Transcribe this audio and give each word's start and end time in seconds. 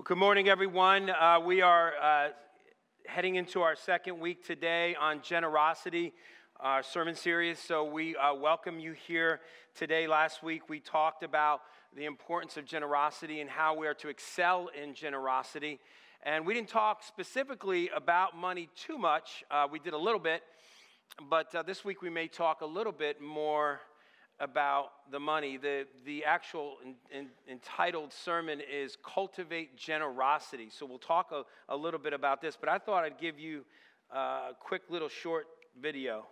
Well, 0.00 0.06
good 0.06 0.16
morning, 0.16 0.48
everyone. 0.48 1.10
Uh, 1.10 1.40
we 1.44 1.60
are 1.60 1.92
uh, 2.02 2.28
heading 3.04 3.34
into 3.34 3.60
our 3.60 3.76
second 3.76 4.18
week 4.18 4.42
today 4.42 4.96
on 4.98 5.20
generosity, 5.20 6.14
our 6.58 6.82
sermon 6.82 7.14
series. 7.14 7.58
So 7.58 7.84
we 7.84 8.16
uh, 8.16 8.32
welcome 8.32 8.80
you 8.80 8.92
here 8.92 9.40
today. 9.74 10.06
Last 10.06 10.42
week 10.42 10.70
we 10.70 10.80
talked 10.80 11.22
about 11.22 11.60
the 11.94 12.06
importance 12.06 12.56
of 12.56 12.64
generosity 12.64 13.42
and 13.42 13.50
how 13.50 13.76
we 13.76 13.86
are 13.86 13.92
to 13.92 14.08
excel 14.08 14.70
in 14.82 14.94
generosity. 14.94 15.78
And 16.22 16.46
we 16.46 16.54
didn't 16.54 16.70
talk 16.70 17.02
specifically 17.02 17.90
about 17.94 18.34
money 18.34 18.70
too 18.74 18.96
much. 18.96 19.44
Uh, 19.50 19.66
we 19.70 19.78
did 19.80 19.92
a 19.92 19.98
little 19.98 20.18
bit, 20.18 20.42
but 21.28 21.54
uh, 21.54 21.62
this 21.62 21.84
week 21.84 22.00
we 22.00 22.08
may 22.08 22.26
talk 22.26 22.62
a 22.62 22.66
little 22.66 22.90
bit 22.90 23.20
more 23.20 23.80
about 24.40 24.92
the 25.12 25.20
money. 25.20 25.56
The, 25.56 25.86
the 26.04 26.24
actual 26.24 26.78
in, 26.84 26.94
in, 27.16 27.28
entitled 27.48 28.12
sermon 28.12 28.60
is 28.60 28.96
Cultivate 29.04 29.76
Generosity. 29.76 30.68
So 30.70 30.86
we'll 30.86 30.98
talk 30.98 31.30
a, 31.32 31.44
a, 31.68 31.76
little 31.76 32.00
bit 32.00 32.12
about 32.12 32.40
this, 32.40 32.56
but 32.58 32.68
I 32.68 32.78
thought 32.78 33.04
I'd 33.04 33.20
give 33.20 33.38
you 33.38 33.64
a 34.10 34.50
quick 34.58 34.82
little 34.88 35.08
short 35.08 35.46
video. 35.80 36.26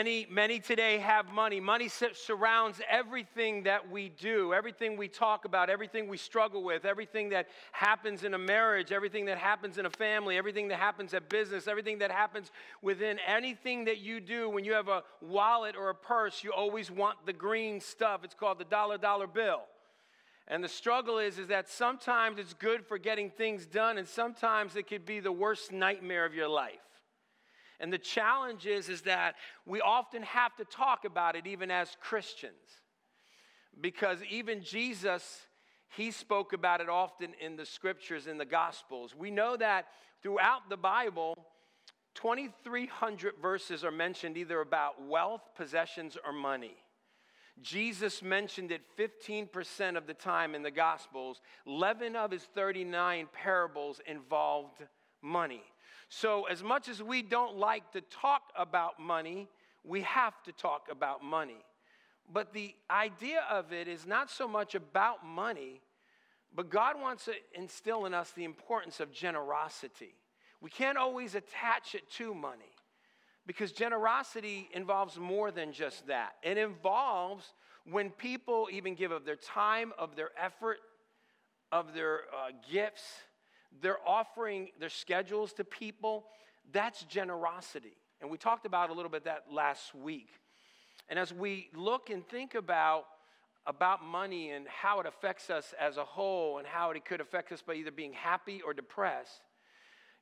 Many, 0.00 0.26
many 0.30 0.60
today 0.60 0.96
have 0.96 1.30
money. 1.30 1.60
Money 1.60 1.88
surrounds 1.88 2.80
everything 2.88 3.64
that 3.64 3.90
we 3.90 4.08
do, 4.08 4.54
everything 4.54 4.96
we 4.96 5.08
talk 5.08 5.44
about, 5.44 5.68
everything 5.68 6.08
we 6.08 6.16
struggle 6.16 6.64
with, 6.64 6.86
everything 6.86 7.28
that 7.28 7.48
happens 7.72 8.24
in 8.24 8.32
a 8.32 8.38
marriage, 8.38 8.92
everything 8.92 9.26
that 9.26 9.36
happens 9.36 9.76
in 9.76 9.84
a 9.84 9.90
family, 9.90 10.38
everything 10.38 10.68
that 10.68 10.78
happens 10.78 11.12
at 11.12 11.28
business, 11.28 11.68
everything 11.68 11.98
that 11.98 12.10
happens 12.10 12.50
within 12.80 13.18
anything 13.26 13.84
that 13.84 13.98
you 13.98 14.20
do. 14.20 14.48
When 14.48 14.64
you 14.64 14.72
have 14.72 14.88
a 14.88 15.02
wallet 15.20 15.76
or 15.76 15.90
a 15.90 15.94
purse, 15.94 16.42
you 16.42 16.50
always 16.50 16.90
want 16.90 17.18
the 17.26 17.34
green 17.34 17.78
stuff. 17.78 18.24
It's 18.24 18.34
called 18.34 18.58
the 18.58 18.64
dollar 18.64 18.96
dollar 18.96 19.26
bill. 19.26 19.64
And 20.48 20.64
the 20.64 20.68
struggle 20.68 21.18
is, 21.18 21.38
is 21.38 21.48
that 21.48 21.68
sometimes 21.68 22.38
it's 22.38 22.54
good 22.54 22.86
for 22.86 22.96
getting 22.96 23.28
things 23.28 23.66
done, 23.66 23.98
and 23.98 24.08
sometimes 24.08 24.76
it 24.76 24.86
could 24.88 25.04
be 25.04 25.20
the 25.20 25.30
worst 25.30 25.72
nightmare 25.72 26.24
of 26.24 26.34
your 26.34 26.48
life. 26.48 26.80
And 27.80 27.92
the 27.92 27.98
challenge 27.98 28.66
is, 28.66 28.88
is 28.88 29.02
that 29.02 29.36
we 29.66 29.80
often 29.80 30.22
have 30.22 30.54
to 30.56 30.64
talk 30.64 31.04
about 31.04 31.34
it 31.34 31.46
even 31.46 31.70
as 31.70 31.96
Christians. 32.00 32.54
Because 33.80 34.18
even 34.30 34.62
Jesus, 34.62 35.40
he 35.96 36.10
spoke 36.10 36.52
about 36.52 36.80
it 36.80 36.88
often 36.88 37.32
in 37.40 37.56
the 37.56 37.64
scriptures, 37.64 38.26
in 38.26 38.36
the 38.36 38.44
gospels. 38.44 39.14
We 39.18 39.30
know 39.30 39.56
that 39.56 39.86
throughout 40.22 40.68
the 40.68 40.76
Bible, 40.76 41.34
2,300 42.14 43.34
verses 43.40 43.84
are 43.84 43.90
mentioned 43.90 44.36
either 44.36 44.60
about 44.60 45.06
wealth, 45.06 45.42
possessions, 45.56 46.18
or 46.24 46.32
money. 46.32 46.76
Jesus 47.62 48.22
mentioned 48.22 48.72
it 48.72 48.82
15% 48.98 49.96
of 49.96 50.06
the 50.06 50.14
time 50.14 50.54
in 50.54 50.62
the 50.62 50.70
Gospels. 50.70 51.40
11 51.66 52.16
of 52.16 52.30
his 52.30 52.44
39 52.54 53.28
parables 53.32 54.00
involved 54.06 54.82
money. 55.22 55.62
So, 56.12 56.46
as 56.46 56.60
much 56.60 56.88
as 56.88 57.00
we 57.00 57.22
don't 57.22 57.56
like 57.56 57.92
to 57.92 58.00
talk 58.00 58.42
about 58.56 58.98
money, 58.98 59.48
we 59.84 60.00
have 60.02 60.42
to 60.42 60.52
talk 60.52 60.88
about 60.90 61.22
money. 61.22 61.64
But 62.32 62.52
the 62.52 62.74
idea 62.90 63.44
of 63.48 63.72
it 63.72 63.86
is 63.86 64.06
not 64.06 64.28
so 64.28 64.48
much 64.48 64.74
about 64.74 65.24
money, 65.24 65.80
but 66.52 66.68
God 66.68 67.00
wants 67.00 67.26
to 67.26 67.34
instill 67.54 68.06
in 68.06 68.12
us 68.12 68.32
the 68.32 68.42
importance 68.42 68.98
of 68.98 69.12
generosity. 69.12 70.16
We 70.60 70.68
can't 70.68 70.98
always 70.98 71.36
attach 71.36 71.94
it 71.94 72.10
to 72.14 72.34
money 72.34 72.74
because 73.46 73.70
generosity 73.70 74.68
involves 74.74 75.16
more 75.16 75.52
than 75.52 75.72
just 75.72 76.08
that. 76.08 76.32
It 76.42 76.58
involves 76.58 77.54
when 77.88 78.10
people 78.10 78.68
even 78.72 78.96
give 78.96 79.12
of 79.12 79.24
their 79.24 79.36
time, 79.36 79.92
of 79.96 80.16
their 80.16 80.30
effort, 80.36 80.78
of 81.70 81.94
their 81.94 82.22
uh, 82.36 82.50
gifts 82.68 83.04
they're 83.80 84.06
offering 84.06 84.70
their 84.78 84.88
schedules 84.88 85.52
to 85.54 85.64
people. 85.64 86.24
That's 86.72 87.02
generosity. 87.04 87.96
And 88.20 88.30
we 88.30 88.38
talked 88.38 88.66
about 88.66 88.90
a 88.90 88.92
little 88.92 89.10
bit 89.10 89.24
that 89.24 89.44
last 89.50 89.94
week. 89.94 90.28
And 91.08 91.18
as 91.18 91.32
we 91.32 91.68
look 91.74 92.10
and 92.10 92.26
think 92.28 92.54
about 92.54 93.04
about 93.66 94.02
money 94.04 94.50
and 94.50 94.66
how 94.68 95.00
it 95.00 95.06
affects 95.06 95.50
us 95.50 95.74
as 95.78 95.96
a 95.96 96.04
whole 96.04 96.58
and 96.58 96.66
how 96.66 96.90
it 96.90 97.04
could 97.04 97.20
affect 97.20 97.52
us 97.52 97.62
by 97.62 97.74
either 97.74 97.90
being 97.90 98.12
happy 98.12 98.62
or 98.62 98.72
depressed. 98.72 99.42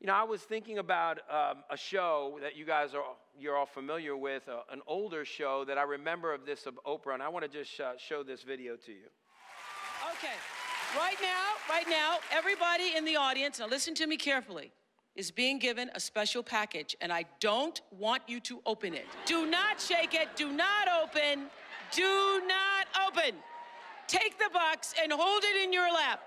You 0.00 0.06
know, 0.06 0.14
I 0.14 0.24
was 0.24 0.42
thinking 0.42 0.78
about 0.78 1.18
um, 1.30 1.64
a 1.70 1.76
show 1.76 2.38
that 2.42 2.56
you 2.56 2.64
guys 2.64 2.94
are 2.94 3.02
you're 3.38 3.56
all 3.56 3.66
familiar 3.66 4.16
with, 4.16 4.48
uh, 4.48 4.60
an 4.70 4.80
older 4.86 5.24
show 5.24 5.64
that 5.64 5.78
I 5.78 5.82
remember 5.82 6.32
of 6.32 6.46
this 6.46 6.66
of 6.66 6.78
Oprah, 6.86 7.14
and 7.14 7.22
I 7.22 7.28
want 7.28 7.44
to 7.44 7.48
just 7.48 7.80
uh, 7.80 7.92
show 7.96 8.22
this 8.22 8.42
video 8.42 8.76
to 8.76 8.92
you. 8.92 9.08
Okay. 10.18 10.34
Right 10.96 11.16
now, 11.20 11.48
right 11.68 11.88
now, 11.88 12.16
everybody 12.32 12.96
in 12.96 13.04
the 13.04 13.16
audience, 13.16 13.58
now 13.58 13.66
listen 13.66 13.94
to 13.94 14.06
me 14.06 14.16
carefully, 14.16 14.72
is 15.14 15.30
being 15.30 15.58
given 15.58 15.90
a 15.94 16.00
special 16.00 16.42
package, 16.42 16.96
and 17.00 17.12
I 17.12 17.24
don't 17.40 17.80
want 17.90 18.22
you 18.26 18.40
to 18.40 18.60
open 18.64 18.94
it. 18.94 19.04
Do 19.26 19.46
not 19.46 19.80
shake 19.80 20.14
it, 20.14 20.28
do 20.34 20.50
not 20.50 20.88
open, 21.02 21.46
do 21.92 22.42
not 22.46 22.86
open. 23.06 23.34
Take 24.06 24.38
the 24.38 24.48
box 24.52 24.94
and 25.02 25.12
hold 25.12 25.42
it 25.44 25.62
in 25.62 25.72
your 25.72 25.92
lap. 25.92 26.20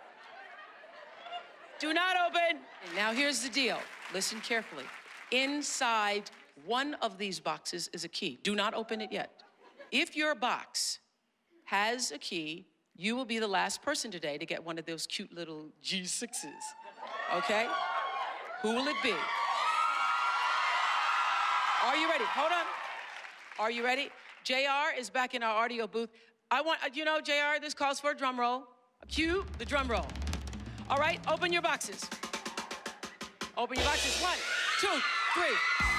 Do 1.79 1.93
not 1.93 2.15
open. 2.27 2.59
And 2.85 2.95
now 2.95 3.11
here's 3.11 3.41
the 3.41 3.49
deal. 3.49 3.79
Listen 4.13 4.39
carefully. 4.41 4.85
Inside 5.31 6.29
one 6.65 6.93
of 6.95 7.17
these 7.17 7.39
boxes 7.39 7.89
is 7.93 8.03
a 8.03 8.09
key. 8.09 8.39
Do 8.43 8.53
not 8.53 8.75
open 8.75 9.01
it 9.01 9.11
yet. 9.11 9.31
If 9.91 10.15
your 10.15 10.35
box 10.35 10.99
has 11.65 12.11
a 12.11 12.19
key, 12.19 12.67
you 13.01 13.15
will 13.15 13.25
be 13.25 13.39
the 13.39 13.47
last 13.47 13.81
person 13.81 14.11
today 14.11 14.37
to 14.37 14.45
get 14.45 14.63
one 14.63 14.77
of 14.77 14.85
those 14.85 15.07
cute 15.07 15.33
little 15.33 15.65
G6s. 15.83 16.45
Okay? 17.33 17.67
Who 18.61 18.75
will 18.75 18.87
it 18.87 18.95
be? 19.01 19.15
Are 21.83 21.95
you 21.95 22.07
ready? 22.07 22.25
Hold 22.25 22.51
on. 22.51 22.65
Are 23.57 23.71
you 23.71 23.83
ready? 23.83 24.09
JR 24.43 24.95
is 24.95 25.09
back 25.09 25.33
in 25.33 25.41
our 25.41 25.63
audio 25.63 25.87
booth. 25.87 26.09
I 26.51 26.61
want, 26.61 26.79
uh, 26.83 26.89
you 26.93 27.03
know, 27.03 27.19
JR, 27.19 27.59
this 27.59 27.73
calls 27.73 27.99
for 27.99 28.11
a 28.11 28.15
drum 28.15 28.39
roll. 28.39 28.65
Cue 29.07 29.45
the 29.57 29.65
drum 29.65 29.87
roll. 29.87 30.05
All 30.87 30.99
right, 30.99 31.19
open 31.27 31.51
your 31.51 31.63
boxes. 31.63 32.07
Open 33.57 33.77
your 33.77 33.85
boxes. 33.85 34.21
One, 34.21 34.37
two, 34.79 35.01
three. 35.33 35.90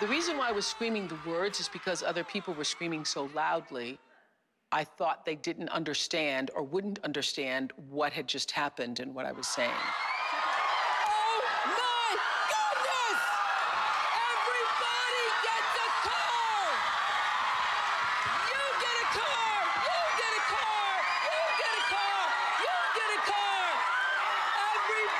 The 0.00 0.06
reason 0.06 0.38
why 0.38 0.48
I 0.48 0.52
was 0.52 0.64
screaming 0.64 1.08
the 1.08 1.18
words 1.28 1.58
is 1.58 1.68
because 1.68 2.04
other 2.04 2.22
people 2.22 2.54
were 2.54 2.62
screaming 2.62 3.04
so 3.04 3.28
loudly. 3.34 3.98
I 4.70 4.84
thought 4.84 5.24
they 5.24 5.34
didn't 5.34 5.70
understand 5.70 6.52
or 6.54 6.62
wouldn't 6.62 7.00
understand 7.02 7.72
what 7.90 8.12
had 8.12 8.28
just 8.28 8.52
happened 8.52 9.00
and 9.00 9.12
what 9.12 9.26
I 9.26 9.32
was 9.32 9.48
saying. 9.48 9.72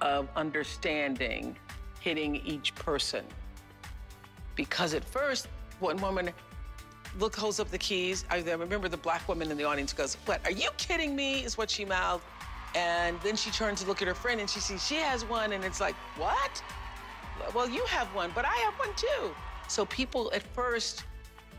of 0.00 0.28
understanding 0.36 1.56
hitting 2.00 2.36
each 2.44 2.74
person. 2.74 3.24
Because 4.54 4.94
at 4.94 5.04
first, 5.04 5.48
one 5.80 5.96
woman 5.96 6.30
look 7.18 7.34
holds 7.34 7.60
up 7.60 7.70
the 7.70 7.78
keys. 7.78 8.24
I 8.30 8.40
remember 8.40 8.88
the 8.88 8.96
black 8.96 9.28
woman 9.28 9.50
in 9.50 9.56
the 9.56 9.64
audience 9.64 9.92
goes, 9.92 10.16
"What? 10.26 10.40
Are 10.44 10.50
you 10.50 10.70
kidding 10.76 11.14
me?" 11.16 11.44
Is 11.44 11.56
what 11.56 11.70
she 11.70 11.84
mouthed. 11.84 12.24
And 12.74 13.20
then 13.22 13.36
she 13.36 13.50
turns 13.50 13.82
to 13.82 13.86
look 13.86 14.02
at 14.02 14.08
her 14.08 14.14
friend 14.14 14.40
and 14.40 14.50
she 14.50 14.58
sees 14.58 14.84
she 14.84 14.96
has 14.96 15.24
one, 15.24 15.52
and 15.52 15.64
it's 15.64 15.80
like, 15.80 15.94
"What? 16.16 16.62
Well, 17.54 17.68
you 17.68 17.84
have 17.86 18.08
one, 18.14 18.32
but 18.34 18.44
I 18.44 18.56
have 18.56 18.74
one 18.74 18.94
too." 18.96 19.34
So 19.68 19.86
people 19.86 20.30
at 20.34 20.42
first 20.54 21.04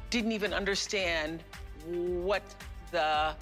didn't 0.09 0.33
even 0.33 0.53
understand 0.53 1.43
what 1.85 2.43
the 2.91 3.35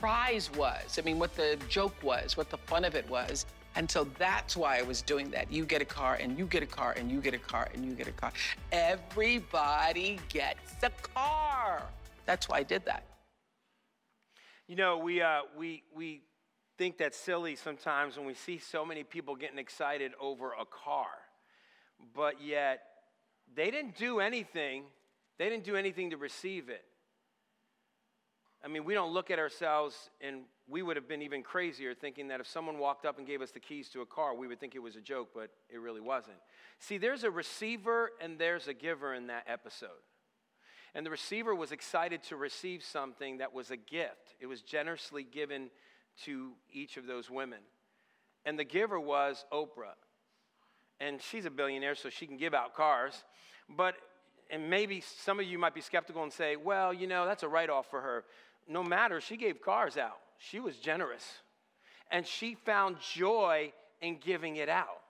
prize 0.00 0.50
was. 0.52 0.98
I 0.98 1.02
mean, 1.02 1.18
what 1.18 1.34
the 1.34 1.58
joke 1.68 1.94
was, 2.02 2.36
what 2.36 2.48
the 2.50 2.58
fun 2.58 2.84
of 2.84 2.94
it 2.94 3.08
was. 3.08 3.46
And 3.76 3.90
so 3.90 4.04
that's 4.18 4.56
why 4.56 4.78
I 4.78 4.82
was 4.82 5.02
doing 5.02 5.30
that. 5.30 5.50
You 5.50 5.64
get 5.64 5.82
a 5.82 5.84
car, 5.84 6.14
and 6.20 6.38
you 6.38 6.46
get 6.46 6.62
a 6.62 6.66
car, 6.66 6.94
and 6.96 7.10
you 7.10 7.20
get 7.20 7.34
a 7.34 7.38
car, 7.38 7.68
and 7.74 7.84
you 7.84 7.92
get 7.92 8.06
a 8.06 8.12
car. 8.12 8.32
Everybody 8.70 10.20
gets 10.28 10.74
a 10.82 10.90
car. 10.90 11.82
That's 12.24 12.48
why 12.48 12.58
I 12.58 12.62
did 12.62 12.84
that. 12.84 13.02
You 14.68 14.76
know, 14.76 14.98
we, 14.98 15.20
uh, 15.20 15.40
we, 15.56 15.82
we 15.94 16.22
think 16.78 16.98
that's 16.98 17.18
silly 17.18 17.56
sometimes 17.56 18.16
when 18.16 18.26
we 18.26 18.34
see 18.34 18.58
so 18.58 18.84
many 18.84 19.02
people 19.02 19.36
getting 19.36 19.58
excited 19.58 20.12
over 20.20 20.52
a 20.52 20.64
car. 20.64 21.06
But 22.14 22.42
yet, 22.42 22.82
they 23.54 23.70
didn't 23.70 23.96
do 23.96 24.20
anything, 24.20 24.84
they 25.38 25.48
didn't 25.48 25.64
do 25.64 25.76
anything 25.76 26.10
to 26.10 26.16
receive 26.16 26.68
it. 26.68 26.84
I 28.64 28.68
mean, 28.68 28.84
we 28.84 28.94
don't 28.94 29.12
look 29.12 29.30
at 29.30 29.38
ourselves 29.38 30.08
and 30.22 30.42
we 30.66 30.82
would 30.82 30.96
have 30.96 31.06
been 31.06 31.20
even 31.20 31.42
crazier 31.42 31.92
thinking 31.94 32.28
that 32.28 32.40
if 32.40 32.46
someone 32.46 32.78
walked 32.78 33.04
up 33.04 33.18
and 33.18 33.26
gave 33.26 33.42
us 33.42 33.50
the 33.50 33.60
keys 33.60 33.90
to 33.90 34.00
a 34.00 34.06
car, 34.06 34.34
we 34.34 34.46
would 34.46 34.58
think 34.58 34.74
it 34.74 34.78
was 34.78 34.96
a 34.96 35.02
joke, 35.02 35.28
but 35.34 35.50
it 35.68 35.78
really 35.78 36.00
wasn't. 36.00 36.38
See, 36.78 36.96
there's 36.96 37.24
a 37.24 37.30
receiver 37.30 38.12
and 38.22 38.38
there's 38.38 38.66
a 38.66 38.72
giver 38.72 39.12
in 39.12 39.26
that 39.26 39.44
episode. 39.46 39.90
And 40.94 41.04
the 41.04 41.10
receiver 41.10 41.54
was 41.54 41.72
excited 41.72 42.22
to 42.24 42.36
receive 42.36 42.82
something 42.82 43.38
that 43.38 43.52
was 43.52 43.70
a 43.70 43.76
gift, 43.76 44.36
it 44.40 44.46
was 44.46 44.62
generously 44.62 45.24
given 45.24 45.70
to 46.24 46.52
each 46.72 46.96
of 46.96 47.06
those 47.06 47.28
women. 47.28 47.58
And 48.46 48.58
the 48.58 48.64
giver 48.64 49.00
was 49.00 49.44
Oprah. 49.52 49.96
And 51.00 51.20
she's 51.20 51.44
a 51.44 51.50
billionaire, 51.50 51.96
so 51.96 52.08
she 52.08 52.26
can 52.26 52.36
give 52.36 52.54
out 52.54 52.74
cars. 52.74 53.24
But, 53.68 53.96
and 54.48 54.70
maybe 54.70 55.00
some 55.00 55.40
of 55.40 55.46
you 55.46 55.58
might 55.58 55.74
be 55.74 55.80
skeptical 55.80 56.22
and 56.22 56.32
say, 56.32 56.54
well, 56.54 56.94
you 56.94 57.08
know, 57.08 57.26
that's 57.26 57.42
a 57.42 57.48
write 57.48 57.68
off 57.68 57.90
for 57.90 58.00
her 58.00 58.24
no 58.68 58.82
matter, 58.82 59.20
she 59.20 59.36
gave 59.36 59.60
cars 59.60 59.96
out. 59.96 60.18
She 60.38 60.60
was 60.60 60.76
generous. 60.76 61.24
And 62.10 62.26
she 62.26 62.54
found 62.54 62.96
joy 63.14 63.72
in 64.00 64.18
giving 64.18 64.56
it 64.56 64.68
out. 64.68 65.00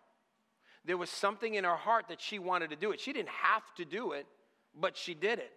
There 0.84 0.96
was 0.96 1.10
something 1.10 1.54
in 1.54 1.64
her 1.64 1.76
heart 1.76 2.06
that 2.08 2.20
she 2.20 2.38
wanted 2.38 2.70
to 2.70 2.76
do 2.76 2.92
it. 2.92 3.00
She 3.00 3.12
didn't 3.12 3.30
have 3.30 3.62
to 3.76 3.84
do 3.84 4.12
it, 4.12 4.26
but 4.78 4.96
she 4.96 5.14
did 5.14 5.38
it. 5.38 5.52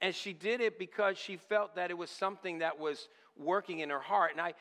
And 0.00 0.14
she 0.14 0.32
did 0.32 0.60
it 0.60 0.78
because 0.78 1.18
she 1.18 1.36
felt 1.36 1.74
that 1.76 1.90
it 1.90 1.98
was 1.98 2.10
something 2.10 2.58
that 2.58 2.78
was 2.78 3.08
working 3.36 3.80
in 3.80 3.90
her 3.90 4.00
heart. 4.00 4.32
And 4.32 4.40
I 4.40 4.54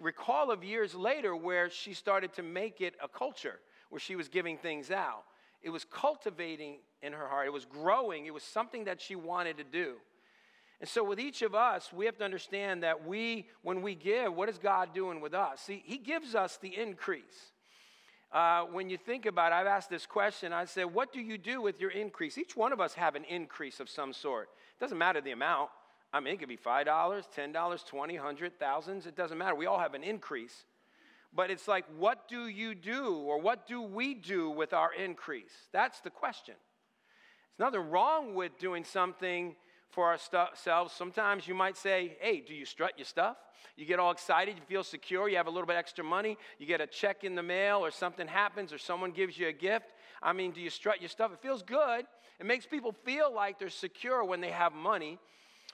recall 0.00 0.50
of 0.50 0.64
years 0.64 0.94
later 0.94 1.36
where 1.36 1.70
she 1.70 1.94
started 1.94 2.32
to 2.34 2.42
make 2.42 2.80
it 2.80 2.94
a 3.02 3.08
culture, 3.08 3.60
where 3.90 4.00
she 4.00 4.16
was 4.16 4.28
giving 4.28 4.58
things 4.58 4.90
out. 4.90 5.24
It 5.62 5.70
was 5.70 5.84
cultivating 5.84 6.78
in 7.02 7.12
her 7.12 7.28
heart, 7.28 7.46
it 7.46 7.52
was 7.52 7.64
growing, 7.64 8.26
it 8.26 8.34
was 8.34 8.42
something 8.42 8.84
that 8.84 9.00
she 9.00 9.16
wanted 9.16 9.56
to 9.58 9.64
do. 9.64 9.96
And 10.80 10.88
so, 10.88 11.02
with 11.02 11.18
each 11.18 11.42
of 11.42 11.54
us, 11.54 11.92
we 11.92 12.06
have 12.06 12.16
to 12.18 12.24
understand 12.24 12.84
that 12.84 13.04
we, 13.06 13.48
when 13.62 13.82
we 13.82 13.94
give, 13.94 14.32
what 14.32 14.48
is 14.48 14.58
God 14.58 14.94
doing 14.94 15.20
with 15.20 15.34
us? 15.34 15.60
See, 15.60 15.82
He 15.84 15.98
gives 15.98 16.34
us 16.34 16.58
the 16.60 16.76
increase. 16.76 17.52
Uh, 18.30 18.64
when 18.64 18.90
you 18.90 18.98
think 18.98 19.26
about 19.26 19.52
it, 19.52 19.56
I've 19.56 19.66
asked 19.66 19.90
this 19.90 20.06
question. 20.06 20.52
I 20.52 20.66
said, 20.66 20.84
What 20.84 21.12
do 21.12 21.20
you 21.20 21.36
do 21.38 21.60
with 21.60 21.80
your 21.80 21.90
increase? 21.90 22.38
Each 22.38 22.56
one 22.56 22.72
of 22.72 22.80
us 22.80 22.94
have 22.94 23.16
an 23.16 23.24
increase 23.24 23.80
of 23.80 23.88
some 23.88 24.12
sort. 24.12 24.50
It 24.76 24.80
doesn't 24.80 24.98
matter 24.98 25.20
the 25.20 25.32
amount. 25.32 25.70
I 26.12 26.20
mean, 26.20 26.34
it 26.34 26.38
could 26.38 26.48
be 26.48 26.56
$5, 26.56 26.86
$10, 26.86 27.86
20, 27.86 28.14
100, 28.14 28.58
thousands. 28.58 29.06
It 29.06 29.16
doesn't 29.16 29.36
matter. 29.36 29.54
We 29.54 29.66
all 29.66 29.78
have 29.78 29.94
an 29.94 30.02
increase. 30.02 30.64
But 31.34 31.50
it's 31.50 31.68
like, 31.68 31.84
what 31.98 32.28
do 32.28 32.46
you 32.48 32.74
do 32.74 33.16
or 33.16 33.38
what 33.38 33.66
do 33.66 33.82
we 33.82 34.14
do 34.14 34.48
with 34.48 34.72
our 34.72 34.92
increase? 34.94 35.52
That's 35.72 36.00
the 36.00 36.10
question. 36.10 36.54
There's 37.56 37.72
nothing 37.72 37.90
wrong 37.90 38.34
with 38.34 38.58
doing 38.58 38.84
something 38.84 39.54
for 39.90 40.06
ourselves. 40.06 40.92
Sometimes 40.92 41.46
you 41.46 41.54
might 41.54 41.76
say, 41.76 42.16
Hey, 42.20 42.40
do 42.40 42.54
you 42.54 42.64
strut 42.64 42.92
your 42.96 43.04
stuff? 43.04 43.36
You 43.76 43.84
get 43.86 44.00
all 44.00 44.10
excited, 44.10 44.56
you 44.56 44.62
feel 44.66 44.82
secure, 44.82 45.28
you 45.28 45.36
have 45.36 45.46
a 45.46 45.50
little 45.50 45.66
bit 45.66 45.76
extra 45.76 46.02
money, 46.02 46.36
you 46.58 46.66
get 46.66 46.80
a 46.80 46.86
check 46.86 47.22
in 47.22 47.36
the 47.36 47.42
mail, 47.42 47.78
or 47.78 47.92
something 47.92 48.26
happens, 48.26 48.72
or 48.72 48.78
someone 48.78 49.12
gives 49.12 49.38
you 49.38 49.46
a 49.48 49.52
gift. 49.52 49.86
I 50.20 50.32
mean, 50.32 50.50
do 50.50 50.60
you 50.60 50.68
strut 50.68 51.00
your 51.00 51.08
stuff? 51.08 51.32
It 51.32 51.40
feels 51.40 51.62
good. 51.62 52.04
It 52.40 52.46
makes 52.46 52.66
people 52.66 52.92
feel 53.04 53.32
like 53.32 53.58
they're 53.58 53.68
secure 53.68 54.24
when 54.24 54.40
they 54.40 54.50
have 54.50 54.72
money. 54.72 55.18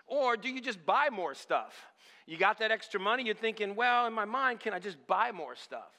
Or 0.06 0.36
do 0.36 0.50
you 0.50 0.60
just 0.60 0.84
buy 0.84 1.08
more 1.10 1.34
stuff? 1.34 1.74
You 2.26 2.36
got 2.36 2.58
that 2.58 2.70
extra 2.70 3.00
money, 3.00 3.24
you're 3.24 3.34
thinking, 3.34 3.74
Well, 3.74 4.06
in 4.06 4.12
my 4.12 4.26
mind, 4.26 4.60
can 4.60 4.74
I 4.74 4.78
just 4.78 4.98
buy 5.06 5.32
more 5.32 5.56
stuff? 5.56 5.90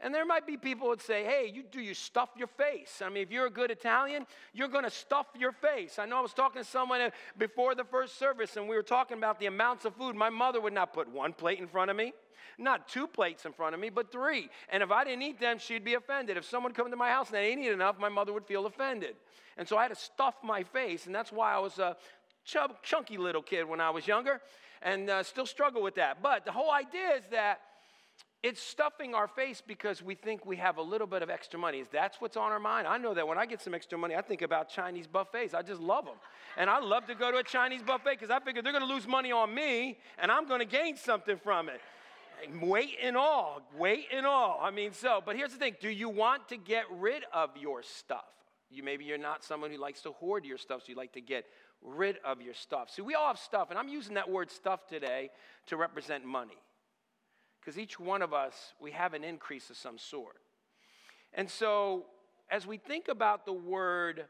And 0.00 0.14
there 0.14 0.24
might 0.24 0.46
be 0.46 0.56
people 0.56 0.90
that 0.90 1.02
say, 1.02 1.24
hey, 1.24 1.50
you 1.52 1.64
do 1.64 1.80
you 1.80 1.92
stuff 1.92 2.30
your 2.36 2.46
face? 2.46 3.02
I 3.04 3.08
mean, 3.08 3.22
if 3.22 3.32
you're 3.32 3.46
a 3.46 3.50
good 3.50 3.70
Italian, 3.70 4.26
you're 4.52 4.68
going 4.68 4.84
to 4.84 4.90
stuff 4.90 5.26
your 5.36 5.50
face. 5.50 5.98
I 5.98 6.06
know 6.06 6.18
I 6.18 6.20
was 6.20 6.32
talking 6.32 6.62
to 6.62 6.68
someone 6.68 7.00
uh, 7.00 7.10
before 7.36 7.74
the 7.74 7.82
first 7.82 8.16
service, 8.16 8.56
and 8.56 8.68
we 8.68 8.76
were 8.76 8.82
talking 8.84 9.18
about 9.18 9.40
the 9.40 9.46
amounts 9.46 9.84
of 9.84 9.96
food. 9.96 10.14
My 10.14 10.30
mother 10.30 10.60
would 10.60 10.72
not 10.72 10.92
put 10.92 11.10
one 11.10 11.32
plate 11.32 11.58
in 11.58 11.66
front 11.66 11.90
of 11.90 11.96
me, 11.96 12.12
not 12.58 12.86
two 12.86 13.08
plates 13.08 13.44
in 13.44 13.52
front 13.52 13.74
of 13.74 13.80
me, 13.80 13.90
but 13.90 14.12
three. 14.12 14.48
And 14.68 14.84
if 14.84 14.92
I 14.92 15.02
didn't 15.02 15.22
eat 15.22 15.40
them, 15.40 15.58
she'd 15.58 15.84
be 15.84 15.94
offended. 15.94 16.36
If 16.36 16.44
someone 16.44 16.72
come 16.72 16.90
to 16.90 16.96
my 16.96 17.10
house 17.10 17.26
and 17.26 17.36
they 17.36 17.50
didn't 17.50 17.64
eat 17.64 17.72
enough, 17.72 17.98
my 17.98 18.08
mother 18.08 18.32
would 18.32 18.46
feel 18.46 18.66
offended. 18.66 19.16
And 19.56 19.66
so 19.66 19.76
I 19.76 19.82
had 19.82 19.88
to 19.88 19.96
stuff 19.96 20.36
my 20.44 20.62
face, 20.62 21.06
and 21.06 21.14
that's 21.14 21.32
why 21.32 21.52
I 21.52 21.58
was 21.58 21.80
a 21.80 21.96
chub, 22.44 22.80
chunky 22.84 23.18
little 23.18 23.42
kid 23.42 23.64
when 23.68 23.80
I 23.80 23.90
was 23.90 24.06
younger, 24.06 24.40
and 24.80 25.10
uh, 25.10 25.24
still 25.24 25.46
struggle 25.46 25.82
with 25.82 25.96
that. 25.96 26.22
But 26.22 26.44
the 26.44 26.52
whole 26.52 26.70
idea 26.70 27.16
is 27.16 27.24
that 27.32 27.60
it's 28.42 28.62
stuffing 28.62 29.14
our 29.14 29.26
face 29.26 29.60
because 29.66 30.00
we 30.00 30.14
think 30.14 30.46
we 30.46 30.56
have 30.56 30.76
a 30.76 30.82
little 30.82 31.08
bit 31.08 31.22
of 31.22 31.30
extra 31.30 31.58
money. 31.58 31.82
That's 31.90 32.20
what's 32.20 32.36
on 32.36 32.52
our 32.52 32.60
mind. 32.60 32.86
I 32.86 32.96
know 32.96 33.12
that 33.14 33.26
when 33.26 33.36
I 33.36 33.46
get 33.46 33.60
some 33.60 33.74
extra 33.74 33.98
money, 33.98 34.14
I 34.14 34.22
think 34.22 34.42
about 34.42 34.68
Chinese 34.68 35.08
buffets. 35.08 35.54
I 35.54 35.62
just 35.62 35.80
love 35.80 36.04
them. 36.04 36.14
And 36.56 36.70
I 36.70 36.78
love 36.78 37.06
to 37.06 37.16
go 37.16 37.32
to 37.32 37.38
a 37.38 37.42
Chinese 37.42 37.82
buffet 37.82 38.10
because 38.10 38.30
I 38.30 38.38
figure 38.38 38.62
they're 38.62 38.72
going 38.72 38.86
to 38.86 38.92
lose 38.92 39.08
money 39.08 39.32
on 39.32 39.52
me 39.52 39.98
and 40.18 40.30
I'm 40.30 40.46
going 40.46 40.60
to 40.60 40.66
gain 40.66 40.96
something 40.96 41.36
from 41.36 41.68
it. 41.68 41.80
Weight 42.60 42.96
and 43.02 43.16
all, 43.16 43.62
weight 43.76 44.06
and 44.14 44.24
all. 44.24 44.60
I 44.62 44.70
mean, 44.70 44.92
so, 44.92 45.20
but 45.24 45.34
here's 45.34 45.50
the 45.50 45.58
thing 45.58 45.74
do 45.80 45.88
you 45.88 46.08
want 46.08 46.48
to 46.50 46.56
get 46.56 46.84
rid 46.92 47.24
of 47.32 47.50
your 47.56 47.82
stuff? 47.82 48.24
You 48.70 48.84
maybe 48.84 49.04
you're 49.04 49.18
not 49.18 49.42
someone 49.42 49.72
who 49.72 49.78
likes 49.78 50.02
to 50.02 50.12
hoard 50.12 50.44
your 50.44 50.58
stuff, 50.58 50.82
so 50.82 50.90
you 50.90 50.94
like 50.94 51.14
to 51.14 51.20
get 51.20 51.46
rid 51.82 52.18
of 52.24 52.40
your 52.40 52.54
stuff. 52.54 52.90
See, 52.90 53.02
we 53.02 53.16
all 53.16 53.28
have 53.28 53.38
stuff, 53.38 53.70
and 53.70 53.78
I'm 53.78 53.88
using 53.88 54.14
that 54.14 54.30
word 54.30 54.52
stuff 54.52 54.86
today 54.86 55.30
to 55.66 55.76
represent 55.76 56.24
money 56.24 56.58
because 57.60 57.78
each 57.78 57.98
one 57.98 58.22
of 58.22 58.32
us, 58.32 58.74
we 58.80 58.92
have 58.92 59.14
an 59.14 59.24
increase 59.24 59.70
of 59.70 59.76
some 59.76 59.98
sort. 59.98 60.36
And 61.34 61.50
so, 61.50 62.06
as 62.50 62.66
we 62.66 62.78
think 62.78 63.08
about 63.08 63.44
the 63.44 63.52
word 63.52 64.24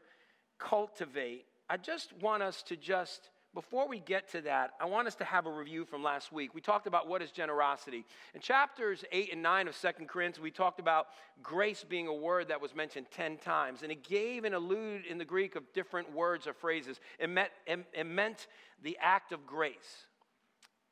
cultivate, 0.57 1.45
I 1.69 1.77
just 1.77 2.11
want 2.21 2.43
us 2.43 2.63
to 2.63 2.75
just, 2.75 3.29
before 3.53 3.87
we 3.87 3.99
get 3.99 4.29
to 4.31 4.41
that, 4.41 4.71
I 4.81 4.85
want 4.85 5.07
us 5.07 5.15
to 5.15 5.23
have 5.23 5.45
a 5.45 5.51
review 5.51 5.85
from 5.85 6.03
last 6.03 6.31
week. 6.31 6.53
We 6.53 6.61
talked 6.61 6.87
about 6.87 7.07
what 7.07 7.21
is 7.21 7.31
generosity. 7.31 8.05
In 8.33 8.41
chapters 8.41 9.05
8 9.11 9.33
and 9.33 9.41
9 9.41 9.67
of 9.67 9.75
Second 9.75 10.09
Corinthians, 10.09 10.43
we 10.43 10.51
talked 10.51 10.79
about 10.79 11.07
grace 11.41 11.85
being 11.87 12.07
a 12.07 12.13
word 12.13 12.49
that 12.49 12.59
was 12.59 12.75
mentioned 12.75 13.05
10 13.11 13.37
times. 13.37 13.83
And 13.83 13.91
it 13.91 14.03
gave 14.03 14.43
and 14.43 14.53
alluded 14.53 15.05
in 15.05 15.17
the 15.17 15.25
Greek 15.25 15.55
of 15.55 15.63
different 15.73 16.11
words 16.13 16.47
or 16.47 16.53
phrases. 16.53 16.99
It 17.19 17.29
meant, 17.29 17.51
it, 17.65 17.79
it 17.93 18.05
meant 18.05 18.47
the 18.83 18.97
act 18.99 19.31
of 19.31 19.45
grace, 19.45 20.05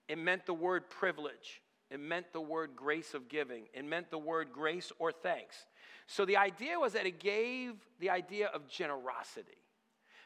it 0.08 0.18
meant 0.18 0.46
the 0.46 0.54
word 0.54 0.90
privilege. 0.90 1.62
It 1.90 2.00
meant 2.00 2.34
the 2.34 2.42
word 2.42 2.72
grace 2.76 3.14
of 3.14 3.30
giving. 3.30 3.66
It 3.74 3.86
meant 3.86 4.12
the 4.12 4.18
word 4.18 4.50
grace 4.52 4.92
or 5.00 5.12
thanks. 5.12 5.66
So 6.06 6.26
the 6.26 6.38
idea 6.38 6.80
was 6.80 6.94
that 6.94 7.06
it 7.06 7.20
gave 7.20 7.74
the 8.00 8.10
idea 8.10 8.48
of 8.48 8.68
generosity. 8.68 9.58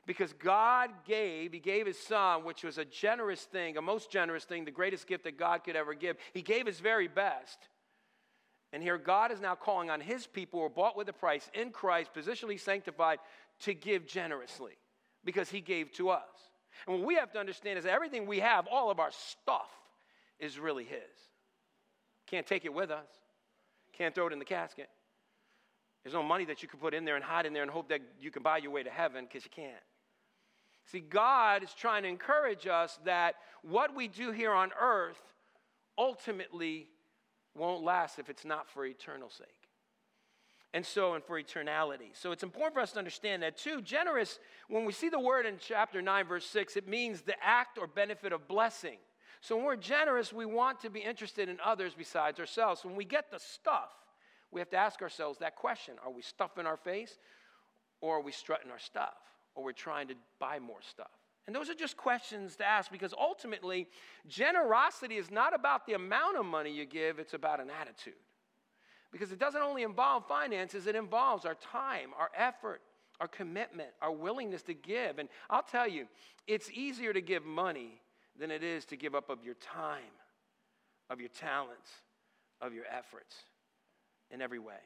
Because 0.08 0.34
God 0.34 0.90
gave, 1.06 1.54
He 1.54 1.60
gave 1.60 1.86
His 1.86 2.00
Son, 2.00 2.44
which 2.44 2.64
was 2.64 2.78
a 2.78 2.86
generous 2.86 3.44
thing, 3.44 3.78
a 3.78 3.82
most 3.82 4.12
generous 4.12 4.46
thing, 4.46 4.66
the 4.66 4.72
greatest 4.72 5.06
gift 5.06 5.24
that 5.26 5.38
God 5.38 5.64
could 5.64 5.76
ever 5.76 5.94
give. 5.94 6.18
He 6.34 6.42
gave 6.42 6.66
His 6.66 6.80
very 6.80 7.08
best. 7.08 7.70
And 8.74 8.82
here 8.82 8.98
God 8.98 9.32
is 9.32 9.42
now 9.42 9.54
calling 9.54 9.90
on 9.92 10.02
His 10.02 10.26
people 10.26 10.60
who 10.60 10.66
are 10.66 10.70
bought 10.70 10.98
with 10.98 11.10
a 11.10 11.14
price 11.14 11.50
in 11.54 11.70
Christ, 11.70 12.12
positionally 12.16 12.60
sanctified, 12.60 13.20
to 13.62 13.76
give 13.76 14.08
generously 14.08 14.74
because 15.24 15.50
He 15.50 15.62
gave 15.62 15.92
to 15.94 16.10
us. 16.10 16.50
And 16.88 16.98
what 16.98 17.06
we 17.06 17.16
have 17.16 17.32
to 17.34 17.40
understand 17.40 17.78
is 17.78 17.84
that 17.84 17.94
everything 17.94 18.26
we 18.26 18.40
have, 18.40 18.68
all 18.68 18.90
of 18.90 19.00
our 19.00 19.12
stuff, 19.12 19.70
is 20.40 20.58
really 20.58 20.86
His. 20.86 21.31
Can't 22.32 22.48
take 22.48 22.66
it 22.66 22.74
with 22.74 22.90
us. 22.90 23.08
Can't 23.94 24.16
throw 24.16 24.28
it 24.28 24.34
in 24.34 24.40
the 24.40 24.46
casket. 24.46 24.90
There's 26.04 26.14
no 26.14 26.24
money 26.24 26.46
that 26.46 26.64
you 26.64 26.68
can 26.68 26.80
put 26.80 26.94
in 26.94 27.06
there 27.06 27.16
and 27.16 27.24
hide 27.24 27.46
in 27.46 27.54
there 27.54 27.62
and 27.62 27.70
hope 27.70 27.90
that 27.90 28.02
you 28.20 28.32
can 28.32 28.42
buy 28.42 28.58
your 28.58 28.72
way 28.72 28.82
to 28.82 28.90
heaven 28.90 29.26
because 29.26 29.44
you 29.44 29.52
can't. 29.54 29.84
See, 30.86 31.02
God 31.02 31.62
is 31.62 31.74
trying 31.74 32.04
to 32.04 32.10
encourage 32.10 32.66
us 32.66 33.00
that 33.06 33.36
what 33.62 33.94
we 33.94 34.08
do 34.08 34.32
here 34.32 34.52
on 34.52 34.72
earth, 34.82 35.22
ultimately 35.98 36.88
won't 37.56 37.84
last 37.84 38.18
if 38.18 38.30
it's 38.30 38.46
not 38.46 38.68
for 38.70 38.86
eternal 38.86 39.30
sake. 39.30 39.48
And 40.74 40.86
so, 40.86 41.16
and 41.16 41.24
for 41.24 41.40
eternality. 41.40 42.12
So 42.14 42.32
it's 42.32 42.44
important 42.44 42.74
for 42.74 42.80
us 42.80 42.94
to 42.94 43.00
understand 43.00 43.44
that 43.44 43.58
too. 43.58 43.82
Generous, 43.82 44.40
when 44.70 44.86
we 44.86 44.94
see 44.94 45.10
the 45.10 45.20
word 45.20 45.46
in 45.46 45.56
chapter 45.60 46.02
9, 46.02 46.26
verse 46.26 46.46
6, 46.46 46.78
it 46.78 46.88
means 46.88 47.22
the 47.22 47.36
act 47.44 47.78
or 47.78 47.88
benefit 47.88 48.32
of 48.32 48.48
blessing. 48.48 48.98
So 49.42 49.56
when 49.56 49.66
we're 49.66 49.76
generous, 49.76 50.32
we 50.32 50.46
want 50.46 50.80
to 50.82 50.90
be 50.90 51.00
interested 51.00 51.50
in 51.50 51.58
others 51.66 51.94
besides 51.98 52.40
ourselves. 52.40 52.86
When 52.86 52.96
we 52.96 53.06
get 53.06 53.32
the 53.32 53.40
stuff, 53.40 53.90
we 54.52 54.62
have 54.62 54.70
to 54.70 54.78
ask 54.78 55.02
ourselves 55.02 55.40
that 55.40 55.56
question 55.56 55.96
Are 56.06 56.12
we 56.12 56.22
stuffing 56.22 56.66
our 56.66 56.78
face 56.78 57.18
or 58.00 58.18
are 58.18 58.22
we 58.22 58.32
strutting 58.32 58.72
our 58.72 58.80
stuff? 58.80 59.16
Or 59.56 59.64
we're 59.64 59.74
trying 59.74 60.08
to 60.08 60.16
buy 60.40 60.60
more 60.60 60.82
stuff? 60.82 61.12
And 61.48 61.56
those 61.56 61.70
are 61.70 61.74
just 61.74 61.98
questions 61.98 62.56
to 62.58 62.66
ask 62.66 62.92
because 62.92 63.14
ultimately, 63.20 63.88
generosity 64.28 65.18
is 65.18 65.32
not 65.32 65.56
about 65.56 65.88
the 65.88 65.94
amount 65.94 66.38
of 66.38 66.46
money 66.46 66.72
you 66.72 66.86
give, 66.86 67.18
it's 67.18 67.34
about 67.34 67.60
an 67.60 67.70
attitude. 67.70 68.14
Because 69.12 69.32
it 69.32 69.40
doesn't 69.40 69.62
only 69.62 69.84
involve 69.84 70.28
finances, 70.28 70.88
it 70.88 70.96
involves 70.96 71.46
our 71.46 71.56
time, 71.56 72.12
our 72.18 72.30
effort, 72.38 72.82
our 73.20 73.28
commitment, 73.28 73.90
our 74.02 74.12
willingness 74.12 74.62
to 74.64 74.74
give. 74.74 75.18
And 75.20 75.30
I'll 75.50 75.64
tell 75.64 75.88
you, 75.88 76.08
it's 76.48 76.70
easier 76.72 77.12
to 77.12 77.22
give 77.22 77.44
money 77.44 78.01
than 78.40 78.52
it 78.52 78.64
is 78.64 78.86
to 78.86 78.98
give 78.98 79.16
up 79.16 79.30
of 79.30 79.44
your 79.44 79.56
time, 79.56 80.16
of 81.10 81.20
your 81.20 81.30
talents, 81.30 81.90
of 82.62 82.74
your 82.74 82.86
efforts 82.86 83.36
in 84.30 84.42
every 84.42 84.60
way. 84.60 84.80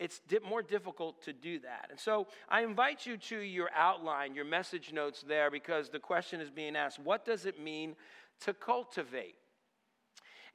It's 0.00 0.20
di- 0.28 0.40
more 0.46 0.62
difficult 0.62 1.22
to 1.22 1.32
do 1.32 1.60
that. 1.60 1.86
And 1.90 1.98
so 1.98 2.26
I 2.48 2.62
invite 2.62 3.06
you 3.06 3.16
to 3.16 3.38
your 3.38 3.70
outline, 3.74 4.34
your 4.34 4.44
message 4.44 4.92
notes 4.92 5.24
there, 5.26 5.50
because 5.50 5.88
the 5.88 6.00
question 6.00 6.40
is 6.40 6.50
being 6.50 6.74
asked 6.74 6.98
what 6.98 7.24
does 7.24 7.46
it 7.46 7.60
mean 7.60 7.94
to 8.40 8.52
cultivate? 8.52 9.36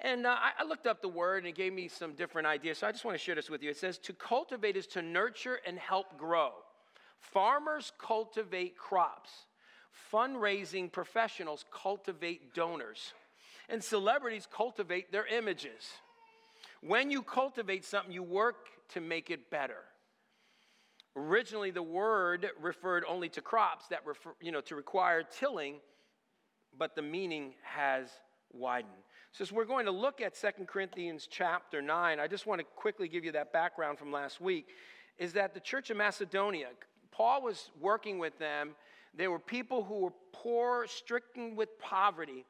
And 0.01 0.25
uh, 0.25 0.35
I 0.57 0.63
looked 0.63 0.87
up 0.87 1.01
the 1.01 1.09
word 1.09 1.39
and 1.39 1.47
it 1.47 1.55
gave 1.55 1.73
me 1.73 1.89
some 1.89 2.13
different 2.13 2.47
ideas. 2.47 2.77
So 2.77 2.87
I 2.87 2.91
just 2.91 3.03
want 3.03 3.17
to 3.17 3.23
share 3.23 3.35
this 3.35 3.49
with 3.49 3.61
you. 3.61 3.69
It 3.69 3.77
says 3.77 3.97
to 3.99 4.13
cultivate 4.13 4.77
is 4.77 4.87
to 4.87 5.01
nurture 5.01 5.59
and 5.65 5.77
help 5.77 6.17
grow. 6.17 6.51
Farmers 7.19 7.91
cultivate 7.99 8.77
crops, 8.77 9.29
fundraising 10.11 10.91
professionals 10.91 11.65
cultivate 11.71 12.53
donors, 12.53 13.13
and 13.69 13.83
celebrities 13.83 14.47
cultivate 14.51 15.11
their 15.11 15.25
images. 15.27 15.93
When 16.81 17.11
you 17.11 17.21
cultivate 17.21 17.85
something, 17.85 18.11
you 18.11 18.23
work 18.23 18.67
to 18.89 19.01
make 19.01 19.29
it 19.29 19.49
better. 19.49 19.83
Originally, 21.15 21.71
the 21.71 21.83
word 21.83 22.47
referred 22.61 23.03
only 23.07 23.29
to 23.29 23.41
crops 23.41 23.87
that 23.87 24.05
refer, 24.05 24.31
you 24.41 24.51
know, 24.51 24.61
to 24.61 24.75
require 24.75 25.23
tilling, 25.23 25.75
but 26.77 26.95
the 26.95 27.01
meaning 27.01 27.53
has 27.63 28.09
widened. 28.51 28.93
So, 29.31 29.43
as 29.43 29.51
we're 29.51 29.65
going 29.65 29.85
to 29.85 29.91
look 29.91 30.21
at 30.21 30.35
Second 30.35 30.67
Corinthians 30.67 31.27
chapter 31.29 31.81
9, 31.81 32.19
I 32.19 32.27
just 32.27 32.47
want 32.47 32.59
to 32.59 32.65
quickly 32.75 33.07
give 33.07 33.25
you 33.25 33.31
that 33.33 33.51
background 33.51 33.99
from 33.99 34.11
last 34.11 34.39
week. 34.39 34.67
Is 35.17 35.33
that 35.33 35.53
the 35.53 35.59
church 35.59 35.89
of 35.89 35.97
Macedonia, 35.97 36.67
Paul 37.11 37.43
was 37.43 37.69
working 37.81 38.17
with 38.17 38.37
them. 38.39 38.75
There 39.15 39.31
were 39.31 39.39
people 39.39 39.83
who 39.83 39.99
were 39.99 40.13
poor, 40.31 40.87
stricken 40.87 41.55
with 41.55 41.77
poverty, 41.79 42.45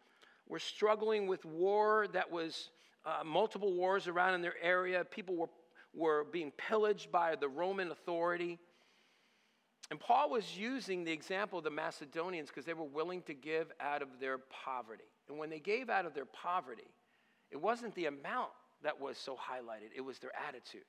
were 0.47 0.59
struggling 0.59 1.27
with 1.27 1.45
war 1.45 2.07
that 2.13 2.29
was 2.29 2.69
uh, 3.05 3.23
multiple 3.23 3.73
wars 3.73 4.07
around 4.07 4.33
in 4.33 4.41
their 4.41 4.55
area. 4.61 5.05
People 5.05 5.35
were, 5.35 5.49
were 5.93 6.25
being 6.25 6.51
pillaged 6.51 7.11
by 7.11 7.35
the 7.35 7.47
Roman 7.47 7.91
authority. 7.91 8.59
And 9.91 9.99
Paul 9.99 10.29
was 10.29 10.57
using 10.57 11.03
the 11.03 11.11
example 11.11 11.59
of 11.59 11.63
the 11.63 11.71
Macedonians 11.71 12.49
because 12.49 12.65
they 12.65 12.73
were 12.73 12.83
willing 12.83 13.21
to 13.23 13.33
give 13.33 13.71
out 13.79 14.01
of 14.01 14.09
their 14.19 14.37
poverty. 14.37 15.05
And 15.29 15.37
when 15.37 15.49
they 15.49 15.59
gave 15.59 15.89
out 15.89 16.05
of 16.05 16.13
their 16.13 16.25
poverty, 16.25 16.91
it 17.51 17.57
wasn't 17.57 17.95
the 17.95 18.05
amount 18.05 18.51
that 18.83 18.99
was 18.99 19.17
so 19.17 19.33
highlighted, 19.33 19.89
it 19.95 20.01
was 20.01 20.19
their 20.19 20.31
attitude. 20.47 20.83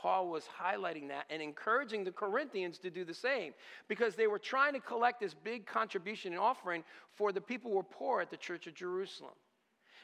Paul 0.00 0.28
was 0.28 0.44
highlighting 0.62 1.08
that 1.08 1.24
and 1.28 1.42
encouraging 1.42 2.04
the 2.04 2.12
Corinthians 2.12 2.78
to 2.78 2.90
do 2.90 3.04
the 3.04 3.14
same 3.14 3.52
because 3.88 4.14
they 4.14 4.28
were 4.28 4.38
trying 4.38 4.74
to 4.74 4.80
collect 4.80 5.18
this 5.18 5.34
big 5.34 5.66
contribution 5.66 6.32
and 6.32 6.40
offering 6.40 6.84
for 7.14 7.32
the 7.32 7.40
people 7.40 7.72
who 7.72 7.78
were 7.78 7.82
poor 7.82 8.20
at 8.20 8.30
the 8.30 8.36
church 8.36 8.68
of 8.68 8.74
Jerusalem. 8.74 9.34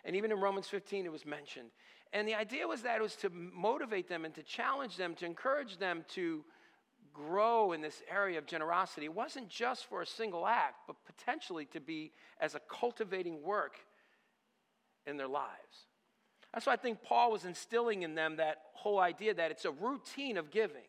And 0.05 0.17
even 0.17 0.33
in 0.33 0.41
Romans 0.41 0.67
15, 0.67 1.07
it 1.07 1.13
was 1.13 1.25
mentioned. 1.25 1.69
And 2.13 2.27
the 2.27 2.35
idea 2.35 2.67
was 2.67 2.83
that 2.83 2.97
it 2.97 3.03
was 3.03 3.15
to 3.17 3.31
motivate 3.31 4.09
them 4.09 4.25
and 4.25 4.35
to 4.35 4.43
challenge 4.43 4.97
them, 4.97 5.15
to 5.17 5.27
encourage 5.27 5.79
them 5.79 6.05
to 6.11 6.45
grow 7.13 7.71
in 7.73 7.81
this 7.81 8.03
area 8.11 8.39
of 8.39 8.47
generosity. 8.47 9.07
It 9.07 9.15
wasn't 9.15 9.49
just 9.49 9.87
for 9.87 10.03
a 10.03 10.07
single 10.07 10.47
act, 10.47 10.89
but 10.89 10.97
potentially 11.07 11.67
to 11.67 11.81
be 11.81 12.13
as 12.41 12.57
a 12.57 12.61
cultivating 12.69 13.43
work 13.43 13.77
in 15.07 15.17
their 15.17 15.29
lives. 15.29 15.87
That's 16.55 16.67
why 16.67 16.75
I 16.75 16.77
think 16.77 17.03
Paul 17.03 17.33
was 17.33 17.45
instilling 17.45 18.03
in 18.03 18.15
them 18.15 18.37
that 18.37 18.59
whole 18.75 19.01
idea 19.01 19.35
that 19.35 19.51
it's 19.51 19.65
a 19.65 19.73
routine 19.73 20.37
of 20.39 20.53
giving. 20.53 20.87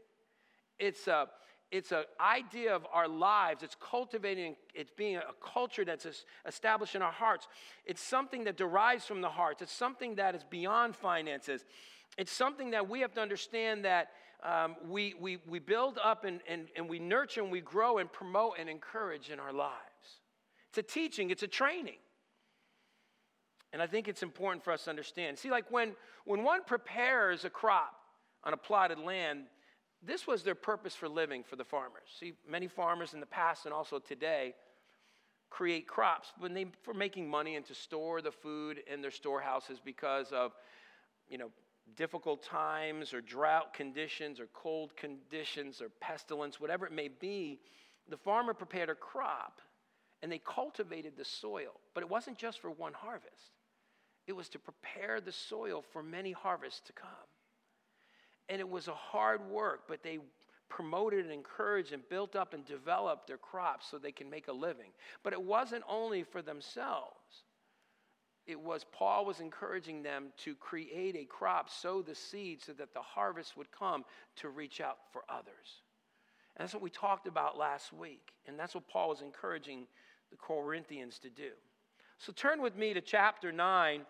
It's 0.77 1.07
a 1.07 1.27
it's 1.71 1.91
an 1.91 2.03
idea 2.21 2.75
of 2.75 2.85
our 2.93 3.07
lives. 3.07 3.63
It's 3.63 3.75
cultivating, 3.81 4.55
it's 4.75 4.91
being 4.91 5.17
a 5.17 5.23
culture 5.43 5.83
that's 5.83 6.05
established 6.47 6.93
in 6.95 7.01
our 7.01 7.11
hearts. 7.11 7.47
It's 7.85 8.01
something 8.01 8.43
that 8.43 8.55
derives 8.55 9.05
from 9.05 9.19
the 9.21 9.29
hearts. 9.29 9.63
It's 9.63 9.73
something 9.73 10.15
that 10.15 10.35
is 10.35 10.43
beyond 10.43 10.95
finances. 10.95 11.65
It's 12.19 12.31
something 12.31 12.69
that 12.71 12.87
we 12.87 13.01
have 13.01 13.13
to 13.15 13.21
understand 13.21 13.83
that 13.83 14.11
um, 14.43 14.75
we, 14.87 15.15
we, 15.19 15.39
we 15.47 15.57
build 15.57 15.97
up 16.01 16.23
and, 16.23 16.39
and, 16.47 16.67
and 16.75 16.87
we 16.87 16.99
nurture 16.99 17.41
and 17.41 17.51
we 17.51 17.61
grow 17.61 17.97
and 17.97 18.11
promote 18.11 18.53
and 18.59 18.69
encourage 18.69 19.31
in 19.31 19.39
our 19.39 19.51
lives. 19.51 19.73
It's 20.69 20.77
a 20.77 20.83
teaching, 20.83 21.31
it's 21.31 21.43
a 21.43 21.47
training. 21.47 21.97
And 23.75 23.81
I 23.81 23.87
think 23.87 24.07
it's 24.07 24.23
important 24.23 24.63
for 24.63 24.71
us 24.71 24.85
to 24.85 24.89
understand. 24.89 25.37
See, 25.37 25.51
like 25.51 25.69
when, 25.69 25.97
when 26.23 26.43
one 26.43 26.63
prepares 26.63 27.43
a 27.43 27.49
crop 27.49 27.93
on 28.45 28.53
a 28.53 28.57
plotted 28.57 28.99
land, 28.99 29.47
this 30.01 30.25
was 30.25 30.43
their 30.43 30.55
purpose 30.55 30.95
for 30.95 31.09
living 31.09 31.43
for 31.43 31.57
the 31.57 31.65
farmers. 31.65 32.07
See, 32.17 32.35
many 32.49 32.69
farmers 32.69 33.13
in 33.13 33.19
the 33.19 33.25
past 33.25 33.65
and 33.65 33.73
also 33.73 33.99
today 33.99 34.55
create 35.49 35.89
crops 35.89 36.29
when 36.39 36.53
they 36.53 36.67
for 36.83 36.93
making 36.93 37.29
money 37.29 37.57
and 37.57 37.65
to 37.65 37.75
store 37.75 38.21
the 38.21 38.31
food 38.31 38.79
in 38.89 39.01
their 39.01 39.11
storehouses 39.11 39.77
because 39.83 40.31
of 40.31 40.53
you 41.27 41.37
know 41.37 41.49
difficult 41.97 42.43
times 42.43 43.13
or 43.13 43.19
drought 43.19 43.73
conditions 43.73 44.39
or 44.39 44.47
cold 44.53 44.95
conditions 44.95 45.81
or 45.81 45.89
pestilence, 45.99 46.61
whatever 46.61 46.85
it 46.85 46.93
may 46.93 47.09
be, 47.09 47.59
the 48.07 48.15
farmer 48.15 48.53
prepared 48.53 48.89
a 48.89 48.95
crop 48.95 49.59
and 50.23 50.31
they 50.31 50.39
cultivated 50.39 51.17
the 51.17 51.25
soil. 51.25 51.73
But 51.93 52.03
it 52.03 52.09
wasn't 52.09 52.37
just 52.37 52.61
for 52.61 52.71
one 52.71 52.93
harvest, 52.93 53.51
it 54.27 54.33
was 54.33 54.49
to 54.49 54.59
prepare 54.59 55.21
the 55.21 55.31
soil 55.31 55.83
for 55.91 56.01
many 56.01 56.31
harvests 56.31 56.81
to 56.87 56.93
come. 56.93 57.09
And 58.49 58.59
it 58.59 58.69
was 58.69 58.87
a 58.87 58.93
hard 58.93 59.41
work, 59.49 59.81
but 59.87 60.03
they 60.03 60.19
promoted 60.69 61.25
and 61.25 61.33
encouraged 61.33 61.93
and 61.93 62.07
built 62.09 62.35
up 62.35 62.53
and 62.53 62.65
developed 62.65 63.27
their 63.27 63.37
crops 63.37 63.87
so 63.89 63.97
they 63.97 64.11
can 64.11 64.29
make 64.29 64.47
a 64.47 64.53
living. 64.53 64.91
But 65.23 65.33
it 65.33 65.41
wasn't 65.41 65.83
only 65.87 66.23
for 66.23 66.41
themselves 66.41 67.43
it 68.45 68.59
was 68.59 68.85
Paul 68.91 69.25
was 69.25 69.39
encouraging 69.39 70.03
them 70.03 70.27
to 70.37 70.55
create 70.55 71.15
a 71.15 71.25
crop, 71.25 71.69
sow 71.69 72.01
the 72.01 72.13
seed 72.13 72.61
so 72.61 72.73
that 72.73 72.93
the 72.93 73.01
harvest 73.01 73.57
would 73.57 73.71
come 73.71 74.05
to 74.37 74.49
reach 74.49 74.81
out 74.81 74.97
for 75.11 75.23
others. 75.27 75.81
And 76.55 76.63
that's 76.63 76.73
what 76.73 76.83
we 76.83 76.91
talked 76.91 77.27
about 77.27 77.57
last 77.57 77.91
week. 77.91 78.33
And 78.45 78.57
that's 78.57 78.75
what 78.75 78.87
Paul 78.87 79.09
was 79.09 79.21
encouraging 79.21 79.87
the 80.29 80.37
Corinthians 80.37 81.17
to 81.19 81.29
do. 81.29 81.51
So 82.17 82.31
turn 82.31 82.61
with 82.61 82.77
me 82.77 82.93
to 82.93 83.01
chapter 83.01 83.51
9, 83.51 84.01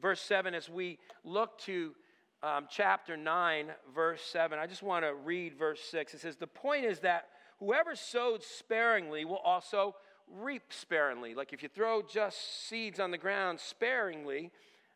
verse 0.00 0.20
7, 0.20 0.54
as 0.54 0.68
we 0.68 0.98
look 1.24 1.58
to 1.60 1.94
um, 2.42 2.66
chapter 2.70 3.16
9, 3.16 3.66
verse 3.94 4.22
7. 4.22 4.58
I 4.58 4.66
just 4.66 4.82
want 4.82 5.04
to 5.04 5.14
read 5.14 5.58
verse 5.58 5.80
6. 5.90 6.14
It 6.14 6.20
says, 6.20 6.36
The 6.36 6.46
point 6.46 6.84
is 6.84 7.00
that 7.00 7.26
whoever 7.58 7.94
sowed 7.94 8.42
sparingly 8.42 9.24
will 9.24 9.38
also 9.38 9.96
reap 10.32 10.62
sparingly. 10.70 11.34
Like 11.34 11.52
if 11.52 11.62
you 11.62 11.68
throw 11.68 12.02
just 12.02 12.68
seeds 12.68 13.00
on 13.00 13.10
the 13.10 13.18
ground 13.18 13.58
sparingly, 13.60 14.50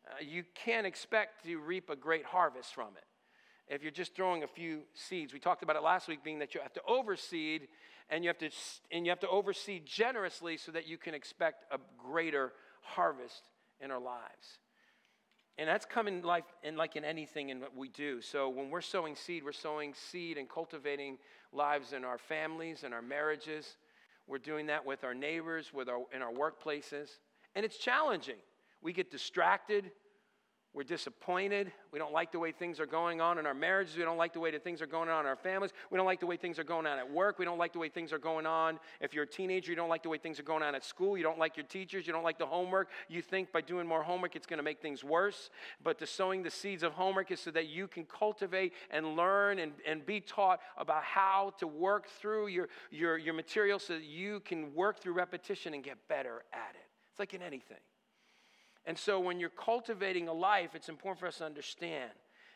uh, 0.07 0.23
you 0.23 0.43
can't 0.53 0.87
expect 0.87 1.45
to 1.45 1.57
reap 1.57 1.89
a 1.89 1.95
great 1.95 2.25
harvest 2.25 2.73
from 2.73 2.89
it. 2.95 3.03
If 3.67 3.81
you're 3.81 3.91
just 3.91 4.15
throwing 4.15 4.43
a 4.43 4.47
few 4.47 4.81
seeds, 4.93 5.33
we 5.33 5.39
talked 5.39 5.63
about 5.63 5.75
it 5.75 5.81
last 5.81 6.07
week, 6.07 6.23
being 6.23 6.39
that 6.39 6.53
you 6.53 6.61
have 6.61 6.73
to 6.73 6.81
overseed 6.87 7.67
and 8.09 8.23
you 8.23 8.29
have 8.29 8.37
to 8.39 8.49
and 8.91 9.05
you 9.05 9.11
have 9.11 9.19
to 9.21 9.29
overseed 9.29 9.85
generously 9.85 10.57
so 10.57 10.71
that 10.71 10.87
you 10.87 10.97
can 10.97 11.13
expect 11.13 11.65
a 11.71 11.79
greater 11.97 12.53
harvest 12.81 13.49
in 13.79 13.91
our 13.91 13.99
lives. 13.99 14.59
And 15.57 15.69
that's 15.69 15.85
coming 15.85 16.21
life 16.21 16.43
in 16.63 16.75
like 16.75 16.95
in 16.95 17.05
anything 17.05 17.49
in 17.49 17.61
what 17.61 17.75
we 17.75 17.89
do. 17.89 18.21
So 18.21 18.49
when 18.49 18.69
we're 18.69 18.81
sowing 18.81 19.15
seed, 19.15 19.43
we're 19.43 19.53
sowing 19.53 19.93
seed 19.93 20.37
and 20.37 20.49
cultivating 20.49 21.17
lives 21.53 21.93
in 21.93 22.03
our 22.03 22.17
families 22.17 22.83
and 22.83 22.93
our 22.93 23.01
marriages 23.01 23.77
we're 24.27 24.37
doing 24.39 24.67
that 24.67 24.85
with 24.85 25.03
our 25.03 25.13
neighbors, 25.13 25.71
with 25.73 25.87
our, 25.87 26.01
in 26.13 26.21
our 26.21 26.31
workplaces. 26.31 27.09
And 27.55 27.63
it's 27.63 27.77
challenging. 27.77 28.37
We 28.81 28.91
get 28.91 29.11
distracted. 29.11 29.91
We're 30.75 30.83
disappointed. 30.83 31.71
We 31.93 31.99
don't 31.99 32.11
like 32.11 32.33
the 32.33 32.39
way 32.39 32.51
things 32.51 32.81
are 32.81 32.85
going 32.85 33.21
on 33.21 33.37
in 33.37 33.45
our 33.45 33.53
marriages. 33.53 33.95
We 33.95 34.03
don't 34.03 34.17
like 34.17 34.33
the 34.33 34.41
way 34.41 34.51
that 34.51 34.61
things 34.61 34.81
are 34.81 34.87
going 34.87 35.07
on 35.07 35.21
in 35.21 35.25
our 35.25 35.37
families. 35.37 35.71
We 35.89 35.95
don't 35.95 36.05
like 36.05 36.19
the 36.19 36.25
way 36.25 36.35
things 36.35 36.59
are 36.59 36.65
going 36.65 36.85
on 36.85 36.99
at 36.99 37.09
work. 37.09 37.39
We 37.39 37.45
don't 37.45 37.57
like 37.57 37.71
the 37.71 37.79
way 37.79 37.87
things 37.87 38.11
are 38.11 38.19
going 38.19 38.45
on. 38.45 38.77
If 38.99 39.13
you're 39.13 39.23
a 39.23 39.27
teenager, 39.27 39.71
you 39.71 39.77
don't 39.77 39.87
like 39.87 40.03
the 40.03 40.09
way 40.09 40.17
things 40.17 40.37
are 40.37 40.43
going 40.43 40.63
on 40.63 40.75
at 40.75 40.83
school. 40.83 41.17
You 41.17 41.23
don't 41.23 41.39
like 41.39 41.55
your 41.55 41.65
teachers. 41.65 42.05
You 42.05 42.11
don't 42.11 42.25
like 42.25 42.37
the 42.37 42.45
homework. 42.45 42.89
You 43.07 43.21
think 43.21 43.53
by 43.53 43.61
doing 43.61 43.87
more 43.87 44.03
homework, 44.03 44.35
it's 44.35 44.45
going 44.45 44.57
to 44.57 44.63
make 44.63 44.81
things 44.81 45.01
worse. 45.01 45.49
But 45.81 45.97
the 45.97 46.05
sowing 46.05 46.43
the 46.43 46.51
seeds 46.51 46.83
of 46.83 46.91
homework 46.91 47.31
is 47.31 47.39
so 47.39 47.51
that 47.51 47.67
you 47.67 47.87
can 47.87 48.03
cultivate 48.03 48.73
and 48.91 49.15
learn 49.15 49.59
and, 49.59 49.71
and 49.87 50.05
be 50.05 50.19
taught 50.19 50.59
about 50.77 51.03
how 51.03 51.53
to 51.59 51.67
work 51.67 52.09
through 52.09 52.47
your, 52.47 52.67
your, 52.91 53.17
your 53.17 53.33
material 53.33 53.79
so 53.79 53.93
that 53.93 54.03
you 54.03 54.41
can 54.41 54.75
work 54.75 54.99
through 54.99 55.13
repetition 55.13 55.73
and 55.73 55.85
get 55.85 55.95
better 56.09 56.43
at 56.51 56.75
it. 56.75 56.89
It's 57.11 57.19
like 57.19 57.33
in 57.33 57.41
anything. 57.41 57.77
And 58.85 58.97
so 58.97 59.19
when 59.19 59.39
you're 59.39 59.49
cultivating 59.49 60.27
a 60.27 60.33
life, 60.33 60.71
it's 60.75 60.89
important 60.89 61.19
for 61.19 61.27
us 61.27 61.39
to 61.39 61.45
understand 61.45 62.11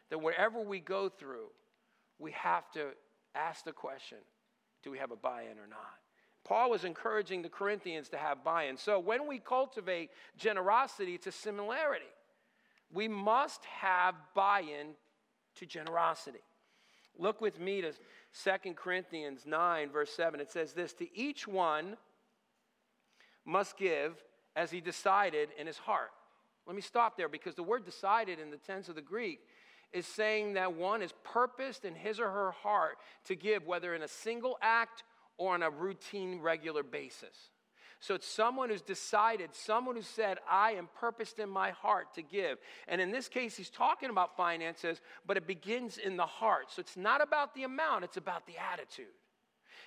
that 0.10 0.20
wherever 0.20 0.62
we 0.62 0.80
go 0.80 1.10
through, 1.10 1.48
we 2.20 2.32
have 2.32 2.70
to 2.72 2.90
ask 3.36 3.64
the 3.64 3.72
question 3.72 4.20
do 4.82 4.92
we 4.92 4.98
have 4.98 5.12
a 5.12 5.16
buy 5.16 5.42
in 5.42 5.58
or 5.58 5.68
not? 5.70 5.98
Paul 6.46 6.70
was 6.70 6.86
encouraging 6.86 7.42
the 7.42 7.50
Corinthians 7.50 8.10
to 8.10 8.18
have 8.18 8.44
buy 8.44 8.64
in. 8.64 8.78
So 8.78 8.98
when 8.98 9.28
we 9.28 9.40
cultivate 9.40 10.10
generosity, 10.38 11.14
it's 11.14 11.28
a 11.28 11.32
similarity. 11.32 12.06
We 12.92 13.08
must 13.08 13.64
have 13.66 14.16
buy 14.34 14.62
in 14.62 14.96
to 15.58 15.66
generosity. 15.66 16.40
Look 17.18 17.42
with 17.42 17.60
me 17.60 17.82
to 17.82 17.92
2 17.92 18.74
Corinthians 18.74 19.42
9, 19.46 19.90
verse 19.90 20.12
7. 20.12 20.40
It 20.40 20.50
says 20.50 20.74
this 20.74 20.94
To 20.94 21.18
each 21.18 21.48
one 21.48 21.98
must 23.46 23.78
give 23.78 24.24
as 24.56 24.72
he 24.72 24.82
decided 24.82 25.50
in 25.60 25.68
his 25.68 25.78
heart. 25.78 26.12
Let 26.70 26.76
me 26.76 26.84
stop 26.84 27.18
there 27.18 27.28
because 27.28 27.56
the 27.56 27.64
word 27.64 27.84
decided 27.84 28.38
in 28.40 28.52
the 28.52 28.58
tense 28.58 28.90
of 28.90 28.96
the 28.96 29.02
Greek 29.02 29.40
is 29.92 30.06
saying 30.06 30.54
that 30.54 30.76
one 30.76 31.02
is 31.02 31.12
purposed 31.24 31.84
in 31.84 31.96
his 31.96 32.20
or 32.20 32.30
her 32.30 32.52
heart 32.52 33.00
to 33.26 33.36
give, 33.36 33.66
whether 33.66 33.96
in 33.96 34.04
a 34.04 34.08
single 34.08 34.56
act 34.62 35.04
or 35.40 35.56
on 35.56 35.64
a 35.64 35.70
routine, 35.72 36.40
regular 36.40 36.84
basis. 36.84 37.50
So 38.00 38.14
it's 38.14 38.28
someone 38.28 38.70
who's 38.70 38.84
decided, 38.84 39.56
someone 39.56 39.96
who 39.96 40.04
said, 40.04 40.38
I 40.48 40.74
am 40.74 40.90
purposed 41.00 41.40
in 41.40 41.50
my 41.50 41.72
heart 41.72 42.14
to 42.14 42.22
give. 42.22 42.60
And 42.88 43.02
in 43.02 43.10
this 43.10 43.28
case, 43.28 43.58
he's 43.58 43.72
talking 43.72 44.12
about 44.12 44.38
finances, 44.38 45.02
but 45.26 45.38
it 45.38 45.48
begins 45.48 45.98
in 45.98 46.18
the 46.18 46.26
heart. 46.28 46.66
So 46.70 46.82
it's 46.82 46.96
not 46.96 47.20
about 47.20 47.56
the 47.56 47.64
amount, 47.64 48.04
it's 48.04 48.18
about 48.18 48.46
the 48.46 48.58
attitude. 48.72 49.08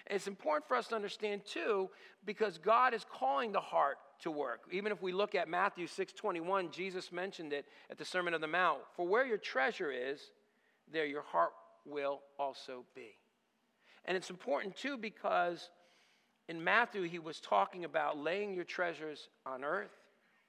And 0.08 0.16
it's 0.16 0.26
important 0.26 0.66
for 0.66 0.76
us 0.76 0.88
to 0.88 0.96
understand 0.96 1.42
too, 1.46 1.90
because 2.24 2.58
God 2.58 2.92
is 2.92 3.06
calling 3.08 3.52
the 3.52 3.60
heart 3.60 3.98
to 4.22 4.30
work. 4.30 4.62
Even 4.70 4.92
if 4.92 5.02
we 5.02 5.12
look 5.12 5.34
at 5.34 5.48
Matthew 5.48 5.86
6:21, 5.86 6.70
Jesus 6.70 7.12
mentioned 7.12 7.52
it 7.52 7.66
at 7.90 7.98
the 7.98 8.04
Sermon 8.04 8.34
on 8.34 8.40
the 8.40 8.46
Mount. 8.46 8.80
For 8.94 9.06
where 9.06 9.24
your 9.24 9.38
treasure 9.38 9.90
is, 9.90 10.32
there 10.90 11.06
your 11.06 11.22
heart 11.22 11.52
will 11.84 12.22
also 12.38 12.84
be. 12.94 13.18
And 14.04 14.16
it's 14.16 14.30
important 14.30 14.76
too 14.76 14.96
because 14.96 15.70
in 16.48 16.62
Matthew 16.62 17.02
he 17.02 17.18
was 17.18 17.40
talking 17.40 17.84
about 17.84 18.18
laying 18.18 18.54
your 18.54 18.64
treasures 18.64 19.28
on 19.46 19.64
earth 19.64 19.92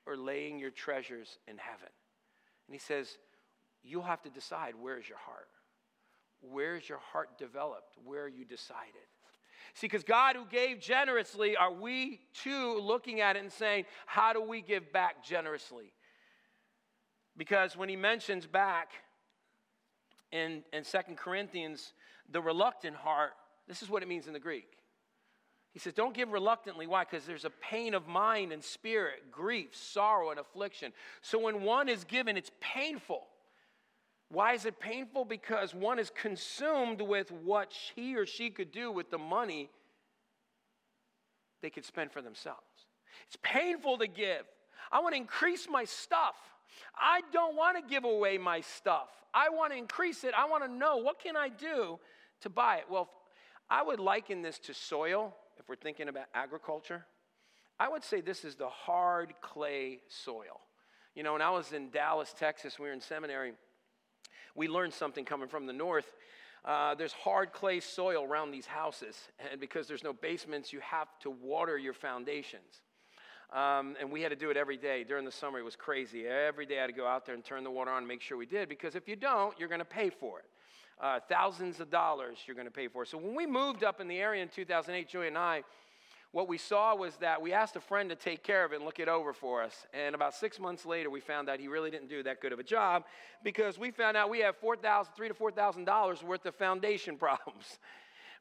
or 0.06 0.18
laying 0.18 0.60
your 0.60 0.72
treasures 0.72 1.38
in 1.48 1.58
heaven. 1.58 1.90
And 2.68 2.74
he 2.74 2.80
says, 2.80 3.18
you'll 3.84 4.04
have 4.04 4.22
to 4.24 4.30
decide 4.30 4.74
where 4.76 4.98
is 4.98 5.08
your 5.08 5.18
heart? 5.18 5.48
Where 6.42 6.76
is 6.76 6.90
your 6.90 7.00
heart 7.00 7.38
developed? 7.38 7.96
Where 8.04 8.24
are 8.24 8.30
you 8.30 8.46
decided? 8.46 9.08
See, 9.74 9.88
because 9.88 10.04
God 10.04 10.36
who 10.36 10.46
gave 10.46 10.80
generously, 10.80 11.56
are 11.56 11.72
we 11.72 12.22
too 12.34 12.80
looking 12.80 13.22
at 13.22 13.36
it 13.36 13.40
and 13.44 13.52
saying, 13.52 13.86
how 14.06 14.34
do 14.34 14.42
we 14.42 14.62
give 14.62 14.92
back 14.92 15.24
generously? 15.24 15.94
Because 17.38 17.76
when 17.76 17.90
he 17.90 17.96
mentions 17.96 18.46
back 18.46 18.92
in, 20.32 20.64
in 20.72 20.84
2 20.84 20.98
Corinthians, 21.16 21.94
the 22.32 22.42
reluctant 22.42 22.96
heart, 22.96 23.32
this 23.68 23.82
is 23.82 23.90
what 23.90 24.04
it 24.04 24.08
means 24.08 24.28
in 24.28 24.34
the 24.34 24.40
Greek. 24.40 24.68
He 25.72 25.80
says, 25.80 25.94
Don't 25.94 26.14
give 26.14 26.32
reluctantly. 26.32 26.86
Why? 26.86 27.04
Because 27.04 27.26
there's 27.26 27.46
a 27.46 27.50
pain 27.50 27.96
of 27.96 28.08
mind 28.08 28.52
and 28.52 28.64
spirit, 28.64 29.32
grief, 29.32 29.76
sorrow, 29.76 30.30
and 30.30 30.40
affliction. 30.40 30.94
So 31.22 31.40
when 31.40 31.64
one 31.64 31.90
is 31.90 32.04
given, 32.04 32.38
it's 32.38 32.52
painful. 32.62 33.24
Why 34.34 34.54
is 34.54 34.66
it 34.66 34.80
painful? 34.80 35.26
Because 35.26 35.76
one 35.76 36.00
is 36.00 36.10
consumed 36.10 37.02
with 37.02 37.32
what 37.32 37.72
he 37.96 38.18
or 38.18 38.26
she 38.26 38.50
could 38.50 38.72
do 38.72 38.92
with 38.92 39.12
the 39.12 39.20
money 39.20 39.70
they 41.62 41.70
could 41.70 41.86
spend 41.86 42.12
for 42.12 42.22
themselves. 42.22 42.60
It's 43.28 43.38
painful 43.44 44.00
to 44.00 44.08
give. 44.08 44.44
I 44.92 45.02
want 45.02 45.14
to 45.14 45.22
increase 45.22 45.68
my 45.70 45.86
stuff. 45.86 46.34
I 46.96 47.22
don't 47.32 47.56
want 47.56 47.78
to 47.78 47.84
give 47.88 48.06
away 48.06 48.40
my 48.40 48.62
stuff. 48.62 49.10
I 49.36 49.50
want 49.50 49.72
to 49.72 49.78
increase 49.78 50.24
it. 50.24 50.34
I 50.36 50.46
want 50.46 50.64
to 50.64 50.72
know 50.72 50.98
what 50.98 51.20
can 51.20 51.38
I 51.38 51.50
do 51.50 52.00
to 52.42 52.50
buy 52.50 52.78
it? 52.78 52.86
Well, 52.90 53.12
I 53.70 53.84
would 53.84 54.00
liken 54.00 54.42
this 54.42 54.58
to 54.60 54.74
soil 54.74 55.36
if 55.60 55.70
we're 55.70 55.76
thinking 55.76 56.10
about 56.10 56.26
agriculture. 56.34 57.06
I 57.80 57.88
would 57.88 58.04
say 58.04 58.20
this 58.20 58.44
is 58.44 58.56
the 58.56 58.70
hard 58.70 59.34
clay 59.42 60.00
soil. 60.10 60.60
You 61.14 61.22
know, 61.22 61.34
when 61.34 61.44
I 61.44 61.52
was 61.52 61.72
in 61.72 61.92
Dallas, 61.92 62.34
Texas, 62.36 62.80
we 62.80 62.88
were 62.88 62.94
in 62.94 63.02
seminary 63.02 63.54
we 64.56 64.68
learned 64.68 64.94
something 64.94 65.26
coming 65.26 65.48
from 65.48 65.66
the 65.66 65.74
north. 65.74 66.06
Uh, 66.66 66.96
there's 66.96 67.14
hard 67.14 67.52
clay 67.52 67.80
soil 67.80 68.24
around 68.24 68.52
these 68.52 68.66
houses, 68.66 69.18
and 69.52 69.60
because 69.60 69.88
there's 69.88 70.04
no 70.04 70.14
basements, 70.14 70.72
you 70.72 70.80
have 70.80 71.08
to 71.20 71.30
water 71.30 71.78
your 71.78 71.94
foundations. 71.94 72.82
Um, 73.52 73.96
and 74.00 74.12
we 74.12 74.22
had 74.22 74.30
to 74.30 74.36
do 74.36 74.50
it 74.50 74.58
every 74.58 74.78
day. 74.78 75.04
During 75.04 75.26
the 75.26 75.32
summer, 75.32 75.60
it 75.60 75.64
was 75.64 75.76
crazy. 75.76 76.26
Every 76.26 76.66
day 76.66 76.78
I 76.78 76.82
had 76.82 76.88
to 76.88 76.94
go 76.94 77.06
out 77.06 77.26
there 77.26 77.36
and 77.36 77.44
turn 77.44 77.64
the 77.64 77.70
water 77.70 77.92
on 77.92 78.00
and 78.00 78.08
make 78.08 78.22
sure 78.22 78.38
we 78.38 78.46
did, 78.46 78.68
because 78.70 78.96
if 78.96 79.08
you 79.08 79.16
don't, 79.16 79.58
you're 79.60 79.70
going 79.70 79.80
to 79.80 79.86
pay 79.86 80.10
for 80.10 80.40
it. 80.40 80.46
Uh, 81.02 81.20
thousands 81.28 81.80
of 81.80 81.90
dollars 81.90 82.38
you're 82.46 82.56
going 82.56 82.68
to 82.68 82.72
pay 82.72 82.88
for. 82.88 83.04
it. 83.04 83.10
So 83.10 83.18
when 83.18 83.36
we 83.36 83.46
moved 83.46 83.84
up 83.84 84.00
in 84.00 84.08
the 84.08 84.18
area 84.18 84.42
in 84.42 84.50
2008, 84.50 85.10
Joey 85.10 85.28
and 85.28 85.38
I, 85.38 85.64
what 86.34 86.48
we 86.48 86.58
saw 86.58 86.96
was 86.96 87.16
that 87.18 87.40
we 87.40 87.54
asked 87.54 87.76
a 87.76 87.80
friend 87.80 88.10
to 88.10 88.16
take 88.16 88.44
care 88.44 88.66
of 88.66 88.74
it 88.74 88.78
and 88.78 88.86
look 88.86 89.00
it 89.00 89.08
over 89.08 89.34
for 89.34 89.62
us. 89.62 89.86
And 89.94 90.16
about 90.16 90.34
six 90.34 90.60
months 90.60 90.84
later, 90.84 91.12
we 91.12 91.20
found 91.20 91.48
out 91.48 91.60
he 91.60 91.68
really 91.68 91.92
didn't 91.92 92.10
do 92.10 92.24
that 92.24 92.42
good 92.42 92.52
of 92.52 92.58
a 92.58 92.64
job 92.64 93.04
because 93.44 93.78
we 93.78 93.92
found 93.92 94.18
out 94.18 94.32
we 94.32 94.40
have 94.40 94.58
four 94.58 94.76
thousand, 94.76 95.14
three 95.16 95.28
to 95.28 95.36
four 95.36 95.52
thousand 95.52 95.86
dollars 95.86 96.24
worth 96.24 96.44
of 96.48 96.56
foundation 96.56 97.18
problems 97.20 97.78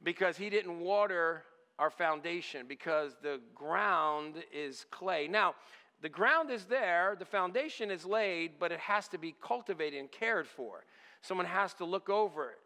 because 0.02 0.38
he 0.38 0.48
didn't 0.48 0.80
water 0.80 1.44
our 1.78 1.90
foundation 1.90 2.66
because 2.66 3.12
the 3.22 3.40
ground 3.54 4.36
is 4.54 4.86
clay. 4.90 5.28
Now, 5.28 5.54
the 6.00 6.08
ground 6.08 6.50
is 6.50 6.64
there, 6.64 7.14
the 7.18 7.26
foundation 7.26 7.90
is 7.90 8.06
laid, 8.06 8.52
but 8.58 8.72
it 8.72 8.80
has 8.80 9.06
to 9.08 9.18
be 9.18 9.34
cultivated 9.42 10.00
and 10.00 10.10
cared 10.10 10.48
for. 10.48 10.84
Someone 11.20 11.46
has 11.46 11.74
to 11.74 11.84
look 11.84 12.08
over 12.08 12.50
it 12.50 12.58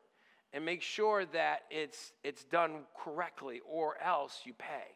and 0.53 0.65
make 0.65 0.83
sure 0.83 1.25
that 1.27 1.63
it's, 1.69 2.13
it's 2.23 2.45
done 2.45 2.85
correctly, 2.97 3.61
or 3.69 4.01
else 4.01 4.43
you 4.45 4.55
pay 4.55 4.95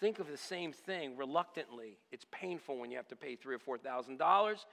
think 0.00 0.18
of 0.18 0.28
the 0.28 0.36
same 0.36 0.72
thing 0.72 1.16
reluctantly. 1.16 1.98
It's 2.12 2.26
painful 2.30 2.78
when 2.78 2.90
you 2.90 2.96
have 2.96 3.08
to 3.08 3.16
pay 3.16 3.36
three 3.36 3.54
or 3.54 3.58
four 3.58 3.78
thousand 3.78 4.18
dollars, 4.18 4.66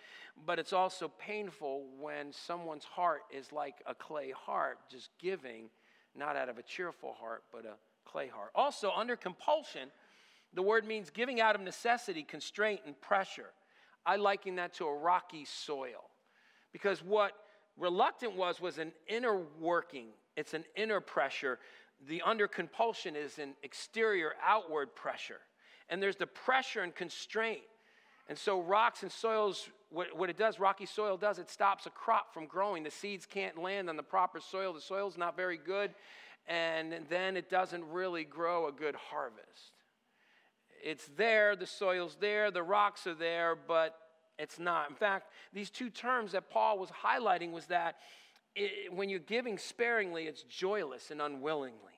but 0.45 0.59
it's 0.59 0.73
also 0.73 1.11
painful 1.19 1.85
when 1.99 2.31
someone's 2.31 2.85
heart 2.85 3.21
is 3.31 3.51
like 3.51 3.75
a 3.85 3.95
clay 3.95 4.31
heart, 4.31 4.79
just 4.89 5.09
giving, 5.19 5.69
not 6.15 6.35
out 6.35 6.49
of 6.49 6.57
a 6.57 6.63
cheerful 6.63 7.13
heart, 7.13 7.43
but 7.51 7.65
a 7.65 7.75
clay 8.09 8.27
heart. 8.27 8.51
Also, 8.55 8.91
under 8.95 9.15
compulsion, 9.15 9.89
the 10.53 10.61
word 10.61 10.85
means 10.85 11.09
giving 11.09 11.41
out 11.41 11.55
of 11.55 11.61
necessity, 11.61 12.23
constraint, 12.23 12.81
and 12.85 12.99
pressure. 13.01 13.49
I 14.05 14.17
liken 14.17 14.55
that 14.55 14.73
to 14.75 14.85
a 14.85 14.95
rocky 14.95 15.45
soil. 15.45 16.09
Because 16.71 17.03
what 17.03 17.33
reluctant 17.77 18.35
was 18.35 18.59
was 18.59 18.77
an 18.77 18.91
inner 19.07 19.39
working, 19.59 20.07
it's 20.35 20.53
an 20.53 20.65
inner 20.75 20.99
pressure 20.99 21.59
the 22.07 22.21
under 22.23 22.47
compulsion 22.47 23.15
is 23.15 23.39
an 23.39 23.53
exterior 23.63 24.33
outward 24.43 24.95
pressure. 24.95 25.39
And 25.89 26.01
there's 26.01 26.15
the 26.15 26.27
pressure 26.27 26.81
and 26.81 26.93
constraint. 26.93 27.61
And 28.29 28.37
so, 28.37 28.61
rocks 28.61 29.03
and 29.03 29.11
soils, 29.11 29.69
what, 29.89 30.15
what, 30.17 30.29
it 30.29 30.37
does, 30.37 30.59
rocky 30.59 30.85
soil 30.85 31.17
does, 31.17 31.39
it 31.39 31.49
stops 31.49 31.85
a 31.85 31.89
crop 31.89 32.33
from 32.33 32.45
growing. 32.45 32.83
The 32.83 32.91
seeds 32.91 33.25
can't 33.25 33.57
land 33.57 33.89
on 33.89 33.97
the 33.97 34.03
proper 34.03 34.39
soil. 34.39 34.73
The 34.73 34.81
soil's 34.81 35.17
not 35.17 35.35
very 35.35 35.57
good. 35.57 35.91
And 36.47 36.93
then 37.09 37.37
it 37.37 37.49
doesn't 37.49 37.83
really 37.89 38.23
grow 38.23 38.67
a 38.67 38.71
good 38.71 38.95
harvest. 38.95 39.73
It's 40.83 41.09
there, 41.15 41.55
the 41.55 41.65
soil's 41.65 42.17
there, 42.19 42.51
the 42.51 42.63
rocks 42.63 43.07
are 43.07 43.13
there, 43.13 43.55
but 43.55 43.95
it's 44.37 44.59
not. 44.59 44.89
In 44.89 44.95
fact, 44.95 45.31
these 45.53 45.69
two 45.69 45.89
terms 45.89 46.33
that 46.33 46.49
Paul 46.49 46.79
was 46.79 46.89
highlighting 46.89 47.51
was 47.51 47.67
that 47.67 47.97
it, 48.55 48.93
when 48.93 49.09
you're 49.09 49.19
giving 49.19 49.57
sparingly, 49.57 50.23
it's 50.23 50.43
joyless 50.43 51.11
and 51.11 51.21
unwillingly 51.21 51.92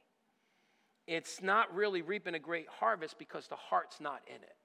it's 1.08 1.42
not 1.42 1.74
really 1.76 2.02
reaping 2.02 2.36
a 2.36 2.40
great 2.40 2.68
harvest 2.68 3.18
because 3.20 3.48
the 3.48 3.56
heart's 3.56 4.00
not 4.00 4.22
in 4.28 4.42
it. 4.42 4.56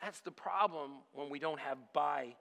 That's 0.00 0.20
the 0.20 0.30
problem 0.30 0.92
when 1.12 1.28
we 1.28 1.38
don't 1.38 1.60
have 1.60 1.76
buy 1.92 2.34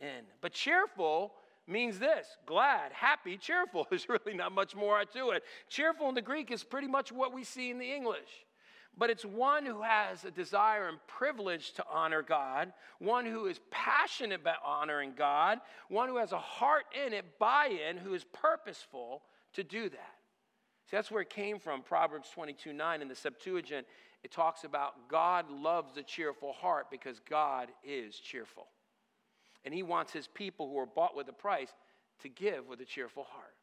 in. 0.00 0.24
But 0.40 0.52
cheerful 0.52 1.32
means 1.66 1.98
this 1.98 2.26
glad, 2.46 2.92
happy, 2.92 3.36
cheerful. 3.36 3.86
There's 3.90 4.08
really 4.08 4.34
not 4.34 4.52
much 4.52 4.74
more 4.74 5.04
to 5.04 5.30
it. 5.30 5.44
Cheerful 5.68 6.08
in 6.08 6.14
the 6.14 6.22
Greek 6.22 6.50
is 6.50 6.64
pretty 6.64 6.88
much 6.88 7.12
what 7.12 7.32
we 7.32 7.44
see 7.44 7.70
in 7.70 7.78
the 7.78 7.92
English. 7.92 8.44
but 8.96 9.10
it's 9.10 9.24
one 9.24 9.66
who 9.66 9.82
has 9.82 10.24
a 10.24 10.30
desire 10.30 10.88
and 10.88 10.98
privilege 11.08 11.72
to 11.72 11.84
honor 11.90 12.22
God, 12.22 12.72
one 12.98 13.26
who 13.26 13.46
is 13.46 13.58
passionate 13.70 14.40
about 14.40 14.58
honoring 14.64 15.14
God, 15.16 15.60
one 15.88 16.08
who 16.08 16.16
has 16.16 16.32
a 16.32 16.38
heart 16.38 16.84
in 17.04 17.12
it, 17.12 17.38
buy 17.38 17.66
in, 17.88 17.96
who 17.96 18.14
is 18.14 18.24
purposeful 18.24 19.22
to 19.54 19.64
do 19.64 19.88
that. 19.88 20.14
See, 20.90 20.96
that's 20.96 21.10
where 21.10 21.22
it 21.22 21.30
came 21.30 21.58
from. 21.58 21.82
Proverbs 21.82 22.28
22 22.34 22.72
9 22.72 23.02
in 23.02 23.08
the 23.08 23.14
Septuagint, 23.14 23.86
it 24.22 24.30
talks 24.30 24.64
about 24.64 25.08
God 25.08 25.50
loves 25.50 25.96
a 25.96 26.02
cheerful 26.02 26.52
heart 26.52 26.86
because 26.90 27.20
God 27.28 27.68
is 27.82 28.16
cheerful. 28.16 28.66
And 29.64 29.72
he 29.72 29.82
wants 29.82 30.12
his 30.12 30.26
people 30.26 30.68
who 30.68 30.78
are 30.78 30.86
bought 30.86 31.16
with 31.16 31.28
a 31.28 31.32
price 31.32 31.70
to 32.22 32.28
give 32.28 32.68
with 32.68 32.80
a 32.80 32.84
cheerful 32.84 33.24
heart. 33.24 33.54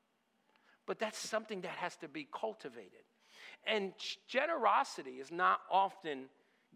But 0.88 1.00
that's 1.00 1.18
something 1.18 1.62
that 1.62 1.72
has 1.72 1.96
to 1.98 2.08
be 2.08 2.28
cultivated. 2.34 3.06
And 3.66 3.94
generosity 4.28 5.12
is 5.12 5.32
not 5.32 5.62
often 5.70 6.26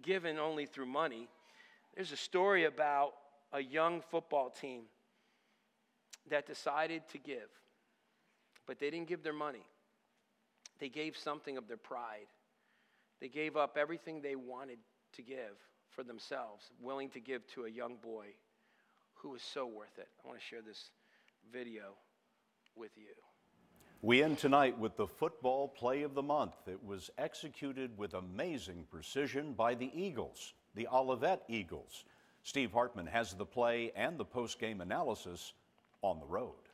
given 0.02 0.38
only 0.38 0.66
through 0.66 0.86
money. 0.86 1.28
There's 1.96 2.12
a 2.12 2.18
story 2.18 2.66
about 2.66 3.14
a 3.52 3.62
young 3.62 4.02
football 4.02 4.50
team 4.50 4.84
that 6.30 6.46
decided 6.46 7.04
to 7.10 7.18
give, 7.18 7.50
but 8.68 8.80
they 8.80 8.90
didn't 8.90 9.08
give 9.08 9.24
their 9.24 9.34
money. 9.34 9.66
They 10.80 10.90
gave 10.90 11.16
something 11.18 11.58
of 11.58 11.68
their 11.68 11.78
pride. 11.78 12.28
They 13.22 13.30
gave 13.30 13.56
up 13.56 13.78
everything 13.78 14.22
they 14.22 14.36
wanted 14.36 14.80
to 15.14 15.22
give 15.22 15.58
for 15.90 16.04
themselves, 16.04 16.72
willing 16.82 17.10
to 17.12 17.20
give 17.20 17.48
to 17.54 17.66
a 17.66 17.70
young 17.70 17.96
boy 17.96 18.28
who 19.14 19.30
was 19.30 19.42
so 19.42 19.66
worth 19.66 19.98
it. 19.98 20.08
I 20.24 20.28
want 20.28 20.40
to 20.40 20.46
share 20.46 20.62
this 20.62 20.90
video 21.52 21.94
with 22.76 22.92
you. 22.98 23.14
We 24.02 24.22
end 24.22 24.38
tonight 24.38 24.78
with 24.78 24.98
the 24.98 25.08
football 25.08 25.68
play 25.68 26.04
of 26.04 26.14
the 26.14 26.22
month. 26.22 26.54
It 26.68 26.84
was 26.84 27.10
executed 27.18 27.98
with 27.98 28.14
amazing 28.14 28.86
precision 28.92 29.54
by 29.54 29.74
the 29.74 29.90
Eagles, 30.00 30.54
the 30.76 30.88
Olivet 30.94 31.44
Eagles. 31.48 32.04
Steve 32.44 32.72
Hartman 32.72 33.08
has 33.08 33.34
the 33.34 33.46
play 33.46 33.92
and 33.96 34.18
the 34.18 34.26
post-game 34.26 34.82
analysis 34.82 35.54
on 36.04 36.20
the 36.20 36.26
road. 36.28 36.65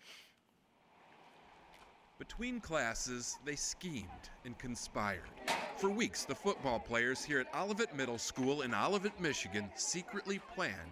Between 2.22 2.60
classes, 2.60 3.40
they 3.44 3.56
schemed 3.56 4.30
and 4.46 4.56
conspired. 4.60 5.32
For 5.78 5.90
weeks, 5.90 6.24
the 6.24 6.36
football 6.36 6.78
players 6.78 7.26
here 7.26 7.40
at 7.40 7.48
Olivet 7.60 7.96
Middle 7.96 8.20
School 8.20 8.62
in 8.62 8.76
Olivet, 8.76 9.20
Michigan 9.20 9.72
secretly 9.74 10.40
planned 10.54 10.92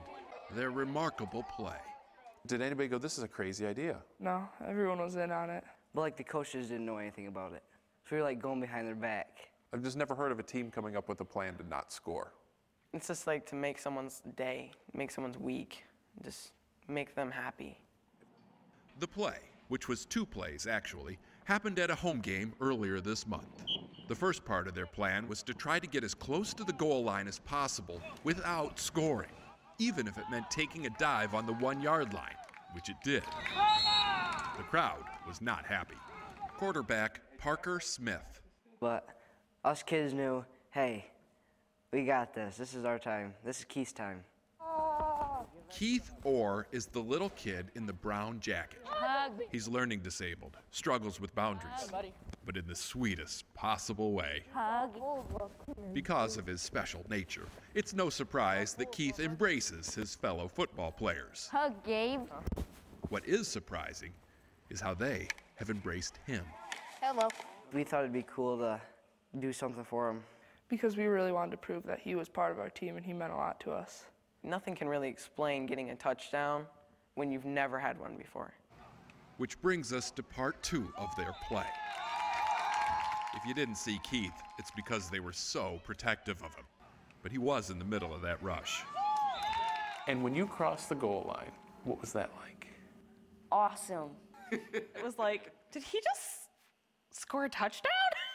their 0.56 0.72
remarkable 0.72 1.44
play. 1.44 1.78
Did 2.48 2.64
anybody 2.64 2.90
go, 2.90 2.98
this 2.98 3.20
is 3.20 3.24
a 3.24 3.28
crazy 3.28 3.68
idea? 3.68 3.98
No, 4.20 4.50
everyone 4.68 4.98
was 4.98 5.18
in 5.18 5.30
on 5.30 5.52
it. 5.52 5.64
But 5.94 6.02
like 6.02 6.18
the 6.18 6.24
coaches 6.24 6.70
didn't 6.70 6.88
know 6.88 6.98
anything 6.98 7.28
about 7.28 7.54
it. 7.54 7.62
So 8.06 8.16
we 8.16 8.22
were 8.22 8.28
like 8.28 8.42
going 8.42 8.60
behind 8.60 8.88
their 8.88 8.96
back. 8.96 9.52
I've 9.72 9.84
just 9.84 9.98
never 9.98 10.16
heard 10.16 10.32
of 10.32 10.40
a 10.40 10.44
team 10.44 10.72
coming 10.72 10.98
up 10.98 11.08
with 11.08 11.22
a 11.22 11.26
plan 11.26 11.54
to 11.58 11.68
not 11.68 11.94
score. 11.94 12.34
It's 12.92 13.06
just 13.06 13.28
like 13.28 13.46
to 13.52 13.56
make 13.56 13.78
someone's 13.78 14.24
day, 14.36 14.72
make 14.96 15.12
someone's 15.12 15.38
week, 15.38 15.84
just 16.24 16.54
make 16.88 17.14
them 17.14 17.30
happy. 17.30 17.78
The 18.98 19.08
play, 19.08 19.38
which 19.70 19.88
was 19.88 20.06
two 20.06 20.26
plays 20.26 20.68
actually, 20.68 21.18
happened 21.46 21.80
at 21.80 21.90
a 21.90 21.96
home 21.96 22.20
game 22.20 22.54
earlier 22.60 23.00
this 23.00 23.26
month. 23.26 23.64
The 24.08 24.16
first 24.16 24.44
part 24.44 24.68
of 24.68 24.76
their 24.76 24.86
plan 24.86 25.28
was 25.28 25.42
to 25.44 25.54
try 25.54 25.80
to 25.80 25.88
get 25.88 26.04
as 26.04 26.14
close 26.14 26.54
to 26.56 26.64
the 26.64 26.74
goal 26.74 27.04
line 27.04 27.28
as 27.28 27.40
possible 27.40 28.02
without 28.24 28.80
scoring, 28.80 29.30
even 29.78 30.08
if 30.08 30.18
it 30.18 30.26
meant 30.30 30.50
taking 30.52 30.86
a 30.86 30.90
dive 31.00 31.34
on 31.34 31.46
the 31.46 31.54
one 31.54 31.82
yard 31.82 32.14
line, 32.14 32.36
which 32.74 32.90
it 32.90 32.98
did. 33.04 33.24
The 34.58 34.64
crowd 34.64 35.04
was 35.28 35.42
not 35.42 35.66
happy. 35.66 35.96
Quarterback 36.58 37.22
Parker 37.38 37.80
Smith. 37.80 38.42
But 38.80 39.08
us 39.64 39.84
kids 39.84 40.14
knew, 40.14 40.44
hey, 40.72 41.06
we 41.94 42.06
got 42.06 42.34
this. 42.34 42.58
This 42.58 42.74
is 42.74 42.86
our 42.86 43.00
time. 43.00 43.34
This 43.46 43.60
is 43.60 43.66
Keith's 43.66 43.94
time. 43.94 44.24
Keith 45.70 46.12
Orr 46.24 46.68
is 46.72 46.88
the 46.88 47.00
little 47.00 47.30
kid 47.32 47.68
in 47.76 47.86
the 47.86 47.94
brown 47.94 48.40
jacket. 48.40 48.86
He's 49.52 49.68
learning 49.68 50.00
disabled, 50.00 50.58
struggles 50.72 51.20
with 51.20 51.34
boundaries, 51.36 51.90
but 52.46 52.58
in 52.58 52.68
the 52.68 52.76
sweetest 52.76 53.52
possible 53.54 54.14
way. 54.14 54.44
Because 55.94 56.38
of 56.38 56.46
his 56.46 56.62
special 56.62 57.06
nature, 57.10 57.48
it's 57.76 57.94
no 57.94 58.10
surprise 58.10 58.74
that 58.76 58.92
Keith 58.92 59.20
embraces 59.20 59.94
his 59.94 60.16
fellow 60.16 60.48
football 60.48 60.92
players. 60.92 61.50
Hug, 61.52 61.84
Gabe. 61.84 62.22
What 63.10 63.26
is 63.28 63.48
surprising 63.48 64.12
is 64.70 64.80
how 64.80 64.94
they 64.94 65.28
have 65.56 65.70
embraced 65.70 66.20
him. 66.26 66.46
Hello. 67.02 67.28
We 67.74 67.84
thought 67.84 68.02
it'd 68.02 68.14
be 68.14 68.26
cool 68.28 68.58
to 68.60 68.80
do 69.40 69.54
something 69.54 69.84
for 69.84 70.10
him. 70.10 70.24
Because 70.70 70.98
we 70.98 71.06
really 71.06 71.32
wanted 71.32 71.52
to 71.52 71.58
prove 71.58 71.84
that 71.86 72.00
he 72.00 72.14
was 72.16 72.30
part 72.30 72.52
of 72.52 72.60
our 72.60 72.70
team 72.70 72.96
and 72.98 73.06
he 73.06 73.14
meant 73.14 73.34
a 73.34 73.36
lot 73.36 73.60
to 73.62 73.72
us. 73.72 74.06
Nothing 74.44 74.76
can 74.76 74.88
really 74.88 75.10
explain 75.10 75.66
getting 75.66 75.90
a 75.90 75.96
touchdown 75.96 76.66
when 77.16 77.32
you've 77.32 77.46
never 77.46 77.80
had 77.80 78.00
one 78.00 78.16
before. 78.16 78.54
Which 79.40 79.62
brings 79.62 79.94
us 79.94 80.12
to 80.12 80.22
part 80.22 80.62
two 80.62 80.92
of 80.98 81.16
their 81.16 81.34
play. 81.48 81.64
If 83.34 83.46
you 83.46 83.54
didn't 83.54 83.76
see 83.76 83.98
Keith, 84.04 84.34
it's 84.58 84.70
because 84.72 85.10
they 85.10 85.22
were 85.22 85.32
so 85.32 85.80
protective 85.86 86.44
of 86.44 86.54
him. 86.54 86.66
But 87.24 87.32
he 87.32 87.38
was 87.38 87.70
in 87.70 87.80
the 87.80 87.86
middle 87.86 88.14
of 88.14 88.22
that 88.24 88.44
rush. 88.44 88.84
And 90.10 90.26
when 90.26 90.36
you 90.36 90.46
crossed 90.46 90.90
the 90.90 90.96
goal 90.96 91.24
line, 91.26 91.54
what 91.86 92.02
was 92.02 92.12
that 92.12 92.32
like? 92.42 92.68
Awesome. 93.50 94.10
it 94.52 95.02
was 95.02 95.18
like, 95.18 95.54
did 95.72 95.84
he 95.84 96.02
just 96.02 96.50
score 97.12 97.46
a 97.46 97.50
touchdown? 97.50 97.92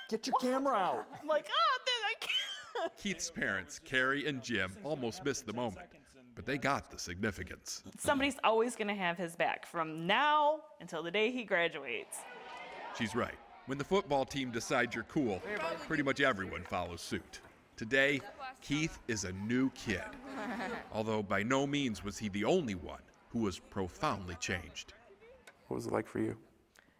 Get 0.09 0.27
your 0.27 0.37
camera 0.41 0.75
out. 0.75 1.07
I'm 1.21 1.29
like, 1.29 1.49
oh, 1.51 1.79
I 2.07 2.15
can't. 2.19 2.97
Keith's 2.97 3.31
parents, 3.31 3.79
Carrie 3.79 4.27
and 4.27 4.43
Jim, 4.43 4.75
almost 4.83 5.23
missed 5.23 5.45
the 5.45 5.53
moment, 5.53 5.87
but 6.35 6.47
they 6.47 6.59
got 6.59 6.91
the 6.91 6.99
significance. 6.99 7.83
Somebody's 7.99 8.37
always 8.43 8.77
going 8.77 8.89
to 8.89 8.95
have 8.95 9.17
his 9.17 9.37
back 9.37 9.67
from 9.67 10.07
now 10.07 10.61
until 10.81 11.03
the 11.03 11.11
day 11.11 11.31
he 11.31 11.45
graduates. 11.45 12.19
She's 12.99 13.15
right. 13.15 13.35
When 13.67 13.79
the 13.79 13.85
football 13.85 14.25
team 14.25 14.51
decides 14.51 14.95
you're 14.95 15.05
cool, 15.05 15.41
pretty 15.87 16.03
much 16.03 16.21
everyone 16.21 16.63
follows 16.63 17.01
suit. 17.01 17.41
Today, 17.77 18.21
Keith 18.61 18.99
is 19.09 19.25
a 19.25 19.33
new 19.33 19.71
kid. 19.71 20.03
Although 20.93 21.23
by 21.23 21.43
no 21.43 21.67
means 21.67 22.05
was 22.05 22.19
he 22.19 22.29
the 22.29 22.45
only 22.45 22.75
one 22.75 23.01
who 23.31 23.41
was 23.41 23.59
profoundly 23.59 24.37
changed. 24.37 24.93
What 25.69 25.77
was 25.77 25.87
it 25.87 25.93
like 25.93 26.07
for 26.07 26.19
you? 26.19 26.37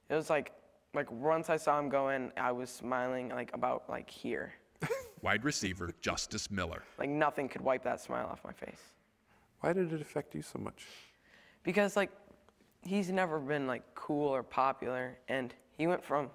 It 0.09 0.15
was 0.15 0.31
like, 0.31 0.53
like 0.95 1.11
once 1.13 1.51
I 1.51 1.57
saw 1.57 1.79
him 1.79 1.89
go 1.89 2.09
in, 2.09 2.33
I 2.37 2.51
was 2.51 2.71
smiling 2.71 3.29
like 3.29 3.51
about 3.55 3.85
like 3.89 4.11
here. 4.11 4.55
Wide 5.23 5.45
receiver 5.45 5.93
Justice 6.01 6.51
Miller. 6.51 6.83
Like 6.99 7.09
nothing 7.09 7.49
could 7.49 7.61
wipe 7.61 7.85
that 7.85 8.01
smile 8.01 8.27
off 8.27 8.41
my 8.45 8.53
face. 8.53 8.81
Why 9.65 9.73
did 9.73 9.95
it 9.95 10.03
affect 10.03 10.35
you 10.35 10.43
so 10.43 10.59
much? 10.59 10.85
Because 11.63 11.97
like 11.97 12.11
he's 12.83 13.11
never 13.11 13.39
been 13.39 13.67
like 13.67 13.83
cool 13.95 14.29
or 14.29 14.43
popular 14.43 15.17
and 15.29 15.55
he 15.79 15.87
went 15.87 16.05
from 16.05 16.29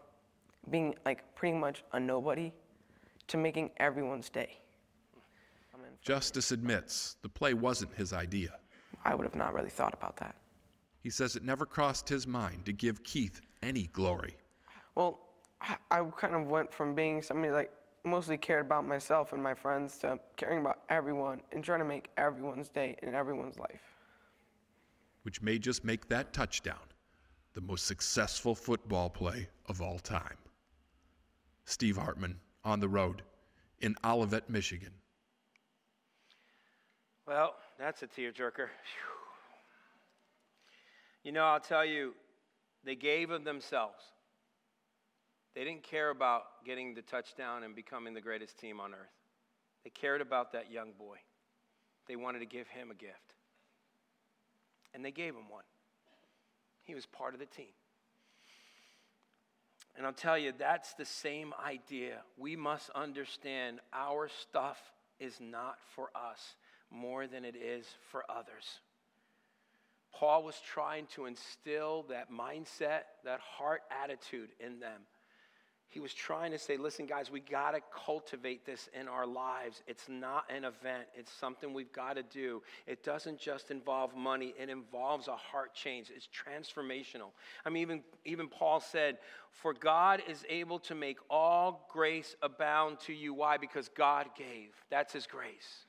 being 0.72 0.96
like 1.06 1.36
pretty 1.36 1.56
much 1.56 1.84
a 1.94 2.00
nobody 2.00 2.52
to 3.28 3.38
making 3.38 3.70
everyone's 3.78 4.32
day. 4.32 4.58
Justice 6.02 6.52
admits 6.52 7.18
the 7.22 7.30
play 7.30 7.54
wasn't 7.54 7.94
his 7.94 8.14
idea. 8.14 8.58
I 9.06 9.14
would 9.14 9.26
have 9.26 9.36
not 9.36 9.54
really 9.54 9.70
thought 9.70 9.94
about 9.94 10.18
that. 10.18 10.36
He 11.04 11.12
says 11.12 11.36
it 11.36 11.44
never 11.44 11.68
crossed 11.68 12.10
his 12.10 12.26
mind 12.26 12.66
to 12.66 12.74
give 12.74 13.04
Keith 13.04 13.42
any 13.62 13.92
glory. 13.94 14.38
Well, 14.96 15.20
I 15.92 16.02
kind 16.18 16.34
of 16.34 16.48
went 16.48 16.74
from 16.74 16.96
being 16.96 17.22
somebody 17.22 17.54
like 17.54 17.72
mostly 18.10 18.38
cared 18.38 18.66
about 18.66 18.86
myself 18.86 19.34
and 19.34 19.42
my 19.42 19.54
friends 19.54 19.98
to 20.00 20.20
caring 20.36 20.60
about 20.60 20.80
everyone 20.90 21.42
and 21.52 21.64
trying 21.64 21.80
to 21.80 21.86
make 21.86 22.10
everyone's 22.18 22.70
day 22.70 22.98
in 23.02 23.14
everyone's 23.14 23.58
life. 23.58 23.82
Which 25.24 25.42
may 25.42 25.60
just 25.60 25.84
make 25.84 26.08
that 26.10 26.34
touchdown 26.34 26.80
the 27.54 27.62
most 27.62 27.86
successful 27.86 28.56
football 28.56 29.10
play 29.10 29.48
of 29.68 29.82
all 29.82 30.00
time. 30.00 30.38
Steve 31.66 31.98
Hartman 31.98 32.40
on 32.64 32.80
the 32.80 32.90
road 32.90 33.22
in 33.80 33.96
Olivet, 34.04 34.50
Michigan. 34.50 34.92
Well, 37.28 37.56
that's 37.78 38.02
a 38.02 38.08
tearjerker. 38.08 38.68
You 41.24 41.32
know, 41.32 41.44
I'll 41.44 41.60
tell 41.60 41.86
you, 41.86 42.14
they 42.84 42.96
gave 42.96 43.30
of 43.30 43.44
themselves. 43.44 44.04
They 45.56 45.64
didn't 45.64 45.84
care 45.84 46.10
about 46.10 46.44
getting 46.66 46.94
the 46.94 47.02
touchdown 47.02 47.64
and 47.64 47.76
becoming 47.76 48.14
the 48.14 48.22
greatest 48.22 48.58
team 48.60 48.80
on 48.80 48.94
earth. 48.94 49.10
They 49.84 49.90
cared 49.90 50.22
about 50.22 50.54
that 50.54 50.72
young 50.72 50.92
boy. 50.98 51.18
They 52.08 52.16
wanted 52.16 52.40
to 52.40 52.46
give 52.46 52.68
him 52.68 52.92
a 52.92 52.96
gift. 52.96 53.34
And 54.94 55.04
they 55.04 55.12
gave 55.12 55.34
him 55.34 55.50
one. 55.50 55.64
He 56.84 56.96
was 56.96 57.06
part 57.06 57.34
of 57.34 57.40
the 57.40 57.46
team. 57.46 57.74
And 59.96 60.06
I'll 60.06 60.14
tell 60.14 60.38
you, 60.38 60.54
that's 60.58 60.94
the 60.94 61.06
same 61.06 61.54
idea. 61.66 62.22
We 62.38 62.56
must 62.56 62.90
understand 62.92 63.80
our 63.92 64.30
stuff 64.30 64.80
is 65.20 65.40
not 65.40 65.78
for 65.94 66.10
us 66.16 66.56
more 66.90 67.28
than 67.28 67.44
it 67.46 67.56
is 67.56 67.86
for 68.10 68.24
others. 68.30 68.80
Paul 70.14 70.44
was 70.44 70.56
trying 70.74 71.08
to 71.16 71.26
instill 71.26 72.06
that 72.10 72.32
mindset, 72.32 73.02
that 73.24 73.40
heart 73.40 73.82
attitude 74.04 74.50
in 74.60 74.80
them. 74.80 75.02
He 75.90 76.00
was 76.00 76.14
trying 76.14 76.52
to 76.52 76.60
say, 76.60 76.78
listen, 76.78 77.08
guys, 77.08 77.32
we 77.32 77.40
got 77.40 77.72
to 77.72 77.82
cultivate 78.06 78.64
this 78.64 78.90
in 78.94 79.08
our 79.08 79.26
lives. 79.26 79.82
It's 79.88 80.08
not 80.08 80.46
an 80.50 80.64
event, 80.64 81.06
it's 81.16 81.32
something 81.32 81.74
we've 81.74 81.92
got 81.92 82.16
to 82.16 82.24
do. 82.24 82.62
It 82.86 83.04
doesn't 83.04 83.40
just 83.40 83.72
involve 83.72 84.16
money, 84.16 84.54
it 84.60 84.70
involves 84.70 85.28
a 85.28 85.36
heart 85.36 85.74
change. 85.74 86.12
It's 86.16 86.28
transformational. 86.28 87.32
I 87.66 87.70
mean, 87.70 87.82
even, 87.82 88.04
even 88.24 88.48
Paul 88.48 88.80
said, 88.80 89.18
For 89.52 89.74
God 89.74 90.22
is 90.28 90.46
able 90.48 90.78
to 90.80 90.94
make 90.94 91.18
all 91.28 91.88
grace 91.92 92.36
abound 92.44 93.00
to 93.02 93.14
you. 93.14 93.34
Why? 93.34 93.58
Because 93.58 93.90
God 93.90 94.28
gave. 94.38 94.70
That's 94.92 95.12
his 95.12 95.26
grace. 95.26 95.86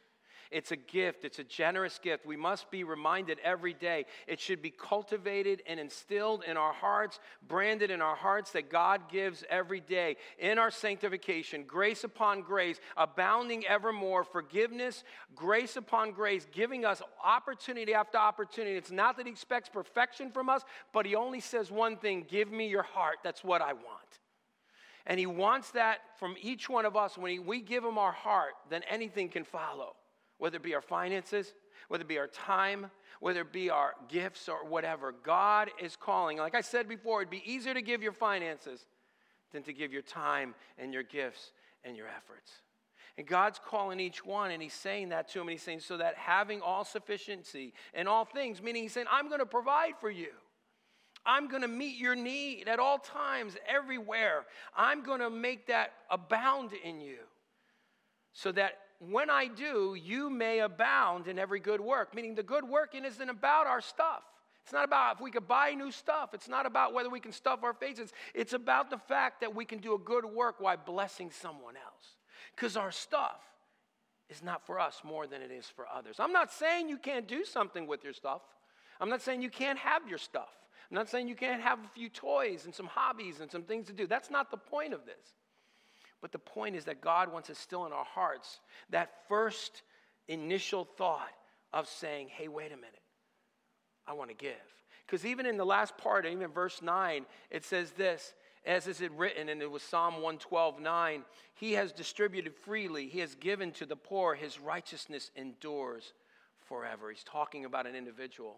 It's 0.50 0.72
a 0.72 0.76
gift, 0.76 1.24
it's 1.24 1.38
a 1.38 1.44
generous 1.44 2.00
gift. 2.02 2.26
We 2.26 2.36
must 2.36 2.72
be 2.72 2.82
reminded 2.82 3.38
every 3.44 3.72
day. 3.72 4.06
It 4.26 4.40
should 4.40 4.60
be 4.60 4.70
cultivated 4.70 5.62
and 5.64 5.78
instilled 5.78 6.42
in 6.42 6.56
our 6.56 6.72
hearts, 6.72 7.20
branded 7.46 7.92
in 7.92 8.02
our 8.02 8.16
hearts 8.16 8.50
that 8.52 8.68
God 8.68 9.02
gives 9.08 9.44
every 9.48 9.78
day 9.78 10.16
in 10.40 10.58
our 10.58 10.72
sanctification, 10.72 11.62
grace 11.68 12.02
upon 12.02 12.42
grace, 12.42 12.80
abounding 12.96 13.64
evermore, 13.64 14.24
forgiveness, 14.24 15.04
grace 15.36 15.76
upon 15.76 16.10
grace, 16.10 16.48
giving 16.50 16.84
us 16.84 17.00
opportunity 17.24 17.94
after 17.94 18.18
opportunity. 18.18 18.74
It's 18.74 18.90
not 18.90 19.16
that 19.18 19.26
He 19.26 19.32
expects 19.32 19.68
perfection 19.68 20.32
from 20.32 20.48
us, 20.48 20.64
but 20.92 21.06
He 21.06 21.14
only 21.14 21.40
says 21.40 21.70
one 21.70 21.96
thing 21.96 22.26
give 22.28 22.50
me 22.50 22.68
your 22.68 22.82
heart. 22.82 23.18
That's 23.22 23.44
what 23.44 23.62
I 23.62 23.74
want. 23.74 24.18
And 25.06 25.20
He 25.20 25.26
wants 25.26 25.70
that 25.72 25.98
from 26.18 26.34
each 26.42 26.68
one 26.68 26.86
of 26.86 26.96
us. 26.96 27.16
When 27.16 27.30
he, 27.30 27.38
we 27.38 27.60
give 27.60 27.84
Him 27.84 27.98
our 27.98 28.12
heart, 28.12 28.54
then 28.68 28.82
anything 28.90 29.28
can 29.28 29.44
follow 29.44 29.94
whether 30.40 30.56
it 30.56 30.62
be 30.62 30.74
our 30.74 30.82
finances, 30.82 31.54
whether 31.88 32.02
it 32.02 32.08
be 32.08 32.18
our 32.18 32.26
time, 32.26 32.90
whether 33.20 33.42
it 33.42 33.52
be 33.52 33.70
our 33.70 33.94
gifts 34.08 34.48
or 34.48 34.66
whatever. 34.66 35.14
God 35.22 35.70
is 35.80 35.94
calling. 35.94 36.38
Like 36.38 36.54
I 36.54 36.62
said 36.62 36.88
before, 36.88 37.20
it'd 37.20 37.30
be 37.30 37.42
easier 37.44 37.74
to 37.74 37.82
give 37.82 38.02
your 38.02 38.12
finances 38.12 38.86
than 39.52 39.62
to 39.64 39.72
give 39.72 39.92
your 39.92 40.02
time 40.02 40.54
and 40.78 40.92
your 40.92 41.02
gifts 41.02 41.52
and 41.84 41.96
your 41.96 42.06
efforts. 42.08 42.50
And 43.18 43.26
God's 43.26 43.60
calling 43.64 44.00
each 44.00 44.24
one, 44.24 44.50
and 44.50 44.62
He's 44.62 44.72
saying 44.72 45.10
that 45.10 45.28
to 45.30 45.40
him, 45.40 45.48
and 45.48 45.52
He's 45.52 45.62
saying, 45.62 45.80
so 45.80 45.98
that 45.98 46.14
having 46.16 46.62
all 46.62 46.84
sufficiency 46.84 47.74
in 47.92 48.06
all 48.06 48.24
things, 48.24 48.62
meaning 48.62 48.84
He's 48.84 48.92
saying, 48.92 49.08
I'm 49.10 49.28
going 49.28 49.40
to 49.40 49.46
provide 49.46 49.94
for 50.00 50.10
you. 50.10 50.30
I'm 51.26 51.48
going 51.48 51.60
to 51.62 51.68
meet 51.68 51.98
your 51.98 52.14
need 52.14 52.66
at 52.66 52.78
all 52.78 52.96
times, 52.98 53.56
everywhere. 53.68 54.46
I'm 54.74 55.02
going 55.02 55.20
to 55.20 55.28
make 55.28 55.66
that 55.66 55.92
abound 56.10 56.70
in 56.82 57.02
you 57.02 57.18
so 58.32 58.52
that 58.52 58.78
when 59.00 59.30
I 59.30 59.48
do, 59.48 59.96
you 60.00 60.28
may 60.28 60.60
abound 60.60 61.26
in 61.26 61.38
every 61.38 61.58
good 61.58 61.80
work. 61.80 62.14
Meaning, 62.14 62.34
the 62.34 62.42
good 62.42 62.64
work 62.64 62.94
isn't 62.94 63.28
about 63.28 63.66
our 63.66 63.80
stuff. 63.80 64.22
It's 64.62 64.74
not 64.74 64.84
about 64.84 65.16
if 65.16 65.20
we 65.22 65.30
could 65.30 65.48
buy 65.48 65.72
new 65.72 65.90
stuff. 65.90 66.34
It's 66.34 66.48
not 66.48 66.66
about 66.66 66.92
whether 66.92 67.08
we 67.08 67.18
can 67.18 67.32
stuff 67.32 67.60
our 67.64 67.72
faces. 67.72 68.12
It's 68.34 68.52
about 68.52 68.90
the 68.90 68.98
fact 68.98 69.40
that 69.40 69.54
we 69.54 69.64
can 69.64 69.78
do 69.78 69.94
a 69.94 69.98
good 69.98 70.24
work 70.24 70.60
while 70.60 70.76
blessing 70.76 71.30
someone 71.30 71.76
else. 71.76 72.16
Because 72.54 72.76
our 72.76 72.92
stuff 72.92 73.40
is 74.28 74.42
not 74.42 74.66
for 74.66 74.78
us 74.78 75.00
more 75.02 75.26
than 75.26 75.40
it 75.40 75.50
is 75.50 75.66
for 75.66 75.86
others. 75.92 76.16
I'm 76.18 76.32
not 76.32 76.52
saying 76.52 76.88
you 76.88 76.98
can't 76.98 77.26
do 77.26 77.44
something 77.44 77.86
with 77.86 78.04
your 78.04 78.12
stuff. 78.12 78.42
I'm 79.00 79.08
not 79.08 79.22
saying 79.22 79.40
you 79.40 79.50
can't 79.50 79.78
have 79.78 80.06
your 80.06 80.18
stuff. 80.18 80.50
I'm 80.90 80.94
not 80.94 81.08
saying 81.08 81.26
you 81.26 81.34
can't 81.34 81.62
have 81.62 81.78
a 81.78 81.88
few 81.88 82.10
toys 82.10 82.66
and 82.66 82.74
some 82.74 82.86
hobbies 82.86 83.40
and 83.40 83.50
some 83.50 83.62
things 83.62 83.86
to 83.86 83.92
do. 83.92 84.06
That's 84.06 84.30
not 84.30 84.50
the 84.50 84.56
point 84.56 84.92
of 84.92 85.06
this. 85.06 85.34
But 86.20 86.32
the 86.32 86.38
point 86.38 86.76
is 86.76 86.84
that 86.84 87.00
God 87.00 87.32
wants 87.32 87.48
to 87.48 87.54
still 87.54 87.86
in 87.86 87.92
our 87.92 88.04
hearts 88.04 88.60
that 88.90 89.10
first 89.28 89.82
initial 90.28 90.84
thought 90.84 91.30
of 91.72 91.88
saying, 91.88 92.28
hey, 92.30 92.48
wait 92.48 92.72
a 92.72 92.76
minute, 92.76 93.00
I 94.06 94.12
want 94.12 94.30
to 94.30 94.36
give. 94.36 94.52
Because 95.06 95.24
even 95.24 95.46
in 95.46 95.56
the 95.56 95.64
last 95.64 95.96
part, 95.96 96.26
even 96.26 96.48
verse 96.48 96.82
9, 96.82 97.24
it 97.50 97.64
says 97.64 97.92
this 97.92 98.34
as 98.66 98.86
is 98.86 99.00
it 99.00 99.10
written, 99.12 99.48
and 99.48 99.62
it 99.62 99.70
was 99.70 99.82
Psalm 99.82 100.14
112 100.14 100.80
9, 100.80 101.24
He 101.54 101.72
has 101.72 101.92
distributed 101.92 102.54
freely, 102.54 103.08
He 103.08 103.20
has 103.20 103.34
given 103.34 103.72
to 103.72 103.86
the 103.86 103.96
poor, 103.96 104.34
His 104.34 104.60
righteousness 104.60 105.30
endures 105.34 106.12
forever. 106.68 107.10
He's 107.10 107.24
talking 107.24 107.64
about 107.64 107.86
an 107.86 107.94
individual. 107.94 108.56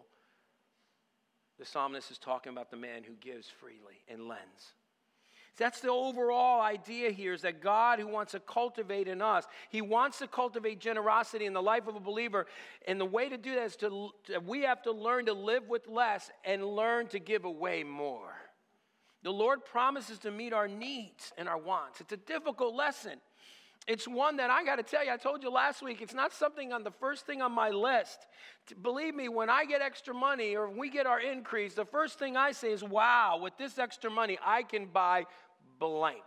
The 1.57 1.65
psalmist 1.65 2.11
is 2.11 2.17
talking 2.17 2.51
about 2.51 2.69
the 2.69 2.77
man 2.77 3.03
who 3.03 3.13
gives 3.13 3.47
freely 3.47 4.03
and 4.09 4.27
lends. 4.27 4.73
That's 5.57 5.81
the 5.81 5.89
overall 5.89 6.61
idea 6.61 7.11
here 7.11 7.33
is 7.33 7.43
that 7.43 7.61
God, 7.61 7.99
who 7.99 8.07
wants 8.07 8.31
to 8.31 8.39
cultivate 8.39 9.07
in 9.07 9.21
us, 9.21 9.45
He 9.69 9.81
wants 9.81 10.19
to 10.19 10.27
cultivate 10.27 10.79
generosity 10.79 11.45
in 11.45 11.53
the 11.53 11.61
life 11.61 11.87
of 11.87 11.95
a 11.95 11.99
believer. 11.99 12.47
And 12.87 12.99
the 12.99 13.05
way 13.05 13.29
to 13.29 13.37
do 13.37 13.53
that 13.55 13.65
is 13.65 13.75
to, 13.77 14.09
we 14.45 14.63
have 14.63 14.81
to 14.83 14.91
learn 14.91 15.27
to 15.27 15.33
live 15.33 15.67
with 15.69 15.87
less 15.87 16.31
and 16.43 16.65
learn 16.65 17.07
to 17.07 17.19
give 17.19 17.45
away 17.45 17.83
more. 17.83 18.33
The 19.21 19.31
Lord 19.31 19.63
promises 19.63 20.19
to 20.19 20.31
meet 20.31 20.53
our 20.53 20.67
needs 20.67 21.31
and 21.37 21.47
our 21.47 21.57
wants. 21.57 22.01
It's 22.01 22.11
a 22.11 22.17
difficult 22.17 22.73
lesson. 22.75 23.19
It's 23.85 24.07
one 24.07 24.37
that 24.37 24.49
I 24.49 24.63
got 24.63 24.77
to 24.77 24.83
tell 24.83 25.03
you, 25.03 25.11
I 25.11 25.17
told 25.17 25.43
you 25.43 25.49
last 25.49 25.81
week, 25.81 26.01
it's 26.01 26.13
not 26.13 26.31
something 26.31 26.71
on 26.71 26.83
the 26.83 26.91
first 26.91 27.25
thing 27.25 27.41
on 27.41 27.51
my 27.51 27.69
list. 27.69 28.27
Believe 28.81 29.13
me, 29.13 29.27
when 29.27 29.49
I 29.49 29.65
get 29.65 29.81
extra 29.81 30.13
money 30.13 30.55
or 30.55 30.69
we 30.69 30.89
get 30.89 31.05
our 31.05 31.19
increase, 31.19 31.73
the 31.73 31.83
first 31.83 32.17
thing 32.17 32.37
I 32.37 32.53
say 32.53 32.71
is, 32.71 32.81
wow, 32.81 33.39
with 33.41 33.57
this 33.57 33.77
extra 33.77 34.09
money, 34.09 34.39
I 34.43 34.63
can 34.63 34.85
buy 34.85 35.25
blank. 35.89 36.23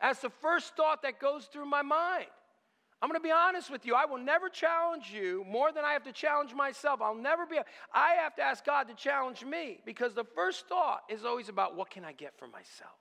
That's 0.00 0.20
the 0.20 0.30
first 0.30 0.76
thought 0.76 1.02
that 1.02 1.20
goes 1.20 1.44
through 1.46 1.66
my 1.66 1.82
mind. 1.82 2.26
I'm 3.00 3.08
going 3.08 3.20
to 3.20 3.24
be 3.24 3.32
honest 3.32 3.70
with 3.70 3.84
you. 3.84 3.94
I 3.94 4.06
will 4.06 4.18
never 4.18 4.48
challenge 4.48 5.10
you 5.12 5.44
more 5.48 5.70
than 5.70 5.84
I 5.84 5.92
have 5.92 6.04
to 6.04 6.12
challenge 6.12 6.54
myself. 6.54 7.00
I'll 7.02 7.14
never 7.14 7.46
be, 7.46 7.58
I 7.92 8.14
have 8.14 8.34
to 8.36 8.42
ask 8.42 8.64
God 8.64 8.88
to 8.88 8.94
challenge 8.94 9.44
me 9.44 9.80
because 9.84 10.14
the 10.14 10.24
first 10.24 10.66
thought 10.66 11.02
is 11.08 11.24
always 11.24 11.48
about 11.48 11.76
what 11.76 11.90
can 11.90 12.04
I 12.04 12.12
get 12.12 12.38
for 12.38 12.46
myself? 12.46 12.96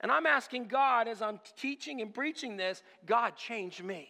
And 0.00 0.10
I'm 0.10 0.26
asking 0.26 0.64
God 0.64 1.08
as 1.08 1.20
I'm 1.20 1.40
teaching 1.58 2.00
and 2.00 2.12
preaching 2.12 2.56
this, 2.56 2.82
God, 3.04 3.36
change 3.36 3.82
me. 3.82 4.08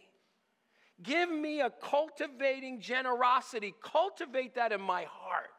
Give 1.02 1.30
me 1.30 1.60
a 1.60 1.70
cultivating 1.70 2.80
generosity. 2.80 3.74
Cultivate 3.82 4.54
that 4.54 4.70
in 4.70 4.80
my 4.80 5.04
heart. 5.10 5.50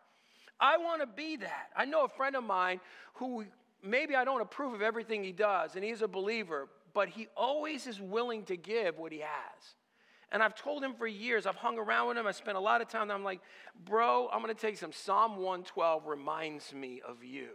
I 0.60 0.78
want 0.78 1.02
to 1.02 1.08
be 1.08 1.38
that. 1.38 1.70
I 1.76 1.86
know 1.86 2.06
a 2.06 2.10
friend 2.10 2.36
of 2.36 2.44
mine 2.44 2.80
who 3.16 3.46
maybe 3.84 4.16
I 4.16 4.24
don't 4.24 4.42
approve 4.42 4.74
of 4.74 4.82
everything 4.82 5.24
he 5.24 5.32
does, 5.32 5.76
and 5.76 5.84
he's 5.84 6.02
a 6.02 6.08
believer, 6.08 6.68
but 6.94 7.10
he 7.10 7.28
always 7.36 7.88
is 7.88 8.00
willing 8.00 8.44
to 8.46 8.58
give 8.58 8.98
what 8.98 9.12
he 9.12 9.20
has. 9.20 9.76
And 10.32 10.42
I've 10.42 10.56
told 10.56 10.84
him 10.84 10.94
for 10.94 11.08
years, 11.08 11.46
I've 11.46 11.56
hung 11.56 11.78
around 11.78 12.10
with 12.10 12.18
him, 12.18 12.28
I 12.28 12.32
spent 12.32 12.58
a 12.58 12.62
lot 12.62 12.82
of 12.82 12.88
time, 12.88 13.12
I'm 13.12 13.24
like, 13.24 13.42
bro, 13.86 14.30
I'm 14.32 14.42
gonna 14.42 14.54
take 14.54 14.78
some 14.78 14.94
Psalm 14.94 15.38
112 15.38 16.08
reminds 16.08 16.74
me 16.74 17.02
of 17.08 17.24
you. 17.24 17.50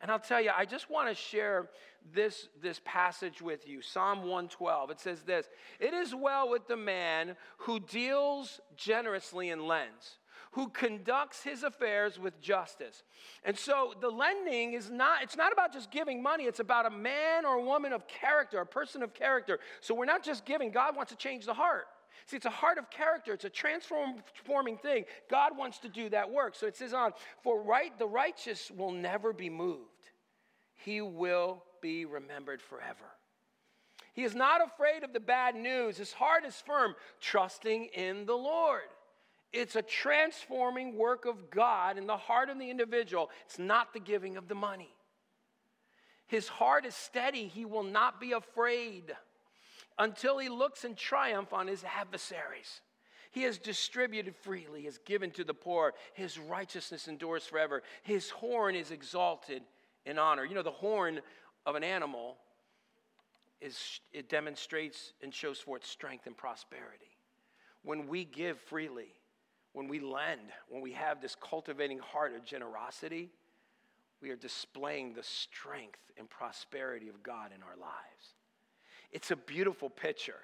And 0.00 0.10
I'll 0.10 0.20
tell 0.20 0.40
you, 0.40 0.50
I 0.56 0.64
just 0.64 0.90
want 0.90 1.08
to 1.08 1.14
share 1.14 1.70
this, 2.14 2.48
this 2.62 2.80
passage 2.84 3.42
with 3.42 3.66
you 3.66 3.82
Psalm 3.82 4.20
112. 4.20 4.90
It 4.90 5.00
says 5.00 5.22
this 5.22 5.48
It 5.80 5.92
is 5.92 6.14
well 6.14 6.48
with 6.48 6.68
the 6.68 6.76
man 6.76 7.36
who 7.58 7.80
deals 7.80 8.60
generously 8.76 9.50
and 9.50 9.62
lends 9.62 10.17
who 10.52 10.68
conducts 10.68 11.42
his 11.42 11.62
affairs 11.62 12.18
with 12.18 12.40
justice. 12.40 13.02
And 13.44 13.56
so 13.56 13.94
the 14.00 14.08
lending 14.08 14.72
is 14.72 14.90
not, 14.90 15.22
it's 15.22 15.36
not 15.36 15.52
about 15.52 15.72
just 15.72 15.90
giving 15.90 16.22
money, 16.22 16.44
it's 16.44 16.60
about 16.60 16.86
a 16.86 16.90
man 16.90 17.44
or 17.44 17.56
a 17.56 17.62
woman 17.62 17.92
of 17.92 18.06
character, 18.08 18.60
a 18.60 18.66
person 18.66 19.02
of 19.02 19.14
character. 19.14 19.58
So 19.80 19.94
we're 19.94 20.04
not 20.04 20.24
just 20.24 20.44
giving, 20.44 20.70
God 20.70 20.96
wants 20.96 21.12
to 21.12 21.18
change 21.18 21.46
the 21.46 21.54
heart. 21.54 21.86
See, 22.26 22.36
it's 22.36 22.46
a 22.46 22.50
heart 22.50 22.76
of 22.76 22.90
character. 22.90 23.32
It's 23.32 23.46
a 23.46 23.50
transforming 23.50 24.76
thing. 24.76 25.04
God 25.30 25.56
wants 25.56 25.78
to 25.78 25.88
do 25.88 26.10
that 26.10 26.30
work. 26.30 26.54
So 26.56 26.66
it 26.66 26.76
says 26.76 26.92
on, 26.92 27.12
for 27.42 27.62
right, 27.62 27.98
the 27.98 28.06
righteous 28.06 28.70
will 28.70 28.90
never 28.90 29.32
be 29.32 29.48
moved. 29.48 30.10
He 30.74 31.00
will 31.00 31.62
be 31.80 32.04
remembered 32.04 32.60
forever. 32.60 33.06
He 34.12 34.24
is 34.24 34.34
not 34.34 34.60
afraid 34.62 35.04
of 35.04 35.12
the 35.12 35.20
bad 35.20 35.54
news. 35.54 35.96
His 35.96 36.12
heart 36.12 36.44
is 36.44 36.54
firm, 36.66 36.94
trusting 37.20 37.86
in 37.94 38.26
the 38.26 38.36
Lord. 38.36 38.82
It's 39.52 39.76
a 39.76 39.82
transforming 39.82 40.96
work 40.96 41.24
of 41.24 41.50
God 41.50 41.96
in 41.96 42.06
the 42.06 42.16
heart 42.16 42.50
of 42.50 42.58
the 42.58 42.70
individual. 42.70 43.30
It's 43.46 43.58
not 43.58 43.92
the 43.92 44.00
giving 44.00 44.36
of 44.36 44.48
the 44.48 44.54
money. 44.54 44.90
His 46.26 46.48
heart 46.48 46.84
is 46.84 46.94
steady. 46.94 47.48
He 47.48 47.64
will 47.64 47.82
not 47.82 48.20
be 48.20 48.32
afraid 48.32 49.16
until 49.98 50.38
he 50.38 50.48
looks 50.48 50.84
in 50.84 50.94
triumph 50.94 51.52
on 51.52 51.66
his 51.66 51.82
adversaries. 51.98 52.82
He 53.30 53.42
has 53.42 53.58
distributed 53.58 54.36
freely, 54.36 54.82
has 54.84 54.98
given 54.98 55.30
to 55.32 55.44
the 55.44 55.54
poor. 55.54 55.94
His 56.12 56.38
righteousness 56.38 57.08
endures 57.08 57.44
forever. 57.44 57.82
His 58.02 58.30
horn 58.30 58.74
is 58.74 58.90
exalted 58.90 59.62
in 60.04 60.18
honor. 60.18 60.44
You 60.44 60.54
know, 60.54 60.62
the 60.62 60.70
horn 60.70 61.20
of 61.66 61.74
an 61.74 61.84
animal 61.84 62.36
is 63.60 64.00
it 64.12 64.28
demonstrates 64.28 65.12
and 65.22 65.34
shows 65.34 65.58
forth 65.58 65.84
strength 65.84 66.26
and 66.26 66.36
prosperity. 66.36 67.16
When 67.82 68.06
we 68.06 68.24
give 68.24 68.58
freely, 68.58 69.12
when 69.72 69.88
we 69.88 70.00
lend, 70.00 70.40
when 70.68 70.82
we 70.82 70.92
have 70.92 71.20
this 71.20 71.36
cultivating 71.40 71.98
heart 71.98 72.34
of 72.34 72.44
generosity, 72.44 73.30
we 74.20 74.30
are 74.30 74.36
displaying 74.36 75.14
the 75.14 75.22
strength 75.22 76.00
and 76.18 76.28
prosperity 76.28 77.08
of 77.08 77.22
God 77.22 77.50
in 77.54 77.62
our 77.62 77.76
lives. 77.80 78.34
It's 79.12 79.30
a 79.30 79.36
beautiful 79.36 79.88
picture. 79.88 80.40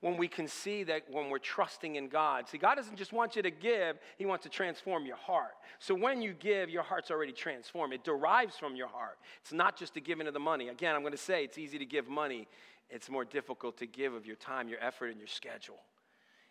when 0.00 0.16
we 0.16 0.28
can 0.28 0.46
see 0.46 0.84
that 0.84 1.02
when 1.10 1.28
we're 1.28 1.38
trusting 1.38 1.96
in 1.96 2.08
God. 2.08 2.48
See, 2.48 2.58
God 2.58 2.76
doesn't 2.76 2.96
just 2.96 3.12
want 3.12 3.34
you 3.36 3.42
to 3.42 3.50
give, 3.50 3.98
He 4.16 4.26
wants 4.26 4.44
to 4.44 4.48
transform 4.48 5.06
your 5.06 5.16
heart. 5.16 5.54
So 5.78 5.94
when 5.94 6.22
you 6.22 6.34
give, 6.34 6.70
your 6.70 6.82
heart's 6.82 7.10
already 7.10 7.32
transformed. 7.32 7.92
It 7.92 8.04
derives 8.04 8.56
from 8.56 8.76
your 8.76 8.88
heart. 8.88 9.18
It's 9.40 9.52
not 9.52 9.76
just 9.76 9.94
the 9.94 10.00
giving 10.00 10.26
of 10.26 10.34
the 10.34 10.40
money. 10.40 10.68
Again, 10.68 10.94
I'm 10.94 11.02
going 11.02 11.12
to 11.12 11.18
say 11.18 11.44
it's 11.44 11.58
easy 11.58 11.78
to 11.78 11.86
give 11.86 12.08
money, 12.08 12.46
it's 12.90 13.10
more 13.10 13.24
difficult 13.24 13.76
to 13.78 13.86
give 13.86 14.14
of 14.14 14.26
your 14.26 14.36
time, 14.36 14.68
your 14.68 14.82
effort, 14.82 15.08
and 15.08 15.18
your 15.18 15.28
schedule. 15.28 15.78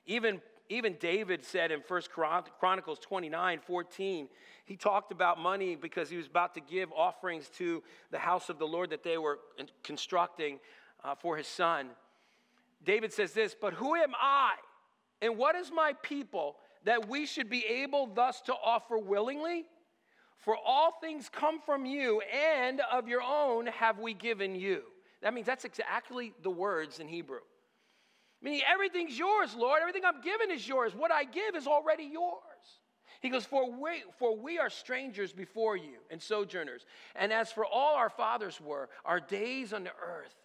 Even, 0.05 0.41
even 0.69 0.95
David 0.99 1.43
said 1.43 1.71
in 1.71 1.81
1 1.87 2.01
Chronicles 2.59 2.99
29 2.99 3.59
14, 3.65 4.27
he 4.65 4.75
talked 4.75 5.11
about 5.11 5.39
money 5.39 5.75
because 5.75 6.09
he 6.09 6.17
was 6.17 6.27
about 6.27 6.53
to 6.55 6.61
give 6.61 6.91
offerings 6.91 7.49
to 7.57 7.81
the 8.11 8.19
house 8.19 8.49
of 8.49 8.59
the 8.59 8.67
Lord 8.67 8.89
that 8.89 9.03
they 9.03 9.17
were 9.17 9.39
constructing 9.83 10.59
uh, 11.03 11.15
for 11.15 11.37
his 11.37 11.47
son. 11.47 11.89
David 12.83 13.13
says 13.13 13.33
this, 13.33 13.55
but 13.59 13.73
who 13.73 13.95
am 13.95 14.13
I 14.19 14.55
and 15.21 15.37
what 15.37 15.55
is 15.55 15.71
my 15.73 15.93
people 16.03 16.57
that 16.83 17.07
we 17.09 17.25
should 17.25 17.49
be 17.49 17.65
able 17.65 18.07
thus 18.07 18.41
to 18.41 18.53
offer 18.53 18.97
willingly? 18.97 19.65
For 20.37 20.55
all 20.55 20.97
things 21.01 21.29
come 21.29 21.59
from 21.59 21.85
you, 21.85 22.21
and 22.21 22.81
of 22.91 23.07
your 23.07 23.21
own 23.21 23.67
have 23.67 23.99
we 23.99 24.13
given 24.13 24.55
you. 24.55 24.83
That 25.21 25.33
means 25.33 25.47
that's 25.47 25.65
exactly 25.65 26.33
the 26.43 26.49
words 26.49 26.99
in 26.99 27.07
Hebrew. 27.07 27.39
Meaning 28.41 28.61
everything's 28.71 29.17
yours, 29.17 29.55
Lord. 29.55 29.79
Everything 29.81 30.03
I'm 30.05 30.21
given 30.21 30.51
is 30.51 30.67
yours. 30.67 30.93
What 30.95 31.11
I 31.11 31.23
give 31.23 31.55
is 31.55 31.67
already 31.67 32.03
yours. 32.03 32.41
He 33.21 33.29
goes, 33.29 33.45
for 33.45 33.71
we, 33.71 34.03
for 34.19 34.37
we 34.37 34.59
are 34.59 34.69
strangers 34.69 35.33
before 35.33 35.75
you 35.75 35.97
and 36.11 36.21
sojourners. 36.21 36.85
And 37.15 37.33
as 37.33 37.51
for 37.51 37.65
all 37.65 37.95
our 37.95 38.09
fathers 38.09 38.61
were, 38.61 38.89
our 39.05 39.19
days 39.19 39.73
on 39.73 39.83
the 39.83 39.91
earth 40.03 40.35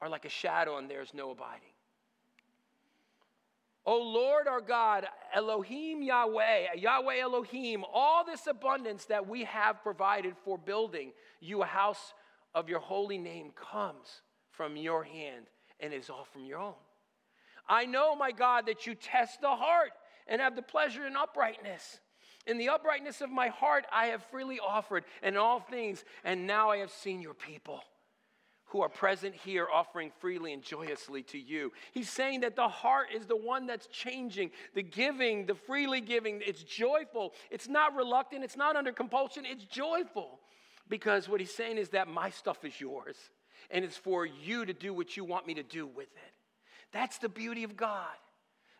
are 0.00 0.08
like 0.08 0.24
a 0.24 0.30
shadow 0.30 0.78
and 0.78 0.90
there's 0.90 1.12
no 1.12 1.30
abiding. 1.30 1.68
O 3.84 3.98
Lord 3.98 4.46
our 4.46 4.60
God, 4.60 5.06
Elohim 5.34 6.02
Yahweh, 6.02 6.74
Yahweh 6.76 7.18
Elohim, 7.20 7.84
all 7.92 8.24
this 8.24 8.46
abundance 8.46 9.06
that 9.06 9.26
we 9.26 9.44
have 9.44 9.82
provided 9.82 10.34
for 10.44 10.58
building 10.58 11.12
you 11.40 11.62
a 11.62 11.66
house 11.66 12.14
of 12.54 12.68
your 12.68 12.80
holy 12.80 13.18
name 13.18 13.52
comes 13.54 14.22
from 14.50 14.76
your 14.76 15.02
hand 15.04 15.46
and 15.80 15.92
is 15.92 16.10
all 16.10 16.26
from 16.30 16.44
your 16.44 16.58
own. 16.58 16.74
I 17.70 17.86
know, 17.86 18.16
my 18.16 18.32
God, 18.32 18.66
that 18.66 18.86
you 18.86 18.94
test 18.94 19.40
the 19.40 19.48
heart 19.48 19.92
and 20.26 20.40
have 20.40 20.56
the 20.56 20.62
pleasure 20.62 21.06
in 21.06 21.16
uprightness. 21.16 22.00
In 22.46 22.58
the 22.58 22.68
uprightness 22.68 23.20
of 23.20 23.30
my 23.30 23.48
heart, 23.48 23.86
I 23.92 24.06
have 24.06 24.24
freely 24.24 24.58
offered 24.58 25.04
in 25.22 25.36
all 25.36 25.60
things, 25.60 26.04
and 26.24 26.46
now 26.46 26.70
I 26.70 26.78
have 26.78 26.90
seen 26.90 27.22
your 27.22 27.34
people 27.34 27.80
who 28.66 28.82
are 28.82 28.88
present 28.88 29.34
here 29.34 29.66
offering 29.72 30.10
freely 30.20 30.52
and 30.52 30.62
joyously 30.62 31.22
to 31.24 31.38
you. 31.38 31.72
He's 31.92 32.08
saying 32.08 32.40
that 32.40 32.56
the 32.56 32.68
heart 32.68 33.08
is 33.14 33.26
the 33.26 33.36
one 33.36 33.66
that's 33.66 33.86
changing, 33.88 34.50
the 34.74 34.82
giving, 34.82 35.46
the 35.46 35.54
freely 35.54 36.00
giving. 36.00 36.40
It's 36.44 36.62
joyful. 36.62 37.34
It's 37.50 37.68
not 37.68 37.94
reluctant. 37.96 38.44
It's 38.44 38.56
not 38.56 38.76
under 38.76 38.92
compulsion. 38.92 39.44
It's 39.44 39.64
joyful. 39.64 40.40
Because 40.88 41.28
what 41.28 41.40
he's 41.40 41.54
saying 41.54 41.78
is 41.78 41.90
that 41.90 42.08
my 42.08 42.30
stuff 42.30 42.64
is 42.64 42.80
yours, 42.80 43.16
and 43.70 43.84
it's 43.84 43.96
for 43.96 44.26
you 44.26 44.64
to 44.64 44.72
do 44.72 44.92
what 44.92 45.16
you 45.16 45.24
want 45.24 45.46
me 45.46 45.54
to 45.54 45.62
do 45.62 45.86
with 45.86 46.08
it. 46.08 46.39
That's 46.92 47.18
the 47.18 47.28
beauty 47.28 47.64
of 47.64 47.76
God. 47.76 48.16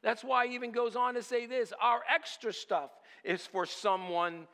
That's 0.03 0.25
why 0.25 0.47
he 0.47 0.55
even 0.55 0.73
goes 0.73 0.97
on 0.97 1.15
to 1.15 1.23
say 1.23 1.47
this 1.47 1.73
our 1.81 2.03
extra 2.13 2.53
stuff 2.53 2.91
is 3.23 3.47
for 3.47 3.67
someone 3.67 4.47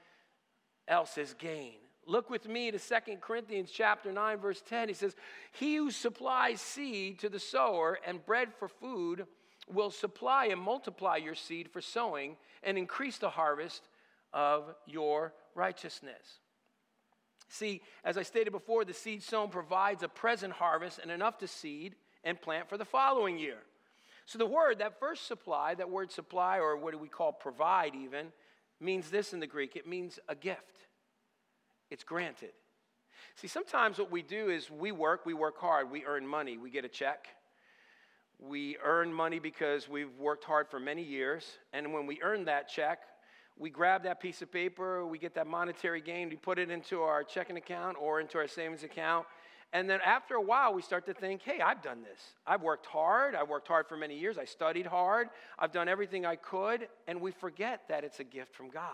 else's 0.89 1.35
gain. 1.35 1.75
Look 2.07 2.31
with 2.31 2.47
me 2.47 2.71
to 2.71 2.79
2 2.79 3.17
Corinthians 3.21 3.71
chapter 3.71 4.13
9 4.13 4.39
verse 4.39 4.63
10. 4.63 4.89
He 4.89 4.95
says, 4.95 5.17
"He 5.53 5.77
who 5.77 5.91
supplies 5.91 6.61
seed 6.61 7.19
to 7.21 7.29
the 7.29 7.41
sower 7.41 7.99
and 8.05 8.25
bread 8.25 8.55
for 8.55 8.69
food 8.69 9.27
will 9.69 9.91
supply 9.91 10.47
and 10.47 10.61
multiply 10.61 11.17
your 11.17 11.35
seed 11.35 11.71
for 11.71 11.81
sowing 11.81 12.37
and 12.63 12.79
increase 12.79 13.19
the 13.19 13.31
harvest 13.31 13.89
of 14.33 14.75
your 14.87 15.35
righteousness." 15.55 16.41
See, 17.49 17.83
as 18.05 18.19
I 18.19 18.23
stated 18.23 18.51
before, 18.51 18.85
the 18.85 18.93
seed 18.93 19.23
sown 19.23 19.51
provides 19.51 20.03
a 20.03 20.09
present 20.09 20.53
harvest 20.55 20.99
and 20.99 21.11
enough 21.11 21.39
to 21.39 21.49
seed 21.49 21.97
and 22.27 22.39
plant 22.39 22.69
for 22.69 22.77
the 22.77 22.85
following 22.85 23.39
year. 23.39 23.59
So 24.27 24.37
the 24.37 24.45
word, 24.45 24.81
that 24.81 25.01
first 25.01 25.27
supply, 25.27 25.75
that 25.77 25.89
word 25.89 26.13
supply, 26.13 26.59
or 26.59 26.77
what 26.77 26.93
do 26.93 26.99
we 26.99 27.09
call 27.09 27.33
provide 27.33 27.95
even, 27.95 28.27
means 28.81 29.09
this 29.09 29.33
in 29.33 29.41
the 29.41 29.47
Greek 29.47 29.77
it 29.77 29.87
means 29.87 30.19
a 30.29 30.35
gift 30.35 30.87
it's 31.91 32.05
granted. 32.05 32.51
See, 33.37 33.49
sometimes 33.49 33.99
what 33.99 34.11
we 34.11 34.23
do 34.23 34.49
is 34.49 34.71
we 34.71 34.93
work, 34.93 35.27
we 35.27 35.35
work 35.35 35.59
hard, 35.59 35.91
we 35.91 36.05
earn 36.05 36.27
money, 36.27 36.59
we 36.59 36.71
get 36.71 36.85
a 36.85 36.89
check. 36.89 37.29
We 38.39 38.77
earn 38.85 39.13
money 39.13 39.39
because 39.39 39.89
we've 39.89 40.15
worked 40.19 40.45
hard 40.45 40.69
for 40.69 40.79
many 40.79 41.03
years, 41.03 41.47
and 41.73 41.93
when 41.93 42.07
we 42.07 42.21
earn 42.23 42.45
that 42.47 42.69
check, 42.69 42.99
we 43.59 43.71
grab 43.71 44.03
that 44.03 44.21
piece 44.21 44.43
of 44.43 44.53
paper, 44.53 45.07
we 45.07 45.19
get 45.19 45.35
that 45.37 45.47
monetary 45.47 46.03
gain, 46.03 46.29
we 46.29 46.37
put 46.37 46.59
it 46.59 46.71
into 46.71 47.01
our 47.01 47.25
checking 47.25 47.57
account 47.57 47.97
or 47.99 48.21
into 48.21 48.37
our 48.37 48.47
savings 48.47 48.83
account, 48.83 49.27
and 49.73 49.91
then 49.91 50.01
after 50.05 50.35
a 50.35 50.41
while, 50.41 50.73
we 50.73 50.83
start 50.83 51.07
to 51.07 51.15
think, 51.15 51.43
hey, 51.43 51.61
I've 51.61 51.83
done 51.83 52.03
this. 52.03 52.21
I've 52.47 52.63
worked 52.63 52.87
hard. 52.87 53.35
I 53.35 53.43
worked 53.43 53.69
hard 53.69 53.87
for 53.89 53.97
many 53.97 54.19
years. 54.19 54.39
I 54.39 54.45
studied 54.45 54.87
hard. 54.87 55.29
I've 55.59 55.73
done 55.73 55.89
everything 55.89 56.25
I 56.25 56.37
could. 56.37 56.89
And 57.07 57.21
we 57.21 57.33
forget 57.33 57.83
that 57.89 58.05
it's 58.05 58.21
a 58.21 58.25
gift 58.25 58.55
from 58.55 58.71
God. 58.71 58.93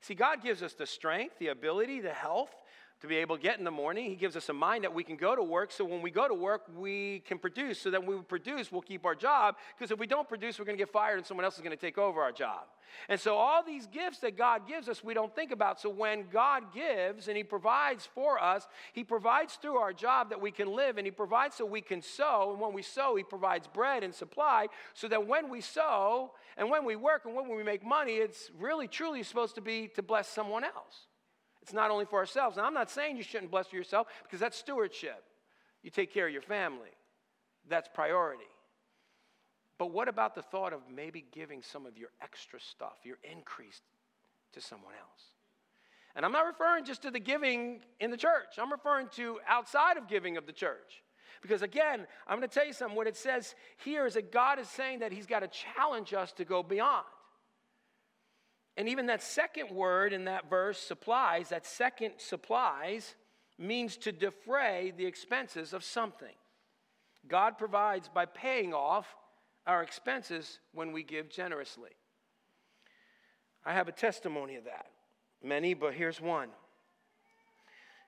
See, 0.00 0.14
God 0.14 0.42
gives 0.42 0.62
us 0.62 0.74
the 0.74 0.86
strength, 0.86 1.38
the 1.38 1.48
ability, 1.48 2.00
the 2.00 2.12
health 2.12 2.54
to 3.00 3.06
be 3.06 3.16
able 3.16 3.36
to 3.36 3.42
get 3.42 3.58
in 3.58 3.64
the 3.64 3.70
morning. 3.70 4.10
He 4.10 4.16
gives 4.16 4.36
us 4.36 4.48
a 4.48 4.52
mind 4.52 4.84
that 4.84 4.92
we 4.92 5.04
can 5.04 5.16
go 5.16 5.36
to 5.36 5.42
work. 5.42 5.70
So 5.70 5.84
when 5.84 6.02
we 6.02 6.10
go 6.10 6.26
to 6.26 6.34
work, 6.34 6.62
we 6.76 7.20
can 7.20 7.38
produce. 7.38 7.80
So 7.80 7.90
that 7.90 8.04
when 8.04 8.18
we 8.18 8.22
produce, 8.24 8.72
we'll 8.72 8.82
keep 8.82 9.06
our 9.06 9.14
job. 9.14 9.56
Because 9.76 9.92
if 9.92 9.98
we 9.98 10.06
don't 10.06 10.28
produce, 10.28 10.58
we're 10.58 10.64
going 10.64 10.76
to 10.76 10.82
get 10.82 10.92
fired 10.92 11.18
and 11.18 11.26
someone 11.26 11.44
else 11.44 11.54
is 11.54 11.60
going 11.60 11.76
to 11.76 11.80
take 11.80 11.96
over 11.96 12.20
our 12.20 12.32
job. 12.32 12.64
And 13.08 13.20
so 13.20 13.36
all 13.36 13.62
these 13.62 13.86
gifts 13.86 14.18
that 14.20 14.36
God 14.36 14.66
gives 14.66 14.88
us, 14.88 15.04
we 15.04 15.14
don't 15.14 15.34
think 15.34 15.52
about. 15.52 15.80
So 15.80 15.90
when 15.90 16.24
God 16.32 16.74
gives 16.74 17.28
and 17.28 17.36
He 17.36 17.44
provides 17.44 18.08
for 18.14 18.42
us, 18.42 18.66
He 18.92 19.04
provides 19.04 19.54
through 19.54 19.76
our 19.76 19.92
job 19.92 20.30
that 20.30 20.40
we 20.40 20.50
can 20.50 20.74
live 20.74 20.98
and 20.98 21.06
He 21.06 21.10
provides 21.10 21.56
so 21.56 21.66
we 21.66 21.80
can 21.80 22.02
sow. 22.02 22.50
And 22.50 22.60
when 22.60 22.72
we 22.72 22.82
sow, 22.82 23.14
He 23.14 23.22
provides 23.22 23.68
bread 23.68 24.02
and 24.02 24.14
supply 24.14 24.66
so 24.94 25.06
that 25.08 25.26
when 25.26 25.50
we 25.50 25.60
sow 25.60 26.32
and 26.56 26.70
when 26.70 26.84
we 26.84 26.96
work 26.96 27.26
and 27.26 27.34
when 27.34 27.48
we 27.48 27.62
make 27.62 27.84
money, 27.84 28.14
it's 28.14 28.50
really 28.58 28.88
truly 28.88 29.22
supposed 29.22 29.54
to 29.54 29.60
be 29.60 29.88
to 29.94 30.02
bless 30.02 30.28
someone 30.28 30.64
else. 30.64 31.06
It's 31.68 31.74
not 31.74 31.90
only 31.90 32.06
for 32.06 32.18
ourselves. 32.18 32.56
And 32.56 32.64
I'm 32.64 32.72
not 32.72 32.90
saying 32.90 33.18
you 33.18 33.22
shouldn't 33.22 33.50
bless 33.50 33.66
for 33.66 33.76
yourself 33.76 34.06
because 34.22 34.40
that's 34.40 34.56
stewardship. 34.56 35.22
You 35.82 35.90
take 35.90 36.14
care 36.14 36.26
of 36.26 36.32
your 36.32 36.40
family, 36.40 36.88
that's 37.68 37.90
priority. 37.92 38.48
But 39.76 39.92
what 39.92 40.08
about 40.08 40.34
the 40.34 40.40
thought 40.40 40.72
of 40.72 40.80
maybe 40.90 41.26
giving 41.30 41.60
some 41.60 41.84
of 41.84 41.98
your 41.98 42.08
extra 42.22 42.58
stuff, 42.58 42.96
your 43.04 43.18
increase, 43.22 43.82
to 44.54 44.62
someone 44.62 44.94
else? 44.94 45.22
And 46.16 46.24
I'm 46.24 46.32
not 46.32 46.46
referring 46.46 46.86
just 46.86 47.02
to 47.02 47.10
the 47.10 47.20
giving 47.20 47.80
in 48.00 48.10
the 48.10 48.16
church, 48.16 48.56
I'm 48.56 48.72
referring 48.72 49.08
to 49.16 49.38
outside 49.46 49.98
of 49.98 50.08
giving 50.08 50.38
of 50.38 50.46
the 50.46 50.54
church. 50.54 51.02
Because 51.42 51.60
again, 51.60 52.06
I'm 52.26 52.38
going 52.38 52.48
to 52.48 52.54
tell 52.54 52.66
you 52.66 52.72
something. 52.72 52.96
What 52.96 53.06
it 53.06 53.16
says 53.16 53.54
here 53.84 54.06
is 54.06 54.14
that 54.14 54.32
God 54.32 54.58
is 54.58 54.70
saying 54.70 55.00
that 55.00 55.12
He's 55.12 55.26
got 55.26 55.40
to 55.40 55.48
challenge 55.48 56.14
us 56.14 56.32
to 56.32 56.46
go 56.46 56.62
beyond. 56.62 57.04
And 58.78 58.88
even 58.88 59.06
that 59.06 59.24
second 59.24 59.72
word 59.72 60.12
in 60.12 60.26
that 60.26 60.48
verse, 60.48 60.78
supplies, 60.78 61.48
that 61.48 61.66
second 61.66 62.12
supplies, 62.18 63.16
means 63.58 63.96
to 63.96 64.12
defray 64.12 64.92
the 64.96 65.04
expenses 65.04 65.72
of 65.72 65.82
something. 65.82 66.34
God 67.26 67.58
provides 67.58 68.08
by 68.08 68.24
paying 68.24 68.72
off 68.72 69.16
our 69.66 69.82
expenses 69.82 70.60
when 70.72 70.92
we 70.92 71.02
give 71.02 71.28
generously. 71.28 71.90
I 73.66 73.72
have 73.72 73.88
a 73.88 73.92
testimony 73.92 74.54
of 74.54 74.64
that. 74.66 74.86
Many, 75.42 75.74
but 75.74 75.92
here's 75.92 76.20
one. 76.20 76.50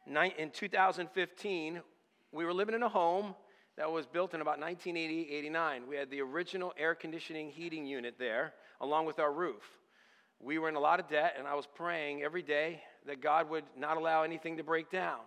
In 0.07 0.51
2015, 0.53 1.81
we 2.31 2.45
were 2.45 2.55
living 2.55 2.77
in 2.77 2.85
a 2.85 2.89
home 2.89 3.35
that 3.77 3.91
was 3.91 4.07
built 4.07 4.35
in 4.35 4.41
about 4.41 4.61
1980 4.61 5.35
89. 5.35 5.89
We 5.89 5.97
had 5.97 6.11
the 6.11 6.21
original 6.21 6.73
air 6.79 6.95
conditioning 6.95 7.51
heating 7.51 7.87
unit 7.87 8.15
there, 8.21 8.55
along 8.81 9.07
with 9.07 9.19
our 9.19 9.33
roof 9.33 9.80
we 10.43 10.59
were 10.59 10.69
in 10.69 10.75
a 10.75 10.81
lot 10.81 11.01
of 11.01 11.09
debt, 11.09 11.35
and 11.39 11.47
I 11.47 11.55
was 11.55 11.67
praying 11.67 12.23
every 12.23 12.43
day 12.43 12.83
that 13.07 13.21
God 13.21 13.51
would 13.51 13.65
not 13.77 13.97
allow 13.97 14.23
anything 14.23 14.57
to 14.57 14.65
break 14.65 14.91
down. 14.91 15.19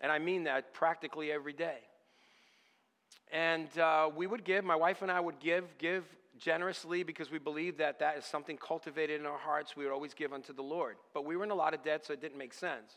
And 0.00 0.10
I 0.10 0.18
mean 0.18 0.44
that 0.44 0.72
practically 0.74 1.30
every 1.30 1.52
day. 1.52 1.78
And 3.32 3.76
uh, 3.78 4.10
we 4.14 4.26
would 4.26 4.44
give, 4.44 4.64
my 4.64 4.76
wife 4.76 5.02
and 5.02 5.10
I 5.10 5.20
would 5.20 5.40
give, 5.40 5.64
give 5.78 6.04
generously 6.38 7.02
because 7.02 7.30
we 7.30 7.38
believe 7.38 7.78
that 7.78 7.98
that 7.98 8.18
is 8.18 8.24
something 8.24 8.56
cultivated 8.56 9.20
in 9.20 9.26
our 9.26 9.38
hearts. 9.38 9.76
We 9.76 9.84
would 9.84 9.92
always 9.92 10.14
give 10.14 10.32
unto 10.32 10.52
the 10.52 10.62
Lord. 10.62 10.96
But 11.14 11.24
we 11.24 11.36
were 11.36 11.44
in 11.44 11.50
a 11.50 11.54
lot 11.54 11.74
of 11.74 11.82
debt, 11.82 12.06
so 12.06 12.12
it 12.12 12.20
didn't 12.20 12.38
make 12.38 12.52
sense. 12.52 12.92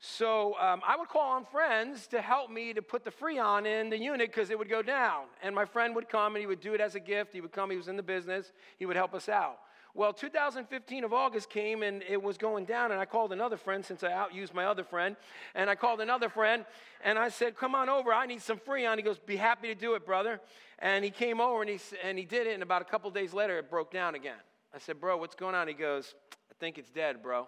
So 0.00 0.58
um, 0.58 0.82
I 0.84 0.96
would 0.96 1.08
call 1.08 1.30
on 1.30 1.44
friends 1.44 2.08
to 2.08 2.20
help 2.20 2.50
me 2.50 2.72
to 2.72 2.82
put 2.82 3.04
the 3.04 3.12
Freon 3.12 3.66
in 3.66 3.88
the 3.88 3.98
unit 3.98 4.32
because 4.32 4.50
it 4.50 4.58
would 4.58 4.68
go 4.68 4.82
down. 4.82 5.26
And 5.44 5.54
my 5.54 5.64
friend 5.64 5.94
would 5.94 6.08
come 6.08 6.34
and 6.34 6.40
he 6.40 6.46
would 6.46 6.60
do 6.60 6.74
it 6.74 6.80
as 6.80 6.96
a 6.96 7.00
gift. 7.00 7.32
He 7.32 7.40
would 7.40 7.52
come, 7.52 7.70
he 7.70 7.76
was 7.76 7.86
in 7.86 7.96
the 7.96 8.02
business, 8.02 8.52
he 8.78 8.86
would 8.86 8.96
help 8.96 9.14
us 9.14 9.28
out. 9.28 9.58
Well, 9.94 10.14
2015 10.14 11.04
of 11.04 11.12
August 11.12 11.50
came 11.50 11.82
and 11.82 12.02
it 12.08 12.22
was 12.22 12.38
going 12.38 12.64
down, 12.64 12.92
and 12.92 13.00
I 13.00 13.04
called 13.04 13.30
another 13.30 13.58
friend 13.58 13.84
since 13.84 14.02
I 14.02 14.10
outused 14.10 14.54
my 14.54 14.64
other 14.64 14.84
friend. 14.84 15.16
And 15.54 15.68
I 15.68 15.74
called 15.74 16.00
another 16.00 16.30
friend 16.30 16.64
and 17.04 17.18
I 17.18 17.28
said, 17.28 17.56
Come 17.56 17.74
on 17.74 17.90
over, 17.90 18.12
I 18.12 18.24
need 18.26 18.40
some 18.40 18.58
Freon. 18.58 18.96
He 18.96 19.02
goes, 19.02 19.18
Be 19.18 19.36
happy 19.36 19.68
to 19.68 19.74
do 19.74 19.94
it, 19.94 20.06
brother. 20.06 20.40
And 20.78 21.04
he 21.04 21.10
came 21.10 21.40
over 21.40 21.60
and 21.60 21.70
he, 21.70 21.78
and 22.02 22.18
he 22.18 22.24
did 22.24 22.46
it, 22.46 22.54
and 22.54 22.62
about 22.62 22.80
a 22.80 22.86
couple 22.86 23.10
days 23.10 23.34
later, 23.34 23.58
it 23.58 23.68
broke 23.68 23.92
down 23.92 24.14
again. 24.14 24.38
I 24.74 24.78
said, 24.78 24.98
Bro, 24.98 25.18
what's 25.18 25.34
going 25.34 25.54
on? 25.54 25.68
He 25.68 25.74
goes, 25.74 26.14
I 26.50 26.54
think 26.58 26.78
it's 26.78 26.90
dead, 26.90 27.22
bro. 27.22 27.46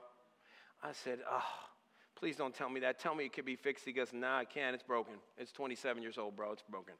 I 0.82 0.92
said, 0.92 1.20
Oh, 1.30 1.42
please 2.14 2.36
don't 2.36 2.54
tell 2.54 2.68
me 2.68 2.80
that. 2.80 2.98
Tell 2.98 3.14
me 3.14 3.24
it 3.24 3.32
could 3.32 3.46
be 3.46 3.56
fixed. 3.56 3.86
He 3.86 3.92
goes, 3.92 4.12
Nah, 4.12 4.38
I 4.38 4.44
can't. 4.44 4.74
It's 4.74 4.82
broken. 4.82 5.14
It's 5.38 5.52
27 5.52 6.02
years 6.02 6.18
old, 6.18 6.36
bro. 6.36 6.52
It's 6.52 6.64
broken. 6.68 6.94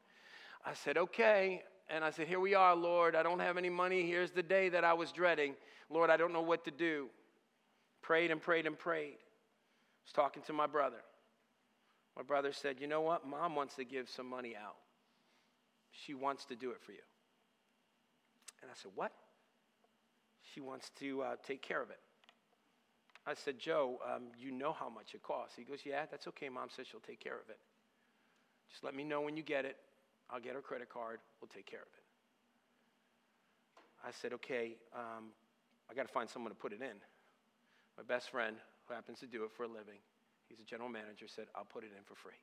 I 0.64 0.74
said, 0.74 0.96
Okay 0.96 1.62
and 1.88 2.04
I 2.04 2.10
said, 2.10 2.28
Here 2.28 2.40
we 2.40 2.54
are, 2.54 2.74
Lord. 2.74 3.14
I 3.14 3.22
don't 3.22 3.40
have 3.40 3.56
any 3.56 3.70
money. 3.70 4.06
Here's 4.06 4.30
the 4.30 4.42
day 4.42 4.68
that 4.70 4.84
I 4.84 4.94
was 4.94 5.12
dreading. 5.12 5.54
Lord, 5.90 6.10
I 6.10 6.16
don't 6.16 6.32
know 6.32 6.42
what 6.42 6.64
to 6.64 6.70
do. 6.70 7.08
Prayed 8.02 8.30
and 8.30 8.40
prayed 8.40 8.66
and 8.66 8.78
prayed. 8.78 9.16
I 9.16 10.04
was 10.06 10.12
talking 10.14 10.42
to 10.44 10.52
my 10.52 10.66
brother. 10.66 11.02
My 12.16 12.22
brother 12.22 12.52
said, 12.52 12.76
You 12.80 12.86
know 12.86 13.02
what? 13.02 13.26
Mom 13.26 13.54
wants 13.54 13.74
to 13.76 13.84
give 13.84 14.08
some 14.08 14.28
money 14.28 14.54
out. 14.56 14.76
She 15.90 16.14
wants 16.14 16.44
to 16.46 16.56
do 16.56 16.70
it 16.70 16.78
for 16.84 16.92
you. 16.92 16.98
And 18.62 18.70
I 18.70 18.74
said, 18.74 18.92
What? 18.94 19.12
She 20.54 20.60
wants 20.60 20.90
to 21.00 21.22
uh, 21.22 21.36
take 21.46 21.62
care 21.62 21.82
of 21.82 21.90
it. 21.90 22.00
I 23.26 23.34
said, 23.34 23.58
Joe, 23.58 23.98
um, 24.14 24.24
you 24.38 24.52
know 24.52 24.72
how 24.72 24.88
much 24.88 25.14
it 25.14 25.22
costs. 25.22 25.56
He 25.56 25.64
goes, 25.64 25.80
Yeah, 25.84 26.06
that's 26.10 26.26
okay. 26.28 26.48
Mom 26.48 26.68
says 26.74 26.86
she'll 26.90 27.00
take 27.00 27.20
care 27.20 27.34
of 27.36 27.50
it. 27.50 27.58
Just 28.70 28.82
let 28.84 28.94
me 28.94 29.04
know 29.04 29.20
when 29.20 29.36
you 29.36 29.42
get 29.42 29.66
it. 29.66 29.76
I'll 30.30 30.40
get 30.40 30.54
her 30.54 30.60
credit 30.60 30.88
card. 30.88 31.20
We'll 31.40 31.48
take 31.48 31.66
care 31.66 31.80
of 31.80 31.86
it. 31.86 32.04
I 34.06 34.10
said, 34.10 34.32
okay, 34.34 34.76
um, 34.94 35.30
I 35.90 35.94
got 35.94 36.06
to 36.06 36.12
find 36.12 36.28
someone 36.28 36.52
to 36.52 36.58
put 36.58 36.72
it 36.72 36.82
in. 36.82 36.96
My 37.96 38.02
best 38.02 38.30
friend, 38.30 38.56
who 38.86 38.94
happens 38.94 39.20
to 39.20 39.26
do 39.26 39.44
it 39.44 39.50
for 39.56 39.64
a 39.64 39.68
living, 39.68 40.00
he's 40.48 40.58
a 40.58 40.64
general 40.64 40.90
manager, 40.90 41.26
said, 41.26 41.46
I'll 41.54 41.64
put 41.64 41.84
it 41.84 41.90
in 41.96 42.02
for 42.04 42.14
free. 42.14 42.38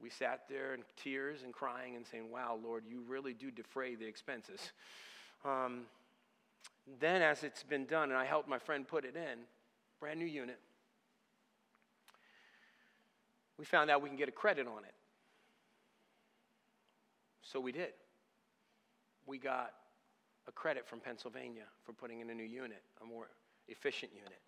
We 0.00 0.08
sat 0.08 0.44
there 0.48 0.72
in 0.72 0.82
tears 0.96 1.42
and 1.42 1.52
crying 1.52 1.96
and 1.96 2.06
saying, 2.06 2.30
Wow, 2.30 2.58
Lord, 2.62 2.84
you 2.88 3.02
really 3.06 3.34
do 3.34 3.50
defray 3.50 3.94
the 3.94 4.06
expenses. 4.06 4.72
Um, 5.44 5.82
then, 6.98 7.20
as 7.20 7.44
it's 7.44 7.62
been 7.62 7.84
done, 7.84 8.10
and 8.10 8.18
I 8.18 8.24
helped 8.24 8.48
my 8.48 8.58
friend 8.58 8.88
put 8.88 9.04
it 9.04 9.14
in, 9.14 9.40
brand 10.00 10.18
new 10.18 10.26
unit, 10.26 10.58
we 13.58 13.66
found 13.66 13.90
out 13.90 14.00
we 14.00 14.08
can 14.08 14.16
get 14.16 14.28
a 14.28 14.32
credit 14.32 14.66
on 14.66 14.84
it. 14.84 14.94
So 17.50 17.58
we 17.58 17.72
did. 17.72 17.92
We 19.26 19.38
got 19.38 19.72
a 20.46 20.52
credit 20.52 20.86
from 20.86 21.00
Pennsylvania 21.00 21.64
for 21.84 21.92
putting 21.92 22.20
in 22.20 22.30
a 22.30 22.34
new 22.34 22.44
unit, 22.44 22.82
a 23.02 23.06
more 23.06 23.28
efficient 23.68 24.12
unit. 24.14 24.38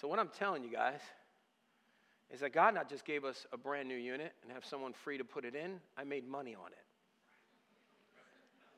So, 0.00 0.08
what 0.08 0.18
I'm 0.18 0.30
telling 0.36 0.62
you 0.62 0.70
guys 0.70 1.00
is 2.32 2.40
that 2.40 2.52
God 2.52 2.74
not 2.74 2.88
just 2.88 3.04
gave 3.04 3.24
us 3.24 3.46
a 3.52 3.56
brand 3.56 3.88
new 3.88 3.96
unit 3.96 4.32
and 4.42 4.52
have 4.52 4.64
someone 4.64 4.92
free 4.92 5.16
to 5.16 5.24
put 5.24 5.44
it 5.44 5.54
in, 5.54 5.80
I 5.96 6.04
made 6.04 6.26
money 6.28 6.54
on 6.54 6.72
it. 6.72 6.84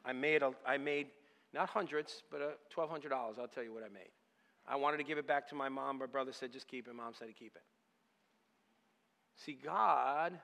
I 0.05 0.13
made, 0.13 0.43
a, 0.43 0.53
I 0.67 0.77
made 0.77 1.09
not 1.55 1.69
hundreds, 1.69 2.23
but 2.31 2.41
a 2.41 2.53
$1,200. 2.79 3.11
I'll 3.13 3.49
tell 3.49 3.65
you 3.65 3.73
what 3.73 3.83
I 3.83 3.89
made. 3.89 4.11
I 4.67 4.77
wanted 4.77 4.99
to 4.99 5.05
give 5.05 5.17
it 5.17 5.27
back 5.27 5.49
to 5.49 5.55
my 5.55 5.71
mom. 5.71 5.99
My 5.99 6.07
brother 6.07 6.33
said, 6.33 6.53
just 6.53 6.69
keep 6.69 6.87
it. 6.87 6.95
Mom 6.95 7.15
said 7.19 7.29
keep 7.39 7.57
it. 7.57 7.63
See, 9.37 9.57
God 9.65 10.39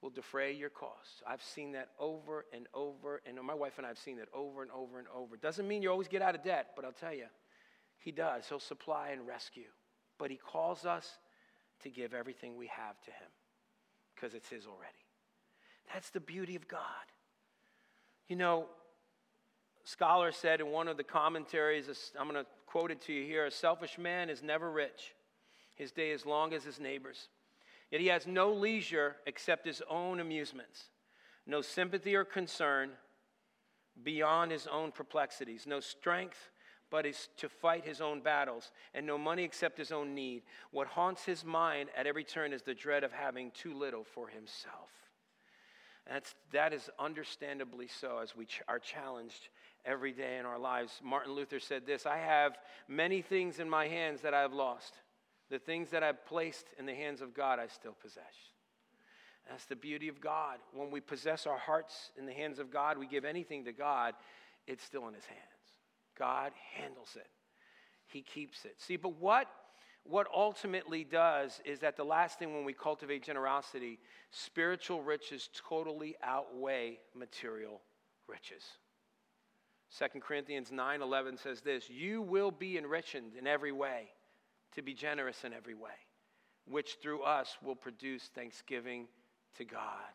will 0.00 0.10
defray 0.10 0.52
your 0.52 0.70
costs. 0.70 1.22
I've 1.26 1.42
seen 1.42 1.72
that 1.72 1.88
over 1.98 2.46
and 2.52 2.66
over, 2.72 3.20
and 3.26 3.38
my 3.42 3.54
wife 3.54 3.74
and 3.78 3.86
I 3.86 3.88
have 3.88 3.98
seen 3.98 4.16
that 4.18 4.28
over 4.32 4.62
and 4.62 4.70
over 4.70 4.98
and 4.98 5.08
over. 5.14 5.36
Doesn't 5.36 5.66
mean 5.66 5.82
you 5.82 5.90
always 5.90 6.08
get 6.08 6.22
out 6.22 6.34
of 6.34 6.44
debt, 6.44 6.70
but 6.76 6.84
I'll 6.84 6.92
tell 6.92 7.14
you, 7.14 7.26
He 7.98 8.12
does. 8.12 8.48
He'll 8.48 8.60
supply 8.60 9.10
and 9.10 9.26
rescue. 9.26 9.70
But 10.18 10.30
He 10.30 10.36
calls 10.36 10.84
us 10.84 11.18
to 11.82 11.90
give 11.90 12.14
everything 12.14 12.56
we 12.56 12.68
have 12.68 13.00
to 13.02 13.10
Him 13.10 13.28
because 14.14 14.34
it's 14.34 14.48
His 14.48 14.66
already. 14.66 14.92
That's 15.92 16.10
the 16.10 16.20
beauty 16.20 16.54
of 16.54 16.68
God. 16.68 16.80
You 18.28 18.36
know, 18.36 18.66
scholar 19.84 20.32
said 20.32 20.60
in 20.60 20.68
one 20.68 20.86
of 20.86 20.96
the 20.96 21.04
commentaries, 21.04 22.12
I'm 22.18 22.28
going 22.28 22.44
to 22.44 22.48
quote 22.66 22.90
it 22.90 23.00
to 23.02 23.12
you 23.12 23.24
here 23.24 23.46
a 23.46 23.50
selfish 23.50 23.98
man 23.98 24.28
is 24.28 24.42
never 24.42 24.70
rich, 24.70 25.14
his 25.74 25.90
day 25.90 26.10
is 26.10 26.26
long 26.26 26.52
as 26.52 26.62
his 26.62 26.78
neighbor's. 26.78 27.28
Yet 27.90 28.00
he 28.00 28.08
has 28.08 28.26
no 28.26 28.52
leisure 28.52 29.16
except 29.26 29.66
his 29.66 29.82
own 29.88 30.20
amusements, 30.20 30.90
no 31.46 31.62
sympathy 31.62 32.14
or 32.14 32.24
concern 32.24 32.90
beyond 34.02 34.52
his 34.52 34.66
own 34.66 34.92
perplexities, 34.92 35.66
no 35.66 35.80
strength 35.80 36.50
but 36.90 37.06
is 37.06 37.28
to 37.36 37.48
fight 37.48 37.84
his 37.84 38.00
own 38.00 38.20
battles, 38.20 38.72
and 38.94 39.06
no 39.06 39.18
money 39.18 39.44
except 39.44 39.76
his 39.78 39.92
own 39.92 40.14
need. 40.14 40.42
What 40.70 40.86
haunts 40.86 41.24
his 41.24 41.44
mind 41.44 41.90
at 41.96 42.06
every 42.06 42.24
turn 42.24 42.52
is 42.52 42.62
the 42.62 42.74
dread 42.74 43.04
of 43.04 43.12
having 43.12 43.50
too 43.50 43.74
little 43.74 44.04
for 44.04 44.28
himself. 44.28 44.88
That's, 46.08 46.34
that 46.52 46.72
is 46.72 46.88
understandably 46.98 47.88
so 47.88 48.20
as 48.22 48.34
we 48.34 48.46
ch- 48.46 48.62
are 48.66 48.78
challenged 48.78 49.48
every 49.84 50.12
day 50.12 50.38
in 50.38 50.46
our 50.46 50.58
lives. 50.58 51.00
Martin 51.04 51.32
Luther 51.32 51.60
said 51.60 51.86
this 51.86 52.06
I 52.06 52.16
have 52.16 52.56
many 52.88 53.20
things 53.20 53.58
in 53.58 53.68
my 53.68 53.88
hands 53.88 54.22
that 54.22 54.32
I 54.32 54.40
have 54.40 54.54
lost. 54.54 54.94
The 55.50 55.58
things 55.58 55.90
that 55.90 56.02
I've 56.02 56.24
placed 56.26 56.66
in 56.78 56.86
the 56.86 56.94
hands 56.94 57.20
of 57.20 57.34
God, 57.34 57.58
I 57.58 57.68
still 57.68 57.96
possess. 58.00 58.24
That's 59.48 59.64
the 59.64 59.76
beauty 59.76 60.08
of 60.08 60.20
God. 60.20 60.58
When 60.74 60.90
we 60.90 61.00
possess 61.00 61.46
our 61.46 61.56
hearts 61.56 62.10
in 62.18 62.26
the 62.26 62.32
hands 62.32 62.58
of 62.58 62.70
God, 62.70 62.98
we 62.98 63.06
give 63.06 63.24
anything 63.24 63.64
to 63.64 63.72
God, 63.72 64.14
it's 64.66 64.84
still 64.84 65.08
in 65.08 65.14
His 65.14 65.24
hands. 65.24 65.40
God 66.18 66.52
handles 66.74 67.16
it, 67.16 67.28
He 68.06 68.20
keeps 68.20 68.64
it. 68.64 68.74
See, 68.78 68.96
but 68.96 69.14
what, 69.18 69.46
what 70.04 70.26
ultimately 70.34 71.02
does 71.02 71.60
is 71.64 71.80
that 71.80 71.96
the 71.96 72.04
last 72.04 72.38
thing 72.38 72.52
when 72.52 72.64
we 72.64 72.74
cultivate 72.74 73.22
generosity, 73.22 73.98
spiritual 74.30 75.02
riches 75.02 75.48
totally 75.68 76.16
outweigh 76.22 76.98
material 77.14 77.80
riches. 78.26 78.64
2 79.96 80.20
Corinthians 80.20 80.70
9 80.70 81.00
11 81.00 81.38
says 81.38 81.62
this 81.62 81.88
You 81.88 82.20
will 82.20 82.50
be 82.50 82.76
enriched 82.76 83.14
in 83.14 83.46
every 83.46 83.72
way 83.72 84.08
to 84.78 84.82
be 84.82 84.94
generous 84.94 85.42
in 85.42 85.52
every 85.52 85.74
way, 85.74 85.90
which 86.64 86.98
through 87.02 87.22
us 87.22 87.56
will 87.64 87.74
produce 87.74 88.30
thanksgiving 88.32 89.08
to 89.56 89.64
God. 89.64 90.12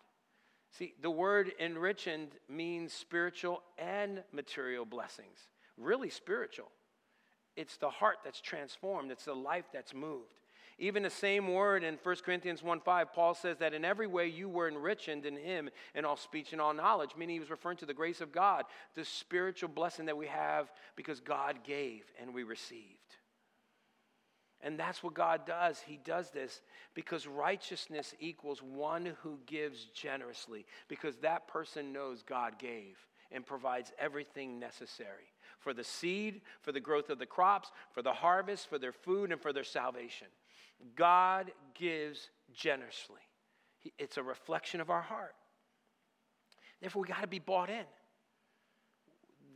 See, 0.72 0.94
the 1.02 1.12
word 1.12 1.52
enriched 1.60 2.08
means 2.50 2.94
spiritual 2.94 3.62
and 3.78 4.24
material 4.32 4.86
blessings, 4.86 5.38
really 5.78 6.10
spiritual. 6.10 6.72
It's 7.58 7.76
the 7.76 7.90
heart 7.90 8.20
that's 8.24 8.40
transformed, 8.40 9.12
it's 9.12 9.26
the 9.26 9.36
life 9.36 9.66
that's 9.74 9.94
moved. 9.94 10.40
Even 10.80 11.04
the 11.04 11.10
same 11.10 11.54
word 11.54 11.84
in 11.84 12.00
1 12.02 12.16
Corinthians 12.26 12.64
1 12.64 12.80
5, 12.80 13.14
Paul 13.14 13.34
says 13.34 13.58
that 13.58 13.74
in 13.74 13.84
every 13.84 14.08
way 14.08 14.28
you 14.28 14.48
were 14.48 14.70
enriched 14.70 15.10
in 15.10 15.36
him 15.36 15.70
in 15.94 16.06
all 16.06 16.16
speech 16.16 16.54
and 16.54 16.62
all 16.62 16.74
knowledge, 16.74 17.12
meaning 17.18 17.36
he 17.36 17.40
was 17.42 17.52
referring 17.52 17.78
to 17.78 17.86
the 17.86 17.94
grace 17.94 18.22
of 18.22 18.32
God, 18.32 18.64
the 18.96 19.04
spiritual 19.04 19.70
blessing 19.70 20.06
that 20.06 20.18
we 20.18 20.28
have 20.28 20.72
because 20.96 21.20
God 21.20 21.66
gave 21.66 22.06
and 22.20 22.34
we 22.34 22.44
received. 22.44 23.18
And 24.64 24.80
that's 24.80 25.04
what 25.04 25.14
God 25.14 25.46
does. 25.46 25.82
He 25.86 26.00
does 26.06 26.32
this 26.32 26.62
because 26.94 27.28
righteousness 27.28 28.16
equals 28.20 28.64
one 28.64 29.14
who 29.22 29.38
gives 29.46 29.86
generously, 29.94 30.66
because 30.88 31.18
that 31.18 31.48
person 31.48 31.92
knows 31.92 32.24
God 32.24 32.58
gave 32.58 32.98
and 33.32 33.46
provides 33.46 33.92
everything 34.00 34.60
necessary 34.60 35.34
for 35.60 35.74
the 35.74 35.84
seed, 35.84 36.42
for 36.62 36.72
the 36.72 36.80
growth 36.80 37.10
of 37.10 37.20
the 37.20 37.26
crops, 37.26 37.72
for 37.92 38.02
the 38.02 38.14
harvest, 38.14 38.70
for 38.70 38.78
their 38.78 38.92
food, 38.94 39.32
and 39.32 39.42
for 39.42 39.52
their 39.52 39.64
salvation. 39.64 40.28
God 40.96 41.52
gives 41.74 42.30
generously. 42.54 43.22
It's 43.98 44.18
a 44.18 44.24
reflection 44.24 44.80
of 44.80 44.90
our 44.90 45.02
heart. 45.02 45.36
Therefore, 46.82 47.02
we 47.02 47.08
got 47.08 47.22
to 47.22 47.28
be 47.28 47.40
bought 47.40 47.70
in. 47.70 47.86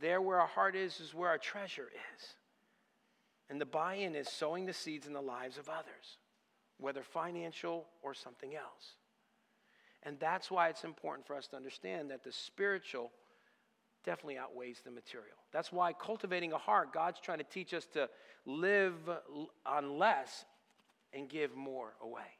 There 0.00 0.20
where 0.20 0.40
our 0.40 0.46
heart 0.46 0.76
is, 0.76 1.00
is 1.00 1.14
where 1.14 1.28
our 1.30 1.38
treasure 1.38 1.88
is. 2.14 2.34
And 3.50 3.60
the 3.60 3.66
buy 3.66 3.94
in 3.94 4.14
is 4.14 4.28
sowing 4.28 4.66
the 4.66 4.72
seeds 4.72 5.06
in 5.06 5.12
the 5.12 5.20
lives 5.20 5.58
of 5.58 5.68
others, 5.68 6.18
whether 6.78 7.02
financial 7.02 7.86
or 8.02 8.14
something 8.14 8.54
else. 8.54 8.96
And 10.02 10.18
that's 10.20 10.50
why 10.50 10.68
it's 10.68 10.84
important 10.84 11.26
for 11.26 11.34
us 11.34 11.48
to 11.48 11.56
understand 11.56 12.10
that 12.10 12.22
the 12.24 12.32
spiritual 12.32 13.10
definitely 14.04 14.38
outweighs 14.38 14.80
the 14.84 14.90
material. 14.90 15.36
That's 15.52 15.72
why 15.72 15.92
cultivating 15.92 16.52
a 16.52 16.58
heart, 16.58 16.92
God's 16.92 17.20
trying 17.20 17.38
to 17.38 17.44
teach 17.44 17.74
us 17.74 17.86
to 17.94 18.08
live 18.46 18.94
on 19.66 19.98
less 19.98 20.44
and 21.12 21.28
give 21.28 21.56
more 21.56 21.94
away. 22.02 22.36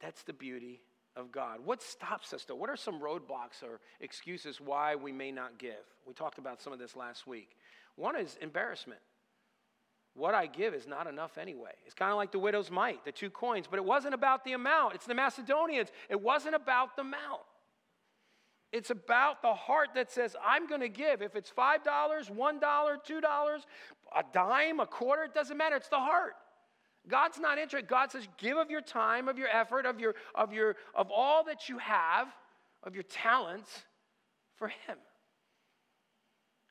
That's 0.00 0.22
the 0.22 0.32
beauty 0.32 0.82
of 1.16 1.32
God. 1.32 1.60
What 1.64 1.82
stops 1.82 2.32
us 2.32 2.44
though? 2.44 2.54
What 2.54 2.70
are 2.70 2.76
some 2.76 3.00
roadblocks 3.00 3.62
or 3.62 3.80
excuses 4.00 4.60
why 4.60 4.94
we 4.94 5.10
may 5.10 5.32
not 5.32 5.58
give? 5.58 5.84
We 6.06 6.12
talked 6.12 6.38
about 6.38 6.60
some 6.60 6.72
of 6.72 6.78
this 6.78 6.94
last 6.94 7.26
week. 7.26 7.56
One 7.96 8.16
is 8.16 8.38
embarrassment. 8.40 9.00
What 10.14 10.34
I 10.34 10.46
give 10.46 10.72
is 10.72 10.86
not 10.86 11.06
enough 11.06 11.36
anyway. 11.36 11.72
It's 11.84 11.94
kind 11.94 12.10
of 12.10 12.16
like 12.16 12.32
the 12.32 12.38
widow's 12.38 12.70
mite, 12.70 13.04
the 13.04 13.12
two 13.12 13.28
coins, 13.28 13.66
but 13.68 13.78
it 13.78 13.84
wasn't 13.84 14.14
about 14.14 14.44
the 14.44 14.52
amount. 14.52 14.94
It's 14.94 15.06
the 15.06 15.14
Macedonians. 15.14 15.90
It 16.08 16.20
wasn't 16.20 16.54
about 16.54 16.96
the 16.96 17.02
amount. 17.02 17.42
It's 18.72 18.90
about 18.90 19.42
the 19.42 19.54
heart 19.54 19.90
that 19.94 20.10
says, 20.10 20.34
I'm 20.44 20.66
going 20.66 20.80
to 20.80 20.88
give. 20.88 21.22
If 21.22 21.36
it's 21.36 21.50
$5, 21.50 21.84
$1, 21.84 22.60
$2, 22.60 23.60
a 24.14 24.24
dime, 24.32 24.80
a 24.80 24.86
quarter, 24.86 25.24
it 25.24 25.34
doesn't 25.34 25.56
matter. 25.56 25.76
It's 25.76 25.88
the 25.88 25.98
heart. 25.98 26.34
God's 27.08 27.38
not 27.38 27.58
interested. 27.58 27.88
God 27.88 28.10
says, 28.10 28.26
give 28.38 28.56
of 28.56 28.70
your 28.70 28.80
time, 28.80 29.28
of 29.28 29.38
your 29.38 29.48
effort, 29.48 29.86
of 29.86 30.00
your, 30.00 30.14
of 30.34 30.52
your, 30.52 30.76
of 30.94 31.10
all 31.10 31.44
that 31.44 31.68
you 31.68 31.78
have, 31.78 32.28
of 32.82 32.94
your 32.94 33.04
talents 33.04 33.70
for 34.56 34.68
Him. 34.68 34.96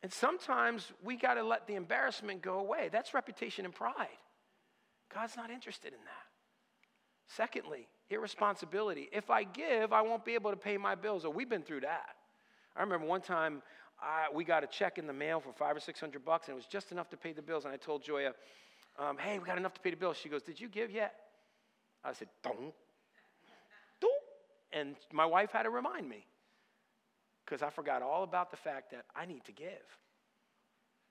And 0.06 0.14
sometimes 0.14 0.91
we 1.03 1.18
got 1.18 1.34
to 1.34 1.41
let 1.41 1.66
the 1.66 1.74
embarrassment 1.74 2.43
go 2.43 2.60
away. 2.60 2.89
That's 2.91 3.16
reputation 3.16 3.66
and 3.66 3.74
pride. 3.74 4.20
God's 5.12 5.36
not 5.36 5.49
interested 5.49 5.93
in 5.93 5.99
that. 6.03 6.28
Secondly, 7.26 7.88
irresponsibility. 8.12 9.10
If 9.12 9.32
I 9.32 9.45
give, 9.45 9.93
I 9.93 10.03
won't 10.03 10.24
be 10.24 10.36
able 10.36 10.51
to 10.51 10.58
pay 10.58 10.78
my 10.78 10.93
bills. 10.93 11.26
Oh, 11.26 11.32
we've 11.32 11.49
been 11.49 11.64
through 11.64 11.82
that. 11.82 12.18
I 12.76 12.84
remember 12.84 13.08
one 13.08 13.22
time 13.22 13.64
I, 13.99 14.28
we 14.32 14.43
got 14.43 14.64
a 14.64 14.68
check 14.68 14.99
in 14.99 15.08
the 15.08 15.14
mail 15.14 15.39
for 15.39 15.51
five 15.51 15.76
or 15.76 15.80
six 15.80 15.99
hundred 15.99 16.24
bucks, 16.24 16.49
and 16.49 16.53
it 16.53 16.58
was 16.58 16.68
just 16.68 16.91
enough 16.91 17.10
to 17.10 17.18
pay 17.18 17.34
the 17.34 17.41
bills. 17.41 17.66
And 17.66 17.74
I 17.74 17.78
told 17.78 18.03
Joya, 18.03 18.34
um, 18.99 19.18
"Hey, 19.18 19.39
we 19.39 19.45
got 19.47 19.58
enough 19.58 19.74
to 19.74 19.82
pay 19.82 19.89
the 19.89 19.97
bills." 19.97 20.18
She 20.18 20.30
goes, 20.30 20.43
"Did 20.43 20.62
you 20.62 20.70
give 20.70 20.91
yet?" 20.91 21.16
I 22.03 22.14
said, 22.14 22.28
"Don't, 22.43 22.76
don't." 23.99 24.24
And 24.72 24.97
my 25.12 25.26
wife 25.26 25.49
had 25.49 25.64
to 25.64 25.72
remind 25.72 26.08
me 26.08 26.28
because 27.45 27.61
I 27.61 27.69
forgot 27.69 28.01
all 28.01 28.23
about 28.23 28.51
the 28.51 28.57
fact 28.57 28.91
that 28.91 29.05
I 29.15 29.25
need 29.25 29.43
to 29.45 29.51
give. 29.51 29.97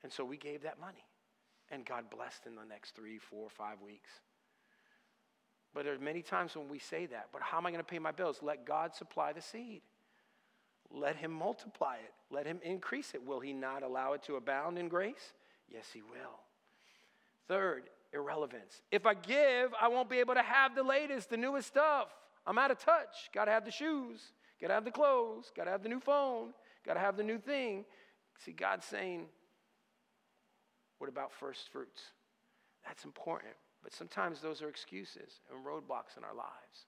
And 0.03 0.12
so 0.12 0.24
we 0.24 0.37
gave 0.37 0.62
that 0.64 0.80
money, 0.80 1.05
and 1.70 1.85
God 1.85 2.11
blessed 2.11 2.47
in 2.47 2.57
the 2.57 2.64
next 2.68 2.95
three, 2.95 3.18
four, 3.18 3.49
five 3.49 3.80
weeks. 3.80 4.11
But 5.72 5.85
there 5.85 5.95
are 5.95 5.99
many 5.99 6.22
times 6.22 6.57
when 6.57 6.68
we 6.68 6.78
say 6.78 7.07
that, 7.07 7.28
but 7.32 7.43
how 7.43 7.59
am 7.59 7.66
I 7.66 7.70
going 7.70 7.82
to 7.82 7.89
pay 7.89 7.99
my 7.99 8.12
bills? 8.12 8.39
Let 8.43 8.66
God 8.66 8.95
supply 8.95 9.32
the 9.32 9.41
seed. 9.41 9.82
Let 10.91 11.16
Him 11.16 11.32
multiply 11.32 11.97
it. 11.97 12.12
Let 12.30 12.47
Him 12.47 12.61
increase 12.62 13.14
it. 13.14 13.26
Will 13.26 13.41
He 13.41 13.53
not 13.53 13.82
allow 13.82 14.12
it 14.12 14.22
to 14.24 14.37
abound 14.37 14.78
in 14.78 14.89
grace? 14.89 15.32
Yes, 15.68 15.87
He 15.93 16.03
will. 16.03 16.39
Third, 17.49 17.85
irrelevance. 18.12 18.82
If 18.93 19.07
I 19.07 19.14
give, 19.14 19.72
I 19.80 19.89
won't 19.89 20.09
be 20.09 20.20
able 20.20 20.35
to 20.35 20.43
have 20.43 20.74
the 20.74 20.82
latest, 20.82 21.30
the 21.30 21.37
newest 21.37 21.68
stuff. 21.68 22.09
I'm 22.47 22.59
out 22.59 22.70
of 22.70 22.78
touch. 22.78 23.30
Got 23.32 23.47
to 23.47 23.51
have 23.51 23.64
the 23.64 23.70
shoes, 23.70 24.20
got 24.61 24.69
to 24.69 24.75
have 24.75 24.85
the 24.85 24.91
clothes, 24.91 25.51
got 25.57 25.65
to 25.65 25.71
have 25.71 25.83
the 25.83 25.89
new 25.89 26.01
phone, 26.01 26.53
got 26.87 26.95
to 26.95 27.01
have 27.01 27.17
the 27.17 27.23
new 27.23 27.39
thing. 27.39 27.85
See, 28.39 28.53
God's 28.53 28.85
saying, 28.87 29.27
what 30.99 31.09
about 31.09 31.33
first 31.33 31.69
fruits? 31.71 32.03
That's 32.87 33.05
important. 33.05 33.55
But 33.83 33.93
sometimes 33.93 34.41
those 34.41 34.63
are 34.63 34.69
excuses 34.69 35.41
and 35.53 35.65
roadblocks 35.65 36.17
in 36.17 36.25
our 36.25 36.35
lives. 36.35 36.87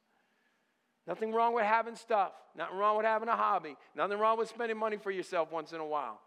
Nothing 1.07 1.33
wrong 1.33 1.55
with 1.55 1.65
having 1.65 1.95
stuff. 1.95 2.33
Nothing 2.57 2.77
wrong 2.77 2.97
with 2.97 3.07
having 3.07 3.29
a 3.29 3.37
hobby. 3.37 3.77
Nothing 3.95 4.19
wrong 4.19 4.39
with 4.39 4.49
spending 4.49 4.77
money 4.77 4.97
for 4.97 5.11
yourself 5.11 5.53
once 5.53 5.73
in 5.73 5.81
a 5.81 5.87
while. 5.87 6.21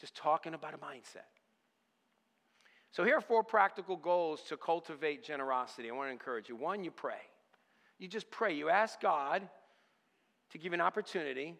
Just 0.00 0.14
talking 0.14 0.54
about 0.54 0.74
a 0.74 0.78
mindset. 0.78 1.26
So, 2.92 3.04
here 3.04 3.16
are 3.16 3.20
four 3.20 3.42
practical 3.42 3.96
goals 3.96 4.42
to 4.48 4.56
cultivate 4.56 5.22
generosity. 5.22 5.90
I 5.90 5.92
want 5.92 6.08
to 6.08 6.12
encourage 6.12 6.48
you. 6.48 6.56
One, 6.56 6.82
you 6.82 6.90
pray. 6.90 7.20
You 7.98 8.08
just 8.08 8.30
pray. 8.30 8.54
You 8.54 8.70
ask 8.70 9.00
God 9.00 9.42
to 10.50 10.58
give 10.58 10.72
you 10.72 10.74
an 10.74 10.80
opportunity 10.80 11.54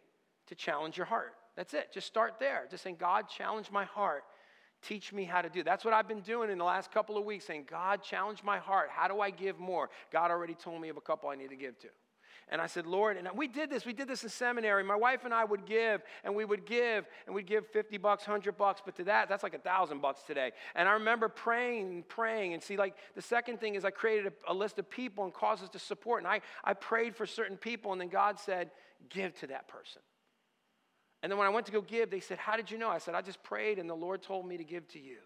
to 0.47 0.55
challenge 0.55 0.97
your 0.97 1.07
heart. 1.07 1.35
That's 1.57 1.75
it. 1.75 1.93
Just 1.93 2.07
start 2.07 2.35
there. 2.39 2.67
Just 2.71 2.85
saying, 2.85 2.97
God, 2.99 3.29
challenge 3.29 3.71
my 3.71 3.85
heart 3.85 4.25
Teach 4.83 5.13
me 5.13 5.25
how 5.25 5.43
to 5.43 5.49
do. 5.49 5.63
That's 5.63 5.85
what 5.85 5.95
I've 5.95 6.07
been 6.07 6.21
doing 6.21 6.51
in 6.51 6.59
the 6.59 6.65
last 6.65 6.93
couple 6.93 7.17
of 7.17 7.25
weeks, 7.25 7.47
saying, 7.47 7.67
God, 7.69 8.03
challenge 8.03 8.43
my 8.45 8.59
heart. 8.59 8.89
How 8.91 9.09
do 9.09 9.21
I 9.21 9.31
give 9.31 9.59
more? 9.59 9.91
God 10.13 10.31
already 10.31 10.55
told 10.55 10.81
me 10.81 10.89
of 10.89 10.97
a 10.97 11.01
couple 11.01 11.29
I 11.29 11.35
need 11.35 11.51
to 11.51 11.57
give 11.57 11.79
to. 11.81 11.89
And 12.49 12.61
I 12.61 12.67
said, 12.67 12.87
Lord, 12.87 13.17
and 13.17 13.29
we 13.35 13.49
did 13.49 13.71
this. 13.71 13.85
We 13.85 13.93
did 13.93 14.07
this 14.07 14.23
in 14.23 14.29
seminary. 14.29 14.85
My 14.85 14.95
wife 14.95 15.25
and 15.25 15.35
I 15.35 15.45
would 15.45 15.67
give, 15.67 16.03
and 16.23 16.35
we 16.35 16.45
would 16.45 16.65
give, 16.65 17.05
and 17.27 17.35
we'd 17.35 17.47
give 17.47 17.67
50 17.67 17.99
bucks, 17.99 18.27
100 18.27 18.57
bucks. 18.57 18.81
But 18.85 18.95
to 18.97 19.05
that, 19.05 19.29
that's 19.29 19.43
like 19.43 19.55
a 19.55 19.59
thousand 19.59 20.01
bucks 20.01 20.23
today. 20.23 20.53
And 20.77 20.89
I 20.89 20.93
remember 20.93 21.29
praying 21.29 21.89
and 21.89 22.09
praying. 22.09 22.55
And 22.55 22.63
see, 22.63 22.77
like 22.77 22.95
the 23.17 23.23
second 23.23 23.59
thing 23.59 23.75
is 23.75 23.85
I 23.85 23.91
created 23.91 24.33
a, 24.47 24.53
a 24.53 24.55
list 24.55 24.79
of 24.79 24.89
people 24.89 25.25
and 25.25 25.35
causes 25.35 25.69
to 25.71 25.81
support. 25.81 26.23
And 26.23 26.29
I, 26.29 26.41
I 26.63 26.75
prayed 26.75 27.17
for 27.17 27.27
certain 27.27 27.57
people, 27.57 27.91
and 27.91 28.01
then 28.01 28.09
God 28.09 28.39
said, 28.39 28.71
give 29.11 29.35
to 29.41 29.49
that 29.49 29.67
person. 29.67 30.03
And 31.23 31.33
then 31.33 31.39
when 31.39 31.47
I 31.47 31.51
went 31.51 31.67
to 31.67 31.73
go 31.73 31.81
give, 31.81 32.11
they 32.11 32.21
said, 32.21 32.39
How 32.39 32.57
did 32.57 32.71
you 32.71 32.79
know? 32.79 32.89
I 32.89 32.99
said, 32.99 33.15
I 33.15 33.23
just 33.23 33.43
prayed 33.43 33.79
and 33.79 33.89
the 33.89 33.95
Lord 33.95 34.23
told 34.23 34.47
me 34.47 34.57
to 34.57 34.65
give 34.65 34.87
to 34.89 35.01
you. 35.01 35.19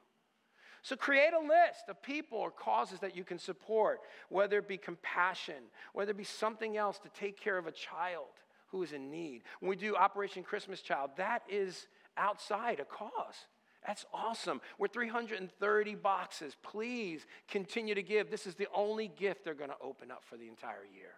So 0.83 0.97
create 0.97 1.33
a 1.35 1.41
list 1.41 1.89
of 1.89 2.03
people 2.03 2.39
or 2.39 2.51
causes 2.51 3.01
that 3.01 3.17
you 3.17 3.25
can 3.25 3.39
support, 3.39 4.01
whether 4.29 4.59
it 4.59 4.69
be 4.69 4.79
compassion, 4.79 5.65
whether 5.93 6.11
it 6.11 6.17
be 6.17 6.25
something 6.25 6.77
else 6.77 6.99
to 7.01 7.09
take 7.11 7.39
care 7.39 7.59
of 7.59 7.67
a 7.67 7.73
child 7.73 8.29
who 8.69 8.83
is 8.83 8.93
in 8.93 9.11
need. 9.11 9.43
When 9.61 9.69
we 9.69 9.77
do 9.77 9.97
Operation 9.97 10.43
Christmas 10.43 10.81
Child, 10.81 11.11
that 11.17 11.43
is 11.49 11.87
outside 12.17 12.81
a 12.81 12.85
cause. 12.85 13.47
That's 13.87 14.05
awesome. 14.13 14.61
We're 14.79 14.89
330 14.89 15.95
boxes. 15.97 16.57
Please 16.63 17.27
continue 17.49 17.95
to 17.95 18.03
give. 18.03 18.31
This 18.31 18.47
is 18.47 18.55
the 18.55 18.69
only 18.75 19.09
gift 19.09 19.45
they're 19.45 19.55
going 19.55 19.71
to 19.71 19.77
open 19.83 20.11
up 20.11 20.23
for 20.25 20.37
the 20.37 20.49
entire 20.49 20.85
year. 20.95 21.15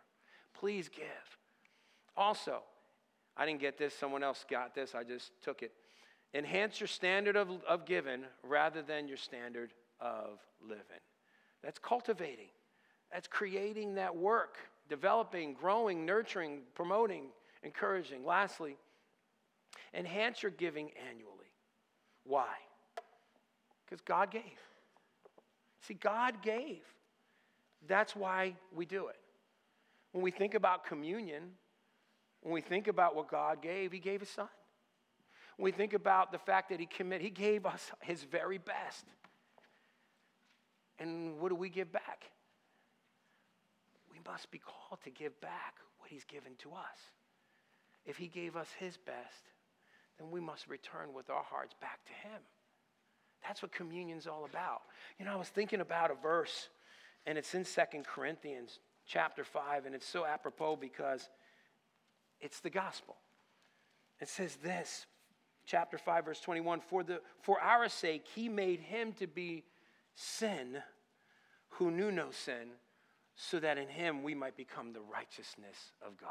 Please 0.54 0.88
give. 0.88 1.04
Also, 2.16 2.62
I 3.36 3.46
didn't 3.46 3.60
get 3.60 3.78
this, 3.78 3.94
someone 3.94 4.22
else 4.22 4.44
got 4.48 4.74
this, 4.74 4.94
I 4.94 5.04
just 5.04 5.32
took 5.42 5.62
it. 5.62 5.72
Enhance 6.34 6.80
your 6.80 6.86
standard 6.86 7.36
of, 7.36 7.48
of 7.68 7.84
giving 7.84 8.22
rather 8.42 8.82
than 8.82 9.06
your 9.06 9.18
standard 9.18 9.72
of 10.00 10.38
living. 10.66 10.82
That's 11.62 11.78
cultivating, 11.78 12.48
that's 13.12 13.28
creating 13.28 13.94
that 13.96 14.16
work, 14.16 14.56
developing, 14.88 15.54
growing, 15.54 16.06
nurturing, 16.06 16.60
promoting, 16.74 17.26
encouraging. 17.62 18.24
Lastly, 18.24 18.76
enhance 19.94 20.42
your 20.42 20.52
giving 20.52 20.90
annually. 21.08 21.52
Why? 22.24 22.54
Because 23.84 24.00
God 24.00 24.30
gave. 24.30 24.42
See, 25.82 25.94
God 25.94 26.42
gave. 26.42 26.80
That's 27.86 28.16
why 28.16 28.54
we 28.74 28.86
do 28.86 29.08
it. 29.08 29.16
When 30.12 30.22
we 30.22 30.30
think 30.30 30.54
about 30.54 30.86
communion, 30.86 31.42
when 32.40 32.54
we 32.54 32.60
think 32.60 32.88
about 32.88 33.14
what 33.14 33.28
God 33.28 33.60
gave, 33.60 33.92
He 33.92 33.98
gave 33.98 34.20
His 34.20 34.28
Son. 34.28 34.48
We 35.62 35.70
think 35.70 35.94
about 35.94 36.32
the 36.32 36.38
fact 36.38 36.70
that 36.70 36.80
He 36.80 36.86
committed, 36.86 37.22
He 37.22 37.30
gave 37.30 37.66
us 37.66 37.92
His 38.00 38.24
very 38.24 38.58
best. 38.58 39.04
And 40.98 41.38
what 41.38 41.50
do 41.50 41.54
we 41.54 41.68
give 41.68 41.92
back? 41.92 42.24
We 44.10 44.18
must 44.26 44.50
be 44.50 44.58
called 44.58 45.00
to 45.04 45.10
give 45.10 45.40
back 45.40 45.76
what 45.98 46.10
He's 46.10 46.24
given 46.24 46.54
to 46.62 46.70
us. 46.70 46.98
If 48.04 48.16
He 48.16 48.26
gave 48.26 48.56
us 48.56 48.66
His 48.76 48.96
best, 48.96 49.44
then 50.18 50.32
we 50.32 50.40
must 50.40 50.66
return 50.66 51.14
with 51.14 51.30
our 51.30 51.44
hearts 51.44 51.76
back 51.80 52.04
to 52.06 52.28
Him. 52.28 52.40
That's 53.46 53.62
what 53.62 53.70
communion's 53.70 54.26
all 54.26 54.44
about. 54.44 54.82
You 55.20 55.26
know, 55.26 55.32
I 55.32 55.36
was 55.36 55.48
thinking 55.48 55.80
about 55.80 56.10
a 56.10 56.14
verse, 56.14 56.70
and 57.24 57.38
it's 57.38 57.54
in 57.54 57.64
Second 57.64 58.04
Corinthians 58.04 58.80
chapter 59.06 59.44
5, 59.44 59.86
and 59.86 59.94
it's 59.94 60.08
so 60.08 60.26
apropos 60.26 60.74
because 60.74 61.28
it's 62.40 62.58
the 62.58 62.70
gospel. 62.70 63.14
It 64.20 64.28
says 64.28 64.56
this, 64.56 65.06
chapter 65.66 65.98
5, 65.98 66.24
verse 66.24 66.40
21 66.40 66.80
For, 66.80 67.02
the, 67.02 67.20
for 67.40 67.60
our 67.60 67.88
sake, 67.88 68.26
he 68.34 68.48
made 68.48 68.80
him 68.80 69.12
to 69.14 69.26
be 69.26 69.64
sin 70.14 70.78
who 71.70 71.90
knew 71.90 72.10
no 72.10 72.30
sin, 72.30 72.68
so 73.34 73.58
that 73.60 73.78
in 73.78 73.88
him 73.88 74.22
we 74.22 74.34
might 74.34 74.56
become 74.56 74.92
the 74.92 75.00
righteousness 75.00 75.92
of 76.06 76.16
God. 76.18 76.30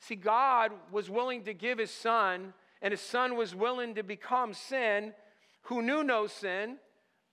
See, 0.00 0.14
God 0.14 0.72
was 0.90 1.10
willing 1.10 1.44
to 1.44 1.54
give 1.54 1.78
his 1.78 1.90
son, 1.90 2.54
and 2.82 2.92
his 2.92 3.00
son 3.00 3.36
was 3.36 3.54
willing 3.54 3.94
to 3.94 4.02
become 4.02 4.54
sin 4.54 5.12
who 5.62 5.82
knew 5.82 6.04
no 6.04 6.26
sin, 6.26 6.76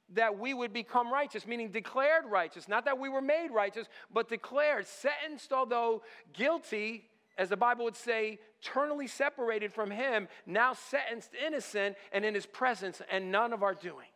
that 0.10 0.38
we 0.38 0.54
would 0.54 0.74
become 0.74 1.12
righteous, 1.12 1.48
meaning 1.48 1.70
declared 1.70 2.26
righteous. 2.26 2.68
Not 2.68 2.86
that 2.86 3.00
we 3.00 3.10
were 3.10 3.22
made 3.22 3.50
righteous, 3.52 3.88
but 4.12 4.30
declared, 4.30 4.86
sentenced, 4.88 5.54
although 5.54 6.04
guilty, 6.34 7.06
as 7.38 7.50
the 7.50 7.58
Bible 7.58 7.86
would 7.86 7.96
say, 7.96 8.40
eternally 8.62 9.08
separated 9.08 9.74
from 9.74 9.92
Him, 9.92 10.28
now 10.46 10.74
sentenced 10.74 11.32
innocent 11.46 11.96
and 12.12 12.24
in 12.24 12.34
His 12.34 12.46
presence, 12.46 13.02
and 13.12 13.32
none 13.32 13.54
of 13.54 13.64
our 13.64 13.74
doing. 13.74 14.08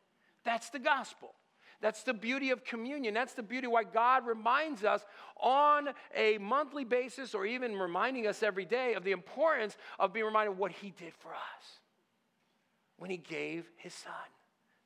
That's 0.43 0.69
the 0.69 0.79
gospel. 0.79 1.33
That's 1.81 2.03
the 2.03 2.13
beauty 2.13 2.49
of 2.49 2.63
communion. 2.63 3.13
That's 3.13 3.33
the 3.33 3.43
beauty 3.43 3.67
why 3.67 3.83
God 3.83 4.25
reminds 4.25 4.83
us 4.83 5.05
on 5.39 5.89
a 6.15 6.37
monthly 6.39 6.85
basis 6.85 7.35
or 7.35 7.45
even 7.45 7.75
reminding 7.75 8.25
us 8.25 8.41
every 8.41 8.65
day 8.65 8.95
of 8.95 9.03
the 9.03 9.11
importance 9.11 9.77
of 9.99 10.13
being 10.13 10.25
reminded 10.25 10.53
of 10.53 10.57
what 10.57 10.71
He 10.71 10.91
did 10.91 11.13
for 11.13 11.29
us 11.29 11.79
when 12.97 13.11
He 13.11 13.17
gave 13.17 13.69
His 13.77 13.93
Son. 13.93 14.13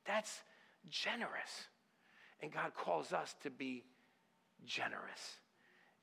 That's 0.06 0.42
generous. 0.90 1.68
And 2.42 2.52
God 2.52 2.74
calls 2.74 3.12
us 3.12 3.34
to 3.42 3.50
be 3.50 3.84
generous 4.66 5.36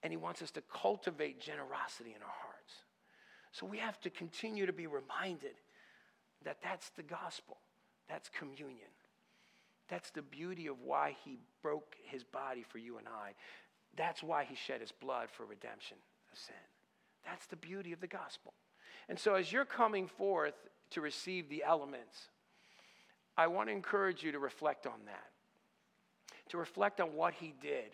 and 0.04 0.12
He 0.12 0.18
wants 0.18 0.41
us 0.41 0.52
to 0.52 0.62
cultivate 0.62 1.39
generosity 1.39 2.12
in 2.16 2.22
our 2.22 2.36
hearts. 2.41 2.74
So 3.52 3.66
we 3.66 3.78
have 3.78 4.00
to 4.02 4.10
continue 4.10 4.66
to 4.66 4.74
be 4.74 4.88
reminded 4.88 5.56
that 6.45 6.58
that's 6.64 6.89
the 6.91 7.04
gospel, 7.04 7.58
that's 8.08 8.30
communion. 8.30 8.89
That's 9.89 10.12
the 10.12 10.22
beauty 10.22 10.68
of 10.68 10.82
why 10.82 11.16
He 11.26 11.39
broke 11.62 11.95
His 12.04 12.24
body 12.24 12.64
for 12.68 12.78
you 12.78 12.97
and 12.97 13.08
I. 13.08 13.32
That's 13.97 14.22
why 14.22 14.45
He 14.45 14.56
shed 14.56 14.82
His 14.82 14.91
blood 14.91 15.30
for 15.32 15.45
redemption 15.45 15.97
of 16.32 16.38
sin. 16.38 16.56
That's 17.26 17.47
the 17.47 17.56
beauty 17.56 17.91
of 17.91 18.00
the 18.00 18.08
gospel. 18.08 18.54
And 19.10 19.20
so, 19.20 19.34
as 19.36 19.52
you're 19.52 19.66
coming 19.66 20.08
forth 20.08 20.54
to 20.91 21.02
receive 21.02 21.50
the 21.50 21.64
elements, 21.66 22.30
I 23.36 23.47
want 23.47 23.70
to 23.70 23.74
encourage 23.74 24.24
you 24.24 24.32
to 24.32 24.39
reflect 24.39 24.86
on 24.86 25.06
that, 25.06 25.32
to 26.50 26.58
reflect 26.58 27.02
on 27.02 27.16
what 27.16 27.34
He 27.34 27.54
did 27.60 27.91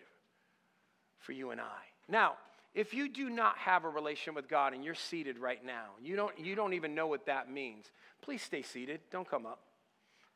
for 1.18 1.32
you 1.32 1.50
and 1.50 1.60
I. 1.60 1.95
Now, 2.08 2.34
if 2.74 2.92
you 2.92 3.08
do 3.08 3.30
not 3.30 3.56
have 3.58 3.84
a 3.84 3.88
relation 3.88 4.34
with 4.34 4.48
God 4.48 4.74
and 4.74 4.84
you're 4.84 4.94
seated 4.94 5.38
right 5.38 5.64
now, 5.64 5.92
you 6.02 6.14
don't, 6.14 6.38
you 6.38 6.54
don't 6.54 6.74
even 6.74 6.94
know 6.94 7.06
what 7.06 7.26
that 7.26 7.50
means, 7.50 7.86
please 8.20 8.42
stay 8.42 8.62
seated. 8.62 9.00
Don't 9.10 9.28
come 9.28 9.46
up 9.46 9.60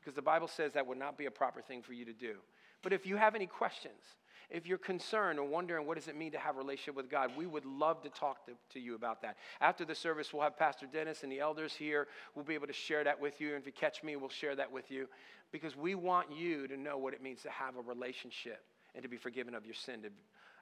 because 0.01 0.15
the 0.15 0.23
Bible 0.23 0.49
says 0.49 0.73
that 0.73 0.87
would 0.87 0.99
not 0.99 1.19
be 1.19 1.27
a 1.27 1.31
proper 1.31 1.61
thing 1.61 1.83
for 1.83 1.93
you 1.93 2.05
to 2.07 2.13
do. 2.13 2.37
But 2.83 2.93
if 2.93 3.05
you 3.05 3.17
have 3.17 3.35
any 3.35 3.47
questions, 3.47 4.01
if 4.49 4.67
you're 4.67 4.79
concerned 4.79 5.39
or 5.39 5.47
wondering 5.47 5.87
what 5.87 5.97
does 5.97 6.09
it 6.09 6.17
mean 6.17 6.33
to 6.33 6.39
have 6.39 6.57
a 6.57 6.59
relationship 6.59 6.97
with 6.97 7.11
God, 7.11 7.31
we 7.37 7.47
would 7.47 7.65
love 7.65 8.03
to 8.03 8.09
talk 8.09 8.47
to, 8.47 8.53
to, 8.73 8.81
you 8.81 8.95
about 8.95 9.23
that. 9.23 9.37
After 9.61 9.85
the 9.85 9.95
service, 9.95 10.33
we'll 10.33 10.43
have 10.43 10.59
Pastor 10.59 10.87
Dennis 10.91 11.23
and 11.23 11.31
the 11.31 11.41
elders 11.41 11.75
here. 11.75 12.09
We'll 12.35 12.45
be 12.45 12.55
able 12.55 12.67
to 12.67 12.73
share 12.73 13.05
that 13.05 13.21
with 13.21 13.41
you. 13.41 13.51
And 13.51 13.59
if 13.59 13.67
you 13.67 13.73
catch 13.73 14.03
me, 14.03 14.17
we'll 14.17 14.29
share 14.29 14.57
that 14.57 14.73
with 14.73 14.91
you 14.91 15.09
because 15.53 15.77
we 15.77 15.95
want 15.95 16.29
you 16.33 16.67
to 16.69 16.77
know 16.77 16.99
what 16.99 17.15
it 17.15 17.23
means 17.23 17.43
to 17.43 17.51
have 17.51 17.77
a 17.77 17.83
relationship 17.83 18.65
and 18.95 19.03
to 19.03 19.09
be 19.09 19.17
forgiven 19.17 19.55
of 19.55 19.65
your 19.65 19.75
sin 19.75 20.03
to, 20.03 20.09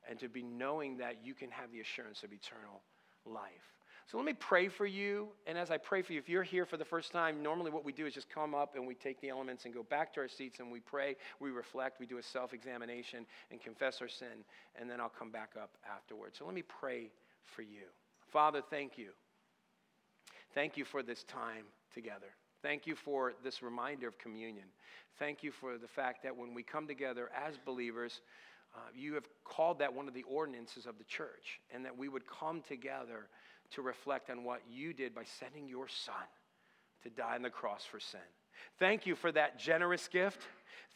and 0.09 0.19
to 0.19 0.29
be 0.29 0.43
knowing 0.43 0.97
that 0.99 1.17
you 1.25 1.35
can 1.35 1.51
have 1.51 1.71
the 1.73 1.81
assurance 1.81 2.23
of 2.23 2.33
eternal 2.33 2.81
life. 3.27 3.79
So 4.11 4.17
let 4.17 4.25
me 4.25 4.33
pray 4.33 4.69
for 4.69 4.87
you. 4.87 5.29
And 5.47 5.59
as 5.59 5.71
I 5.71 5.77
pray 5.77 6.01
for 6.01 6.15
you, 6.15 6.19
if 6.19 6.31
you're 6.31 6.43
here 6.43 6.65
for 6.65 6.79
the 6.79 6.85
first 6.85 7.13
time, 7.13 7.43
normally 7.43 7.71
what 7.71 7.85
we 7.85 7.93
do 7.93 8.07
is 8.07 8.15
just 8.15 8.31
come 8.31 8.55
up 8.55 8.75
and 8.75 8.87
we 8.87 8.95
take 8.95 9.21
the 9.21 9.29
elements 9.29 9.67
and 9.67 9.75
go 9.75 9.83
back 9.83 10.15
to 10.15 10.21
our 10.21 10.29
seats 10.29 10.61
and 10.61 10.73
we 10.73 10.81
pray, 10.81 11.15
we 11.41 11.51
reflect, 11.51 12.01
we 12.01 12.07
do 12.07 12.17
a 12.17 12.23
self 12.23 12.55
examination 12.55 13.27
and 13.51 13.61
confess 13.61 14.01
our 14.01 14.09
sin, 14.09 14.45
and 14.81 14.89
then 14.89 14.99
I'll 14.99 15.11
come 15.11 15.31
back 15.31 15.51
up 15.61 15.77
afterwards. 15.95 16.39
So 16.39 16.47
let 16.47 16.55
me 16.55 16.63
pray 16.63 17.11
for 17.45 17.61
you. 17.61 17.85
Father, 18.33 18.63
thank 18.71 18.97
you. 18.97 19.11
Thank 20.55 20.79
you 20.79 20.87
for 20.87 21.03
this 21.03 21.23
time 21.25 21.65
together. 21.93 22.29
Thank 22.63 22.87
you 22.87 22.97
for 22.97 23.35
this 23.45 23.63
reminder 23.63 24.09
of 24.09 24.19
communion. 24.19 24.67
Thank 25.19 25.43
you 25.43 25.53
for 25.53 25.77
the 25.79 25.87
fact 25.87 26.23
that 26.23 26.37
when 26.37 26.55
we 26.55 26.63
come 26.63 26.87
together 26.87 27.31
as 27.37 27.59
believers, 27.59 28.23
uh, 28.75 28.81
you 28.95 29.15
have 29.15 29.27
called 29.45 29.79
that 29.79 29.93
one 29.93 30.09
of 30.09 30.15
the 30.15 30.25
ordinances 30.25 30.87
of 30.87 30.99
the 30.99 31.05
church, 31.05 31.61
and 31.73 31.85
that 31.85 31.97
we 31.97 32.09
would 32.09 32.27
come 32.27 32.63
together 32.63 33.29
to 33.71 33.83
reflect 33.83 34.31
on 34.31 34.45
what 34.45 34.61
you 34.71 34.93
did 34.93 35.15
by 35.15 35.25
sending 35.25 35.69
your 35.69 35.89
son 35.89 36.15
to 37.03 37.11
die 37.11 37.35
on 37.35 37.43
the 37.43 37.51
cross 37.51 37.85
for 37.85 38.01
sin. 38.01 38.21
Thank 38.79 39.07
you 39.07 39.15
for 39.15 39.31
that 39.33 39.59
generous 39.59 40.09
gift. 40.09 40.43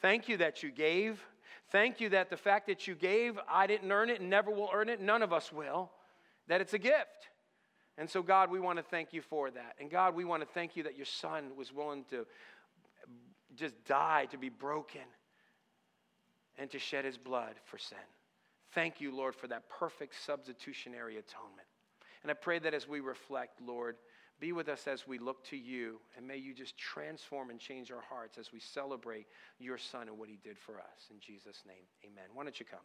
Thank 0.00 0.28
you 0.28 0.36
that 0.38 0.62
you 0.62 0.70
gave. 0.70 1.22
Thank 1.70 2.00
you 2.00 2.08
that 2.10 2.28
the 2.30 2.36
fact 2.36 2.66
that 2.66 2.86
you 2.86 2.94
gave, 2.94 3.38
I 3.48 3.66
didn't 3.66 3.90
earn 3.90 4.10
it 4.10 4.20
and 4.20 4.28
never 4.28 4.50
will 4.50 4.70
earn 4.72 4.88
it, 4.88 5.00
none 5.00 5.22
of 5.22 5.32
us 5.32 5.52
will, 5.52 5.90
that 6.48 6.60
it's 6.60 6.74
a 6.74 6.78
gift. 6.78 7.28
And 7.98 8.08
so, 8.08 8.22
God, 8.22 8.50
we 8.50 8.58
want 8.58 8.78
to 8.78 8.82
thank 8.82 9.12
you 9.12 9.22
for 9.22 9.50
that. 9.50 9.76
And 9.78 9.90
God, 9.90 10.14
we 10.14 10.24
want 10.24 10.42
to 10.42 10.48
thank 10.48 10.76
you 10.76 10.82
that 10.84 10.96
your 10.96 11.06
son 11.06 11.56
was 11.56 11.72
willing 11.72 12.04
to 12.10 12.26
just 13.54 13.74
die, 13.84 14.26
to 14.30 14.38
be 14.38 14.48
broken, 14.48 15.02
and 16.59 16.70
to 16.70 16.78
shed 16.78 17.05
his 17.05 17.18
blood 17.18 17.55
for 17.64 17.78
sin. 17.78 17.98
Thank 18.74 19.00
you, 19.00 19.14
Lord, 19.14 19.34
for 19.34 19.48
that 19.48 19.68
perfect 19.68 20.14
substitutionary 20.24 21.18
atonement. 21.18 21.68
And 22.22 22.30
I 22.30 22.34
pray 22.34 22.59
that 22.61 22.74
as 22.74 22.88
we 22.88 23.00
reflect, 23.00 23.61
Lord, 23.61 23.96
be 24.40 24.53
with 24.53 24.68
us 24.68 24.88
as 24.88 25.07
we 25.07 25.18
look 25.18 25.44
to 25.46 25.57
you, 25.57 26.00
and 26.16 26.26
may 26.26 26.36
you 26.36 26.55
just 26.55 26.76
transform 26.76 27.50
and 27.50 27.61
change 27.61 27.92
our 27.92 28.00
hearts 28.00 28.38
as 28.38 28.53
we 28.53 28.61
celebrate 28.61 29.26
your 29.59 29.78
Son 29.78 30.09
and 30.09 30.18
what 30.18 30.28
he 30.28 30.38
did 30.42 30.59
for 30.59 30.78
us. 30.78 31.11
In 31.11 31.20
Jesus' 31.20 31.62
name, 31.66 31.84
amen. 32.05 32.24
Why 32.34 32.42
don't 32.44 32.59
you 32.59 32.66
come? 32.66 32.80